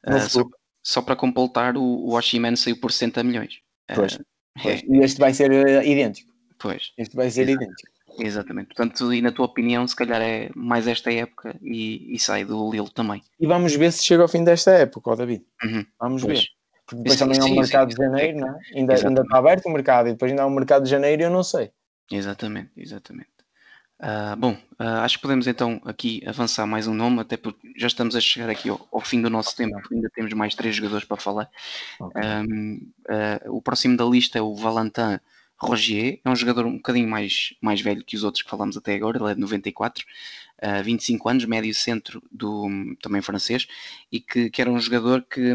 Uh, 0.07 0.19
só, 0.19 0.43
só, 0.81 1.01
para 1.01 1.15
completar, 1.15 1.77
o, 1.77 1.83
o 1.83 2.13
Oshiman 2.13 2.55
saiu 2.55 2.79
por 2.79 2.91
60 2.91 3.23
milhões. 3.23 3.59
Pois, 3.93 4.15
uh, 4.15 4.25
pois. 4.61 4.81
É. 4.81 4.85
E 4.87 5.03
este 5.03 5.19
vai 5.19 5.33
ser 5.33 5.51
uh, 5.51 5.83
idêntico. 5.83 6.31
Pois. 6.57 6.91
Isto 6.97 7.15
vai 7.15 7.29
ser 7.29 7.49
Exato. 7.49 7.63
idêntico. 7.63 7.95
Exatamente. 8.17 8.67
Portanto, 8.67 9.13
e 9.13 9.21
na 9.21 9.31
tua 9.31 9.45
opinião, 9.45 9.85
se 9.87 9.95
calhar 9.95 10.21
é 10.21 10.49
mais 10.55 10.87
esta 10.87 11.11
época 11.11 11.57
e, 11.61 12.15
e 12.15 12.19
sai 12.19 12.45
do 12.45 12.71
Lille 12.71 12.89
também. 12.89 13.21
E 13.39 13.45
vamos 13.45 13.75
ver 13.75 13.91
se 13.91 14.03
chega 14.03 14.23
ao 14.23 14.29
fim 14.29 14.43
desta 14.43 14.71
época, 14.71 15.11
ó 15.11 15.15
David. 15.15 15.43
Uhum. 15.63 15.85
Vamos 15.99 16.23
pois. 16.23 16.39
ver. 16.39 16.47
Porque 16.85 17.03
depois 17.03 17.19
também 17.19 17.39
há 17.39 17.45
um 17.45 17.55
mercado 17.55 17.91
sim, 17.91 17.97
de 17.97 18.05
janeiro, 18.05 18.39
não 18.39 18.47
é? 18.47 18.59
Ainda, 18.75 19.07
ainda 19.07 19.21
está 19.21 19.37
aberto 19.37 19.65
o 19.65 19.71
mercado 19.71 20.07
e 20.07 20.11
depois 20.11 20.31
ainda 20.31 20.43
há 20.43 20.45
um 20.45 20.51
mercado 20.51 20.83
de 20.83 20.89
janeiro 20.89 21.21
e 21.21 21.25
eu 21.25 21.31
não 21.31 21.43
sei. 21.43 21.71
Exatamente, 22.11 22.71
exatamente. 22.77 23.29
Uh, 23.97 24.35
bom, 24.37 24.51
uh, 24.51 25.01
acho 25.03 25.15
que 25.15 25.21
podemos 25.21 25.47
então 25.47 25.81
aqui 25.85 26.21
avançar 26.27 26.67
mais 26.67 26.85
um 26.85 26.93
nome, 26.93 27.21
até 27.21 27.37
porque 27.37 27.73
já 27.77 27.87
estamos 27.87 28.15
a 28.15 28.19
chegar 28.19 28.49
aqui 28.49 28.69
ao, 28.69 28.85
ao 28.91 28.99
fim 28.99 29.21
do 29.21 29.29
nosso 29.29 29.55
tempo, 29.55 29.75
ainda 29.91 30.09
temos 30.13 30.33
mais 30.33 30.53
três 30.53 30.75
jogadores 30.75 31.05
para 31.05 31.17
falar. 31.17 31.49
Okay. 31.99 32.21
Um, 32.21 32.91
uh, 33.09 33.55
o 33.55 33.61
próximo 33.61 33.95
da 33.95 34.03
lista 34.05 34.37
é 34.37 34.41
o 34.41 34.53
Valentin 34.53 35.19
Rogier, 35.57 36.19
é 36.23 36.29
um 36.29 36.35
jogador 36.35 36.65
um 36.65 36.75
bocadinho 36.75 37.07
mais, 37.07 37.53
mais 37.61 37.79
velho 37.79 38.03
que 38.03 38.15
os 38.15 38.23
outros 38.23 38.43
que 38.43 38.49
falamos 38.49 38.75
até 38.75 38.93
agora, 38.95 39.17
ele 39.17 39.31
é 39.31 39.35
de 39.35 39.39
94, 39.39 40.05
uh, 40.61 40.83
25 40.83 41.29
anos, 41.29 41.45
médio 41.45 41.73
centro 41.73 42.21
do 42.29 42.67
também 43.01 43.21
francês, 43.21 43.65
e 44.11 44.19
que, 44.19 44.49
que 44.49 44.61
era 44.61 44.69
um 44.69 44.79
jogador 44.79 45.21
que, 45.23 45.53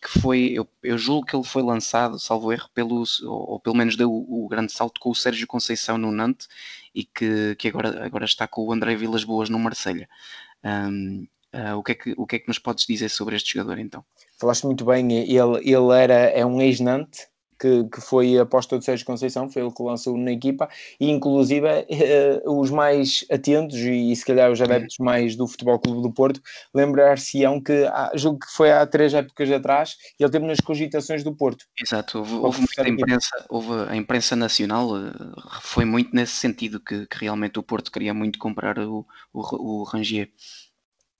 que 0.00 0.20
foi, 0.20 0.52
eu, 0.52 0.68
eu 0.82 0.96
julgo 0.96 1.26
que 1.26 1.34
ele 1.34 1.44
foi 1.44 1.62
lançado, 1.62 2.18
salvo 2.18 2.52
erro, 2.52 2.68
pelo, 2.72 3.02
ou, 3.24 3.50
ou 3.52 3.60
pelo 3.60 3.76
menos 3.76 3.96
deu 3.96 4.12
o, 4.12 4.44
o, 4.44 4.48
grande 4.48 4.72
salto 4.72 5.00
com 5.00 5.10
o 5.10 5.14
Sérgio 5.14 5.46
Conceição 5.46 5.98
no 5.98 6.12
Nantes 6.12 6.48
e 6.94 7.04
que, 7.04 7.56
que 7.56 7.68
agora, 7.68 8.04
agora 8.04 8.24
está 8.24 8.46
com 8.46 8.64
o 8.64 8.72
André 8.72 8.94
Vilas 8.94 9.24
Boas 9.24 9.48
no 9.48 9.58
Marselha. 9.58 10.08
Um, 10.64 11.26
Uh, 11.54 11.76
o, 11.76 11.82
que 11.82 11.92
é 11.92 11.94
que, 11.94 12.14
o 12.16 12.26
que 12.26 12.36
é 12.36 12.38
que 12.38 12.48
nos 12.48 12.58
podes 12.58 12.86
dizer 12.86 13.10
sobre 13.10 13.36
este 13.36 13.52
jogador 13.52 13.78
então? 13.78 14.02
Falaste 14.38 14.64
muito 14.64 14.86
bem, 14.86 15.12
ele, 15.12 15.58
ele 15.62 15.92
era, 15.94 16.14
é 16.14 16.46
um 16.46 16.62
ex-Nantes, 16.62 17.28
que, 17.62 17.84
que 17.84 18.00
foi 18.00 18.36
a 18.36 18.42
aposta 18.42 18.76
do 18.76 18.84
Sérgio 18.84 19.06
Conceição, 19.06 19.48
foi 19.48 19.62
ele 19.62 19.70
que 19.70 19.82
lançou 19.84 20.18
na 20.18 20.32
equipa, 20.32 20.68
e 20.98 21.08
inclusive 21.08 21.64
uh, 21.68 22.60
os 22.60 22.70
mais 22.70 23.24
atentos, 23.30 23.76
e 23.76 24.14
se 24.16 24.24
calhar 24.24 24.50
os 24.50 24.60
adeptos 24.60 24.96
mais 24.98 25.36
do 25.36 25.46
Futebol 25.46 25.78
Clube 25.78 26.02
do 26.02 26.12
Porto, 26.12 26.42
lembrar-se-ão 26.74 27.60
que, 27.60 27.84
há, 27.84 28.10
julgo 28.16 28.40
que 28.40 28.52
foi 28.52 28.72
há 28.72 28.84
três 28.84 29.14
épocas 29.14 29.48
atrás, 29.52 29.96
ele 30.18 30.30
teve 30.30 30.44
nas 30.44 30.58
cogitações 30.58 31.22
do 31.22 31.32
Porto. 31.32 31.64
Exato, 31.80 32.18
houve, 32.18 32.34
houve 32.34 32.58
muita 32.58 32.88
imprensa, 32.88 33.46
houve 33.48 33.72
a 33.88 33.94
imprensa 33.94 34.34
nacional, 34.34 34.90
uh, 34.90 35.60
foi 35.60 35.84
muito 35.84 36.14
nesse 36.16 36.32
sentido 36.32 36.80
que, 36.80 37.06
que, 37.06 37.18
realmente 37.20 37.60
o 37.60 37.62
Porto 37.62 37.92
queria 37.92 38.12
muito 38.12 38.40
comprar 38.40 38.76
o, 38.80 39.06
o, 39.32 39.80
o 39.80 39.84
Rangier. 39.84 40.30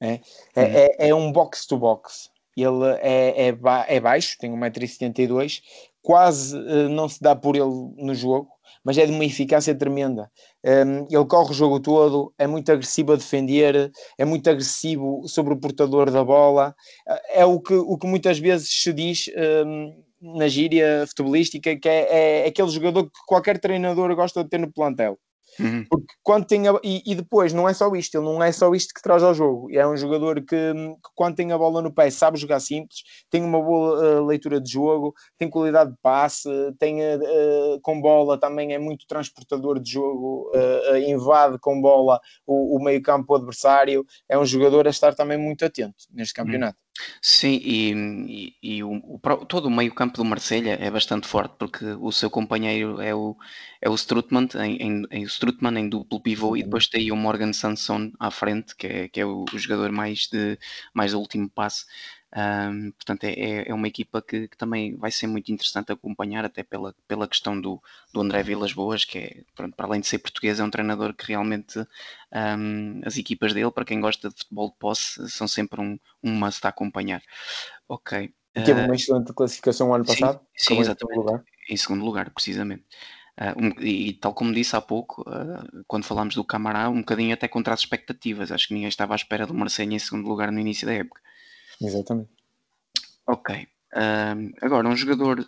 É, 0.01 0.15
é, 0.57 1.07
é, 1.07 1.09
é 1.11 1.15
um 1.15 1.31
box-to-box. 1.31 2.32
Ele 2.57 2.85
é, 3.01 3.49
é, 3.49 3.53
ba 3.53 3.85
é 3.89 4.01
baixo, 4.01 4.37
tem 4.39 4.53
1,72m, 4.53 5.61
quase 6.03 6.57
uh, 6.57 6.89
não 6.89 7.09
se 7.09 7.21
dá 7.21 7.35
por 7.35 7.57
ele 7.57 7.95
no 7.97 8.15
jogo, 8.15 8.49
mas 8.85 8.99
é 8.99 9.07
de 9.07 9.13
uma 9.13 9.25
eficácia 9.25 9.75
tremenda. 9.75 10.31
Um, 10.65 11.07
ele 11.11 11.25
corre 11.27 11.51
o 11.51 11.55
jogo 11.55 11.81
todo, 11.81 12.33
é 12.39 12.47
muito 12.47 12.71
agressivo 12.71 13.13
a 13.13 13.17
defender, 13.17 13.91
é 14.19 14.25
muito 14.25 14.49
agressivo 14.51 15.23
sobre 15.27 15.55
o 15.55 15.57
portador 15.57 16.11
da 16.11 16.25
bola. 16.25 16.75
Eh, 17.09 17.41
é 17.41 17.45
o 17.45 17.61
que, 17.61 17.75
o 17.75 17.97
que 17.97 18.07
muitas 18.07 18.39
vezes 18.39 18.69
se 18.69 18.93
diz 18.93 19.31
um, 19.65 20.03
na 20.37 20.49
gíria 20.49 21.05
futebolística, 21.09 21.77
que 21.77 21.89
é, 21.89 22.45
é 22.45 22.47
aquele 22.47 22.69
jogador 22.69 23.05
que 23.05 23.11
qualquer 23.27 23.59
treinador 23.59 24.15
gosta 24.15 24.43
de 24.43 24.51
ter 24.51 24.59
no 24.59 24.73
plantel. 24.73 25.19
Uhum. 25.61 25.85
Porque 25.89 26.15
quando 26.23 26.47
tem 26.47 26.67
a, 26.69 26.79
e, 26.83 27.03
e, 27.05 27.15
depois 27.15 27.53
não 27.53 27.69
é 27.69 27.75
só 27.75 27.95
isto, 27.95 28.17
ele 28.17 28.25
não 28.25 28.43
é 28.43 28.51
só 28.53 28.73
isto 28.75 28.95
que 28.95 29.03
traz 29.03 29.23
ao 29.23 29.35
jogo. 29.35 29.69
É 29.73 29.87
um 29.87 29.97
jogador 29.97 30.41
que, 30.41 30.47
que 30.47 31.11
quando 31.15 31.37
tem 31.37 31.53
a 31.53 31.59
bola 31.59 31.83
no 31.83 31.93
pé 31.93 32.11
sabe 32.11 32.39
jogar 32.39 32.61
simples, 32.61 33.03
tem 33.31 33.43
uma 33.43 33.61
boa 33.61 34.21
uh, 34.21 34.27
leitura 34.27 34.61
de 34.61 34.71
jogo, 34.71 35.15
tem 35.39 35.51
qualidade 35.51 35.91
de 35.91 35.97
passe, 36.03 36.49
tem 36.79 37.01
uh, 37.03 37.81
com 37.83 38.01
bola 38.01 38.39
também 38.39 38.73
é 38.73 38.79
muito 38.79 39.07
transportador 39.07 39.79
de 39.81 39.93
jogo, 39.93 40.51
uh, 40.55 40.97
invade 40.97 41.59
com 41.59 41.81
bola 41.81 42.21
o, 42.47 42.77
o 42.79 42.83
meio-campo 42.83 43.35
adversário. 43.35 44.05
É 44.29 44.39
um 44.39 44.47
jogador 44.47 44.87
a 44.87 44.91
estar 44.91 45.15
também 45.15 45.39
muito 45.39 45.65
atento 45.65 46.05
neste 46.13 46.39
uhum. 46.39 46.47
campeonato. 46.47 46.77
Uhum. 46.77 46.92
Sim, 47.23 47.59
e, 47.63 48.55
e, 48.63 48.77
e 48.77 48.85
o, 48.85 48.91
o, 49.15 49.19
todo 49.47 49.67
o 49.67 49.71
meio-campo 49.71 50.17
do 50.19 50.25
Marselha 50.25 50.77
é 50.81 50.91
bastante 50.91 51.27
forte 51.27 51.55
porque 51.59 51.85
o 51.87 52.13
seu 52.13 52.29
companheiro 52.31 53.01
é 53.01 53.15
o, 53.15 53.35
é 53.81 53.89
o 53.89 53.95
Strutman 53.95 54.47
em, 54.57 54.77
em, 54.77 55.03
em, 55.11 55.23
Strutman 55.23 55.79
em 55.79 55.89
duplo 55.89 56.21
pivô 56.21 56.55
e 56.57 56.63
depois 56.63 56.87
tem 56.87 57.11
o 57.11 57.17
Morgan 57.17 57.53
Sanson 57.55 58.13
à 58.21 58.31
frente, 58.31 58.77
que 58.77 58.87
é, 58.87 59.09
que 59.09 59.21
é 59.21 59.27
o, 59.27 59.45
o 59.53 59.59
jogador 59.59 59.91
mais 59.91 60.29
de 60.31 60.59
mais 60.95 61.15
último 61.15 61.49
passe. 61.49 61.87
Um, 62.35 62.93
portanto, 62.93 63.25
é, 63.25 63.33
é, 63.33 63.69
é 63.69 63.75
uma 63.75 63.87
equipa 63.87 64.23
que, 64.23 64.49
que, 64.49 64.57
também 64.57 64.97
vai 64.97 65.11
ser 65.11 65.27
muito 65.27 65.53
interessante 65.53 65.93
acompanhar, 65.93 66.45
até 66.45 66.63
pela, 66.63 66.95
pela 67.07 67.29
questão 67.29 67.61
do, 67.61 67.81
do 68.13 68.21
André 68.23 68.43
Vilas 68.43 68.73
Boas, 68.73 69.05
que 69.05 69.19
é, 69.19 69.43
pronto, 69.55 69.77
para 69.77 69.87
além 69.87 70.01
de 70.01 70.07
ser 70.07 70.19
português, 70.19 70.59
é 70.59 70.65
um 70.65 70.71
treinador 70.71 71.13
que 71.13 71.27
realmente 71.27 71.79
um, 71.79 73.03
as 73.05 73.19
equipas 73.19 73.53
dele, 73.53 73.71
para 73.71 73.85
quem 73.85 74.01
gosta 74.01 74.31
de 74.31 74.37
futebol 74.37 74.71
de 74.71 74.77
posse, 74.79 75.29
são 75.29 75.47
sempre 75.47 75.81
um, 75.83 75.99
um 76.23 76.33
must 76.33 76.67
a 76.67 76.71
acompanhar. 76.71 77.23
Ok. 77.87 78.33
Teve 78.55 78.73
uma 78.73 78.93
ah, 78.93 78.97
excelente 78.97 79.33
classificação 79.33 79.95
ano 79.95 80.05
passado. 80.05 80.41
Sim, 80.57 80.75
sim 80.75 80.81
exatamente. 80.81 81.13
Em 81.13 81.17
segundo, 81.17 81.27
lugar. 81.27 81.45
em 81.69 81.77
segundo 81.77 82.05
lugar, 82.05 82.31
precisamente. 82.31 82.85
Uh, 83.41 83.65
um, 83.65 83.83
e, 83.83 84.13
tal 84.15 84.35
como 84.35 84.53
disse 84.53 84.77
há 84.77 84.81
pouco, 84.81 85.23
uh, 85.23 85.85
quando 85.87 86.05
falámos 86.05 86.35
do 86.35 86.45
Camará, 86.45 86.91
um 86.91 86.99
bocadinho 86.99 87.33
até 87.33 87.49
contra 87.49 87.73
as 87.73 87.81
expectativas. 87.81 88.53
Acho 88.53 88.69
que 88.69 88.75
ninguém 88.75 88.89
estava 88.89 89.15
à 89.15 89.17
espera 89.17 89.47
do 89.47 89.55
Marseille 89.55 89.95
em 89.95 89.99
segundo 89.99 90.29
lugar 90.29 90.53
no 90.53 90.61
início 90.61 90.87
da 90.87 90.93
época. 90.93 91.22
Exatamente. 91.83 92.31
Ok. 93.27 93.67
agora, 94.61 94.89
um 94.89 94.97
jogador 94.97 95.47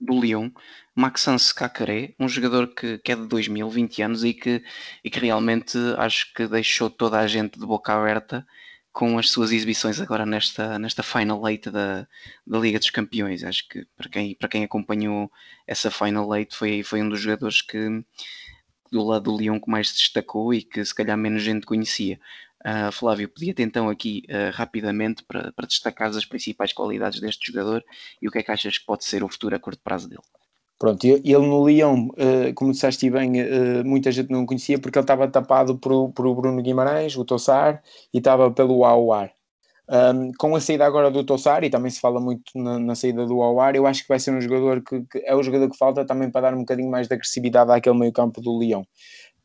do 0.00 0.20
Lyon, 0.20 0.50
Maxence 0.94 1.54
Cacaré, 1.54 2.14
um 2.18 2.28
jogador 2.28 2.68
que, 2.68 2.98
que 2.98 3.12
é 3.12 3.16
de 3.16 3.26
2000, 3.26 3.68
20 3.68 4.02
anos 4.02 4.24
e 4.24 4.32
que, 4.32 4.62
e 5.04 5.10
que 5.10 5.20
realmente 5.20 5.76
acho 5.98 6.32
que 6.34 6.46
deixou 6.46 6.90
toda 6.90 7.18
a 7.18 7.26
gente 7.26 7.58
de 7.58 7.66
boca 7.66 7.92
aberta 7.92 8.46
com 8.92 9.18
as 9.18 9.30
suas 9.30 9.52
exibições 9.52 10.00
agora 10.00 10.26
nesta, 10.26 10.78
nesta 10.78 11.02
Final 11.02 11.48
Eight 11.48 11.70
da, 11.70 12.06
da 12.46 12.58
Liga 12.58 12.78
dos 12.78 12.90
Campeões. 12.90 13.44
Acho 13.44 13.68
que 13.68 13.86
para 13.96 14.08
quem, 14.08 14.34
para 14.34 14.48
quem 14.48 14.64
acompanhou 14.64 15.30
essa 15.66 15.90
Final 15.90 16.34
Eight 16.34 16.56
foi, 16.56 16.82
foi 16.82 17.02
um 17.02 17.08
dos 17.08 17.20
jogadores 17.20 17.62
que 17.62 18.04
do 18.90 19.04
lado 19.04 19.30
do 19.30 19.36
Lyon 19.38 19.60
que 19.60 19.70
mais 19.70 19.90
se 19.90 19.96
destacou 19.98 20.52
e 20.52 20.62
que 20.62 20.84
se 20.84 20.94
calhar 20.94 21.16
menos 21.16 21.42
gente 21.42 21.64
conhecia. 21.66 22.18
Uh, 22.66 22.92
Flávio, 22.92 23.26
podia-te 23.28 23.62
então 23.62 23.88
aqui 23.88 24.22
uh, 24.28 24.54
rapidamente 24.54 25.24
para, 25.24 25.50
para 25.52 25.66
destacar 25.66 26.10
as 26.10 26.26
principais 26.26 26.74
qualidades 26.74 27.18
deste 27.18 27.50
jogador 27.50 27.82
e 28.20 28.28
o 28.28 28.30
que 28.30 28.38
é 28.38 28.42
que 28.42 28.50
achas 28.50 28.76
que 28.76 28.84
pode 28.84 29.04
ser 29.04 29.24
o 29.24 29.28
futuro 29.28 29.56
a 29.56 29.58
curto 29.58 29.80
prazo 29.82 30.08
dele? 30.08 30.20
Pronto, 30.78 31.04
ele 31.04 31.38
no 31.38 31.66
Lyon, 31.66 32.08
uh, 32.08 32.54
como 32.54 32.72
disseste 32.72 33.08
bem, 33.10 33.32
muita 33.84 34.12
gente 34.12 34.30
não 34.30 34.44
conhecia 34.44 34.78
porque 34.78 34.98
ele 34.98 35.04
estava 35.04 35.28
tapado 35.28 35.78
por, 35.78 36.12
por 36.12 36.26
o 36.26 36.34
Bruno 36.34 36.62
Guimarães, 36.62 37.16
o 37.16 37.24
Tossar, 37.24 37.82
e 38.12 38.18
estava 38.18 38.50
pelo 38.50 38.84
Aouar. 38.84 39.32
Um, 39.92 40.30
com 40.38 40.54
a 40.54 40.60
saída 40.60 40.86
agora 40.86 41.10
do 41.10 41.24
Tossar, 41.24 41.64
e 41.64 41.70
também 41.70 41.90
se 41.90 42.00
fala 42.00 42.20
muito 42.20 42.52
na, 42.54 42.78
na 42.78 42.94
saída 42.94 43.26
do 43.26 43.42
Aouar, 43.42 43.74
eu 43.74 43.86
acho 43.86 44.02
que 44.02 44.08
vai 44.08 44.20
ser 44.20 44.32
um 44.32 44.40
jogador 44.40 44.82
que, 44.82 45.02
que, 45.02 45.18
é 45.24 45.34
o 45.34 45.42
jogador 45.42 45.68
que 45.68 45.76
falta 45.76 46.04
também 46.04 46.30
para 46.30 46.42
dar 46.42 46.54
um 46.54 46.60
bocadinho 46.60 46.90
mais 46.90 47.08
de 47.08 47.14
agressividade 47.14 47.70
àquele 47.72 47.98
meio 47.98 48.12
campo 48.12 48.40
do 48.40 48.58
Lyon 48.58 48.84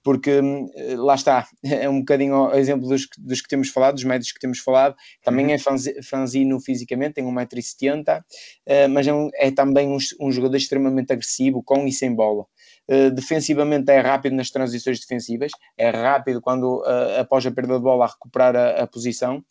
porque 0.05 0.39
hum, 0.39 0.69
lá 0.97 1.15
está, 1.15 1.47
é 1.65 1.89
um 1.89 1.99
bocadinho 1.99 2.35
o 2.35 2.53
exemplo 2.53 2.87
dos, 2.87 3.07
dos 3.17 3.41
que 3.41 3.49
temos 3.49 3.69
falado, 3.69 3.95
dos 3.95 4.03
médios 4.03 4.31
que 4.31 4.39
temos 4.39 4.59
falado, 4.59 4.95
também 5.23 5.51
é 5.51 5.57
franzino 5.57 6.61
fisicamente, 6.61 7.15
tem 7.15 7.25
1,70m, 7.25 8.19
uh, 8.19 8.89
mas 8.91 9.07
é, 9.07 9.13
um, 9.13 9.29
é 9.33 9.49
também 9.49 9.89
um, 9.89 9.97
um, 10.21 10.31
jogador 10.31 10.55
extremamente 10.55 11.11
agressivo, 11.11 11.63
com 11.63 11.87
e 11.87 11.91
sem 11.91 12.13
bola. 12.13 12.45
Uh, 12.87 13.09
defensivamente 13.09 13.91
é 13.91 13.99
rápido 13.99 14.35
nas 14.35 14.51
transições 14.51 14.99
defensivas, 14.99 15.51
é 15.75 15.89
rápido 15.89 16.39
quando, 16.39 16.81
uh, 16.81 17.19
após 17.19 17.43
a 17.47 17.51
perda 17.51 17.75
de 17.75 17.81
bola, 17.81 18.05
a 18.05 18.07
recuperar 18.07 18.55
a, 18.55 18.83
a 18.83 18.87
posição. 18.87 19.43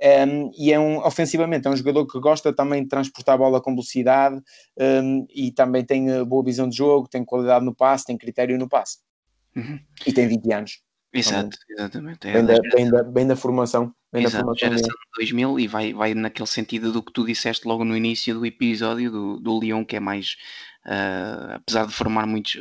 Um, 0.00 0.50
e 0.56 0.72
é 0.72 0.78
um, 0.78 0.98
ofensivamente 0.98 1.66
é 1.66 1.70
um 1.70 1.76
jogador 1.76 2.06
que 2.06 2.20
gosta 2.20 2.52
também 2.52 2.82
de 2.82 2.88
transportar 2.88 3.34
a 3.34 3.38
bola 3.38 3.62
com 3.62 3.70
velocidade 3.70 4.38
um, 4.78 5.26
e 5.34 5.50
também 5.50 5.84
tem 5.84 6.22
boa 6.24 6.44
visão 6.44 6.68
de 6.68 6.76
jogo, 6.76 7.08
tem 7.08 7.24
qualidade 7.24 7.64
no 7.64 7.74
passe, 7.74 8.04
tem 8.04 8.16
critério 8.16 8.58
no 8.58 8.68
passe. 8.68 8.98
Uhum. 9.56 9.80
E 10.06 10.12
tem 10.12 10.28
20 10.28 10.52
anos. 10.52 10.86
Exato, 11.18 11.56
exatamente. 11.70 12.28
É 12.28 12.32
bem, 12.32 12.44
da, 12.44 12.60
bem, 12.74 12.90
da, 12.90 13.02
bem, 13.02 13.26
da, 13.26 13.36
formação. 13.36 13.94
Bem 14.12 14.24
Exato, 14.24 14.36
da 14.36 14.54
formação 14.54 14.68
geração 14.68 14.88
de 14.88 15.16
2000 15.16 15.60
e 15.60 15.66
vai, 15.66 15.92
vai 15.94 16.14
naquele 16.14 16.46
sentido 16.46 16.92
do 16.92 17.02
que 17.02 17.12
tu 17.12 17.24
disseste 17.24 17.66
logo 17.66 17.84
no 17.84 17.96
início 17.96 18.34
do 18.34 18.44
episódio 18.44 19.10
do, 19.10 19.40
do 19.40 19.58
Leão, 19.58 19.84
que 19.84 19.96
é 19.96 20.00
mais, 20.00 20.36
uh, 20.84 21.54
apesar 21.54 21.86
de 21.86 21.92
formar, 21.92 22.26
muitos, 22.26 22.52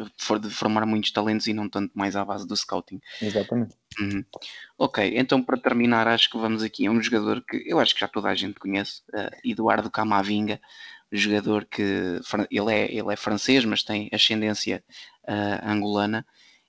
de 0.41 0.49
formar 0.49 0.86
muitos 0.86 1.11
talentos 1.11 1.47
e 1.47 1.53
não 1.53 1.67
tanto 1.67 1.91
mais 1.93 2.15
à 2.15 2.24
base 2.24 2.47
do 2.47 2.55
scouting. 2.55 3.01
Exatamente. 3.22 3.76
Uhum. 3.99 4.24
Ok, 4.78 5.13
então 5.17 5.43
para 5.43 5.57
terminar, 5.57 6.07
acho 6.07 6.30
que 6.30 6.38
vamos 6.38 6.63
aqui 6.63 6.88
a 6.88 6.91
um 6.91 7.01
jogador 7.01 7.43
que 7.45 7.61
eu 7.65 7.80
acho 7.80 7.93
que 7.93 8.01
já 8.01 8.07
toda 8.07 8.30
a 8.30 8.36
gente 8.36 8.59
conhece, 8.59 9.01
uh, 9.09 9.36
Eduardo 9.43 9.91
Camavinga, 9.91 10.61
jogador 11.11 11.65
que 11.65 11.82
ele 12.49 12.74
é, 12.74 12.93
ele 12.93 13.11
é 13.11 13.15
francês, 13.15 13.65
mas 13.65 13.84
tem 13.84 14.09
ascendência 14.13 14.84
uh, 15.28 15.70
angolana 15.70 16.26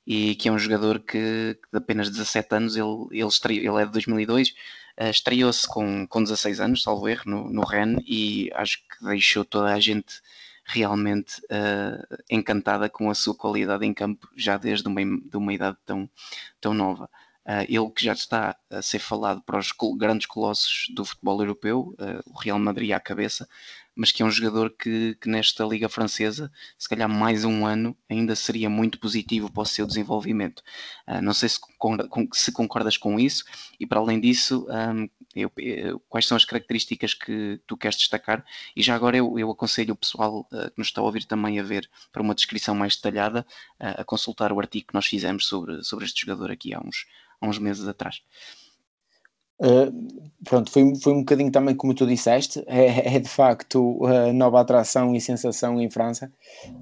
e 0.07 0.35
que 0.37 0.49
é 0.49 0.53
um 0.53 0.59
jogador 0.59 1.01
que, 1.01 1.59
que 1.61 1.69
de 1.73 1.79
apenas 1.79 2.11
17 2.11 2.55
anos, 2.55 2.77
ele, 2.77 3.09
ele, 3.11 3.29
estreou, 3.29 3.75
ele 3.75 3.83
é 3.83 3.87
de 3.87 3.93
2002, 3.93 4.51
uh, 4.51 4.53
eh, 4.99 5.11
estreou-se 5.11 5.67
com, 5.67 6.07
com 6.07 6.23
16 6.23 6.61
anos, 6.61 6.83
salvo 6.83 7.09
erro, 7.09 7.23
no, 7.27 7.51
no 7.51 7.65
Rennes 7.65 8.05
e 8.07 8.51
acho 8.55 8.79
que 8.79 9.05
deixou 9.05 9.45
toda 9.45 9.73
a 9.73 9.81
gente 9.81 10.21
realmente 10.65 11.41
uh, 11.45 12.23
encantada 12.29 12.89
com 12.89 13.09
a 13.09 13.15
sua 13.15 13.35
qualidade 13.35 13.87
em 13.87 13.95
campo 13.95 14.29
já 14.37 14.57
desde 14.57 14.87
uma, 14.89 15.01
de 15.01 15.37
uma 15.37 15.53
idade 15.53 15.77
tão, 15.87 16.09
tão 16.61 16.75
nova. 16.75 17.09
Uh, 17.45 17.63
ele 17.69 17.91
que 17.91 18.05
já 18.05 18.13
está 18.13 18.57
a 18.69 18.83
ser 18.83 18.99
falado 18.99 19.41
para 19.43 19.59
os 19.59 19.73
grandes 19.97 20.27
colossos 20.27 20.87
do 20.93 21.05
futebol 21.05 21.41
europeu, 21.41 21.95
uh, 22.01 22.31
o 22.33 22.39
Real 22.39 22.59
Madrid 22.59 22.91
à 22.91 22.99
cabeça, 22.99 23.49
mas 23.97 24.13
que 24.13 24.23
é 24.23 24.27
um 24.27 24.31
jogador 24.31 24.71
que, 24.71 25.17
que, 25.21 25.29
nesta 25.29 25.65
Liga 25.65 25.89
Francesa, 25.89 26.53
se 26.79 26.89
calhar 26.89 27.09
mais 27.09 27.45
um 27.45 27.65
ano, 27.67 27.97
ainda 28.09 28.37
seria 28.37 28.69
muito 28.69 28.99
positivo 29.01 29.51
para 29.51 29.63
o 29.63 29.67
seu 29.67 29.87
desenvolvimento. 29.87 30.63
Uh, 31.09 31.23
não 31.23 31.33
sei 31.33 31.49
se, 31.49 31.59
se, 32.35 32.53
concordas 32.53 32.97
com 32.97 33.19
isso, 33.19 33.45
e 33.81 33.87
para 33.87 33.99
além 33.99 34.21
disso, 34.21 34.67
um, 34.69 35.09
eu, 35.35 35.51
eu, 35.57 36.01
quais 36.09 36.27
são 36.27 36.37
as 36.37 36.45
características 36.45 37.15
que 37.15 37.61
tu 37.67 37.77
queres 37.77 37.97
destacar? 37.97 38.45
E 38.77 38.83
já 38.83 38.95
agora 38.95 39.17
eu, 39.17 39.39
eu 39.39 39.51
aconselho 39.51 39.95
o 39.95 39.97
pessoal 39.97 40.45
que 40.45 40.79
nos 40.79 40.89
está 40.89 41.01
a 41.01 41.05
ouvir 41.05 41.25
também 41.25 41.59
a 41.59 41.63
ver 41.63 41.89
para 42.13 42.23
uma 42.23 42.35
descrição 42.35 42.75
mais 42.75 42.97
detalhada, 42.97 43.47
a 43.79 44.05
consultar 44.05 44.53
o 44.53 44.61
artigo 44.61 44.89
que 44.89 44.95
nós 44.95 45.07
fizemos 45.07 45.47
sobre, 45.47 45.83
sobre 45.83 46.05
este 46.05 46.23
jogador 46.23 46.51
aqui 46.51 46.73
há 46.75 46.81
uns 46.81 47.07
há 47.41 47.47
uns 47.47 47.59
meses 47.59 47.87
atrás. 47.87 48.23
Uh, 49.61 49.91
pronto, 50.45 50.71
foi, 50.71 50.95
foi 50.97 51.13
um 51.13 51.21
bocadinho 51.21 51.51
também 51.51 51.75
como 51.75 51.95
tu 51.95 52.07
disseste, 52.07 52.63
é, 52.69 53.17
é 53.17 53.19
de 53.19 53.29
facto 53.29 54.05
a 54.05 54.33
nova 54.33 54.61
atração 54.61 55.15
e 55.15 55.21
sensação 55.21 55.81
em 55.81 55.91
França. 55.91 56.31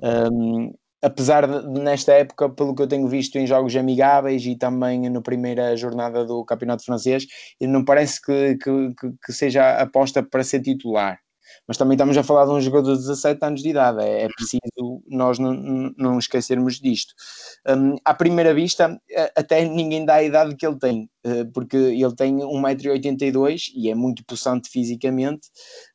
Um, 0.03 0.75
apesar 1.03 1.47
de, 1.47 1.81
nesta 1.81 2.13
época, 2.13 2.49
pelo 2.51 2.75
que 2.75 2.83
eu 2.83 2.89
tenho 2.89 3.07
visto 3.09 3.37
em 3.37 3.47
jogos 3.47 3.77
amigáveis 3.77 4.45
e 4.47 4.57
também 4.57 5.09
na 5.11 5.21
primeira 5.21 5.77
jornada 5.77 6.25
do 6.25 6.45
Campeonato 6.45 6.85
Francês, 6.85 7.27
não 7.61 7.85
parece 7.85 8.21
que, 8.21 8.57
que, 8.57 8.95
que 9.25 9.33
seja 9.33 9.81
aposta 9.81 10.23
para 10.23 10.43
ser 10.43 10.61
titular 10.63 11.24
mas 11.67 11.77
também 11.77 11.95
estamos 11.95 12.17
a 12.17 12.23
falar 12.23 12.45
de 12.45 12.53
um 12.53 12.61
jogador 12.61 12.93
de 12.95 13.01
17 13.01 13.45
anos 13.45 13.63
de 13.63 13.69
idade, 13.71 14.03
é, 14.03 14.25
é 14.25 14.29
preciso 14.29 15.03
nós 15.09 15.39
não, 15.39 15.55
não 15.97 16.19
esquecermos 16.19 16.81
disto. 16.81 17.15
Um, 17.69 17.97
à 18.05 18.15
primeira 18.15 18.55
vista, 18.55 19.01
até 19.37 19.65
ninguém 19.65 20.05
dá 20.05 20.15
a 20.15 20.23
idade 20.23 20.57
que 20.57 20.67
ele 20.67 20.79
tem, 20.79 21.09
eh, 21.25 21.45
porque 21.45 21.77
ele 21.77 22.15
tem 22.15 22.37
1,82m 22.37 23.73
e 23.75 23.91
é 23.91 23.95
muito 23.95 24.25
possante 24.25 24.69
fisicamente, 24.69 25.49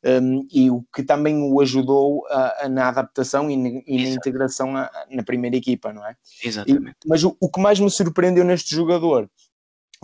um, 0.04 0.46
e 0.50 0.70
o 0.70 0.84
que 0.94 1.02
também 1.02 1.40
o 1.40 1.60
ajudou 1.60 2.26
a, 2.28 2.64
a, 2.64 2.68
na 2.68 2.88
adaptação 2.88 3.50
e, 3.50 3.56
na, 3.56 3.68
e 3.86 4.02
na 4.02 4.08
integração 4.10 4.76
a, 4.76 4.90
na 5.10 5.22
primeira 5.22 5.56
equipa, 5.56 5.92
não 5.92 6.04
é? 6.04 6.16
Exatamente. 6.42 6.96
E, 7.04 7.08
mas 7.08 7.22
o, 7.22 7.36
o 7.40 7.48
que 7.48 7.60
mais 7.60 7.78
me 7.78 7.90
surpreendeu 7.90 8.44
neste 8.44 8.74
jogador 8.74 9.30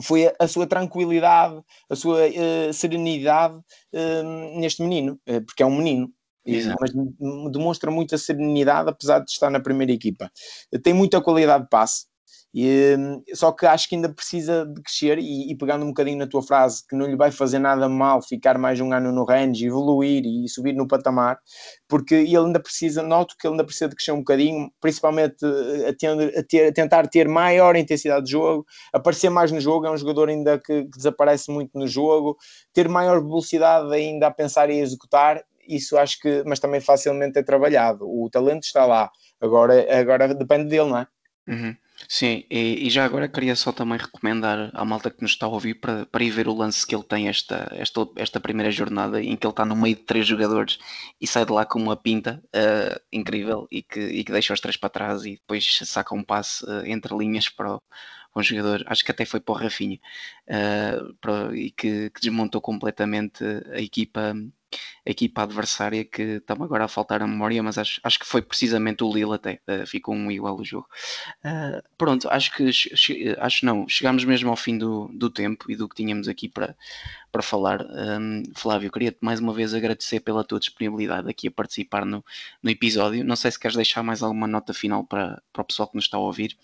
foi 0.02 0.26
a, 0.26 0.34
a, 0.40 0.48
sua 0.48 0.66
tranquilidade, 0.66 1.60
a 1.88 1.96
sua 1.96 2.26
uh, 2.26 2.72
serenidade 2.72 3.56
uh, 3.56 4.58
neste 4.58 4.82
menino, 4.82 5.18
uh, 5.28 5.44
porque 5.44 5.62
é 5.62 5.66
um 5.66 5.76
menino. 5.76 6.12
Mas 6.80 6.92
demonstra 7.50 7.90
muita 7.90 8.16
serenidade, 8.16 8.88
apesar 8.88 9.18
de 9.18 9.30
estar 9.30 9.50
na 9.50 9.58
primeira 9.58 9.92
equipa. 9.92 10.30
Tem 10.80 10.94
muita 10.94 11.20
qualidade 11.20 11.64
de 11.64 11.70
passe, 11.70 12.06
e, 12.54 12.96
só 13.34 13.52
que 13.52 13.66
acho 13.66 13.88
que 13.88 13.96
ainda 13.96 14.08
precisa 14.08 14.64
de 14.64 14.80
crescer 14.80 15.18
e, 15.18 15.52
e, 15.52 15.56
pegando 15.56 15.84
um 15.84 15.88
bocadinho 15.88 16.18
na 16.18 16.26
tua 16.26 16.42
frase, 16.42 16.82
que 16.88 16.96
não 16.96 17.06
lhe 17.06 17.16
vai 17.16 17.30
fazer 17.30 17.58
nada 17.58 17.88
mal 17.88 18.22
ficar 18.22 18.56
mais 18.56 18.80
um 18.80 18.92
ano 18.92 19.12
no 19.12 19.24
range, 19.24 19.66
evoluir 19.66 20.24
e 20.24 20.48
subir 20.48 20.72
no 20.72 20.88
patamar, 20.88 21.38
porque 21.86 22.14
ele 22.14 22.36
ainda 22.36 22.58
precisa, 22.58 23.02
noto 23.02 23.34
que 23.38 23.46
ele 23.46 23.54
ainda 23.54 23.64
precisa 23.64 23.88
de 23.88 23.96
crescer 23.96 24.12
um 24.12 24.18
bocadinho, 24.18 24.70
principalmente 24.80 25.44
a, 25.86 25.92
ter, 25.92 26.38
a, 26.38 26.42
ter, 26.42 26.68
a 26.68 26.72
tentar 26.72 27.06
ter 27.08 27.28
maior 27.28 27.76
intensidade 27.76 28.24
de 28.24 28.32
jogo, 28.32 28.64
aparecer 28.92 29.28
mais 29.28 29.52
no 29.52 29.60
jogo, 29.60 29.86
é 29.86 29.90
um 29.90 29.96
jogador 29.96 30.28
ainda 30.28 30.58
que, 30.58 30.84
que 30.84 30.96
desaparece 30.96 31.50
muito 31.50 31.78
no 31.78 31.86
jogo, 31.86 32.36
ter 32.72 32.88
maior 32.88 33.20
velocidade 33.20 33.92
ainda 33.92 34.28
a 34.28 34.30
pensar 34.30 34.70
e 34.70 34.78
executar, 34.78 35.42
isso 35.68 35.98
acho 35.98 36.20
que, 36.20 36.42
mas 36.46 36.60
também 36.60 36.80
facilmente 36.80 37.38
é 37.38 37.42
trabalhado. 37.42 38.06
O 38.08 38.30
talento 38.30 38.62
está 38.62 38.86
lá, 38.86 39.10
agora, 39.40 39.86
agora 40.00 40.34
depende 40.34 40.70
dele, 40.70 40.88
não 40.88 40.98
é? 40.98 41.06
Uhum. 41.48 41.76
Sim, 42.08 42.44
e, 42.50 42.86
e 42.86 42.90
já 42.90 43.04
agora 43.04 43.26
queria 43.28 43.56
só 43.56 43.72
também 43.72 43.98
recomendar 43.98 44.70
à 44.74 44.84
malta 44.84 45.10
que 45.10 45.22
nos 45.22 45.32
está 45.32 45.46
a 45.46 45.48
ouvir 45.48 45.74
para, 45.76 46.04
para 46.06 46.22
ir 46.22 46.30
ver 46.30 46.46
o 46.46 46.54
lance 46.54 46.86
que 46.86 46.94
ele 46.94 47.02
tem 47.02 47.26
esta, 47.28 47.68
esta, 47.72 48.06
esta 48.16 48.38
primeira 48.38 48.70
jornada, 48.70 49.20
em 49.22 49.34
que 49.34 49.46
ele 49.46 49.52
está 49.52 49.64
no 49.64 49.74
meio 49.74 49.96
de 49.96 50.02
três 50.02 50.26
jogadores 50.26 50.78
e 51.20 51.26
sai 51.26 51.46
de 51.46 51.52
lá 51.52 51.64
com 51.64 51.80
uma 51.80 51.96
pinta 51.96 52.42
uh, 52.54 53.00
incrível 53.10 53.66
e 53.70 53.82
que, 53.82 53.98
e 54.00 54.22
que 54.24 54.30
deixa 54.32 54.52
os 54.52 54.60
três 54.60 54.76
para 54.76 54.90
trás 54.90 55.24
e 55.24 55.32
depois 55.32 55.80
saca 55.84 56.14
um 56.14 56.22
passe 56.22 56.64
uh, 56.66 56.84
entre 56.86 57.16
linhas 57.16 57.48
para 57.48 57.76
o, 57.76 57.80
para 57.80 58.40
um 58.40 58.42
jogador, 58.42 58.84
acho 58.86 59.02
que 59.04 59.10
até 59.10 59.24
foi 59.24 59.40
para 59.40 59.52
o 59.54 59.56
Rafinha, 59.56 59.98
uh, 60.48 61.14
para, 61.14 61.56
e 61.56 61.70
que, 61.70 62.10
que 62.10 62.20
desmontou 62.20 62.60
completamente 62.60 63.42
a 63.72 63.80
equipa 63.80 64.34
equipa 65.04 65.42
adversária 65.42 66.04
que 66.04 66.22
está-me 66.22 66.64
agora 66.64 66.84
a 66.84 66.88
faltar 66.88 67.22
a 67.22 67.26
memória, 67.26 67.62
mas 67.62 67.78
acho, 67.78 68.00
acho 68.02 68.18
que 68.18 68.26
foi 68.26 68.42
precisamente 68.42 69.04
o 69.04 69.12
Lille 69.12 69.34
até, 69.34 69.60
uh, 69.68 69.86
ficou 69.86 70.14
um 70.14 70.30
igual 70.30 70.58
o 70.58 70.64
jogo. 70.64 70.88
Uh, 71.44 71.82
pronto, 71.96 72.28
acho 72.28 72.54
que 72.54 72.70
acho 73.38 73.64
não, 73.64 73.88
chegámos 73.88 74.24
mesmo 74.24 74.50
ao 74.50 74.56
fim 74.56 74.76
do, 74.76 75.08
do 75.14 75.30
tempo 75.30 75.70
e 75.70 75.76
do 75.76 75.88
que 75.88 75.94
tínhamos 75.94 76.28
aqui 76.28 76.48
para, 76.48 76.76
para 77.30 77.42
falar. 77.42 77.82
Um, 77.82 78.42
Flávio, 78.54 78.90
queria-te 78.90 79.18
mais 79.20 79.40
uma 79.40 79.52
vez 79.52 79.74
agradecer 79.74 80.20
pela 80.20 80.44
tua 80.44 80.58
disponibilidade 80.58 81.28
aqui 81.30 81.48
a 81.48 81.50
participar 81.50 82.04
no, 82.04 82.24
no 82.62 82.70
episódio. 82.70 83.24
Não 83.24 83.36
sei 83.36 83.50
se 83.50 83.60
queres 83.60 83.76
deixar 83.76 84.02
mais 84.02 84.22
alguma 84.22 84.46
nota 84.46 84.74
final 84.74 85.04
para, 85.04 85.40
para 85.52 85.62
o 85.62 85.64
pessoal 85.64 85.88
que 85.88 85.96
nos 85.96 86.04
está 86.06 86.16
a 86.16 86.20
ouvir. 86.20 86.56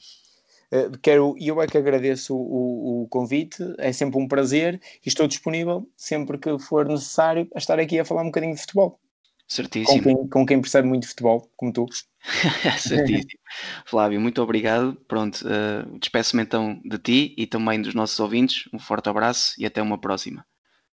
Uh, 0.72 0.96
quero, 1.02 1.36
eu 1.38 1.60
é 1.60 1.66
que 1.66 1.76
agradeço 1.76 2.34
o, 2.34 3.02
o, 3.02 3.08
convite, 3.08 3.62
é 3.76 3.92
sempre 3.92 4.18
um 4.18 4.26
prazer 4.26 4.80
e 5.04 5.08
estou 5.08 5.28
disponível 5.28 5.86
sempre 5.94 6.38
que 6.38 6.58
for 6.58 6.88
necessário 6.88 7.46
a 7.54 7.58
estar 7.58 7.78
aqui 7.78 7.98
a 7.98 8.06
falar 8.06 8.22
um 8.22 8.26
bocadinho 8.26 8.54
de 8.54 8.60
futebol. 8.62 8.98
Certíssimo. 9.46 9.98
Com 9.98 10.02
quem, 10.02 10.28
com 10.28 10.46
quem 10.46 10.60
percebe 10.62 10.88
muito 10.88 11.02
de 11.02 11.08
futebol, 11.08 11.46
como 11.58 11.74
tu. 11.74 11.86
Certíssimo. 12.78 13.38
Flávio, 13.84 14.18
muito 14.18 14.40
obrigado. 14.40 14.96
Pronto, 15.06 15.44
uh, 15.46 15.98
despeço-me 15.98 16.42
então 16.42 16.80
de 16.82 16.96
ti 16.96 17.34
e 17.36 17.46
também 17.46 17.82
dos 17.82 17.92
nossos 17.92 18.18
ouvintes. 18.18 18.66
Um 18.72 18.78
forte 18.78 19.10
abraço 19.10 19.52
e 19.58 19.66
até 19.66 19.82
uma 19.82 20.00
próxima. 20.00 20.42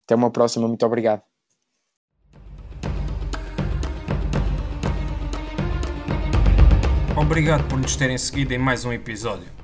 Até 0.04 0.14
uma 0.14 0.30
próxima, 0.30 0.68
muito 0.68 0.84
obrigado. 0.84 1.22
Obrigado 7.16 7.66
por 7.68 7.78
nos 7.78 7.96
terem 7.96 8.18
seguido 8.18 8.52
em 8.52 8.58
mais 8.58 8.84
um 8.84 8.92
episódio. 8.92 9.61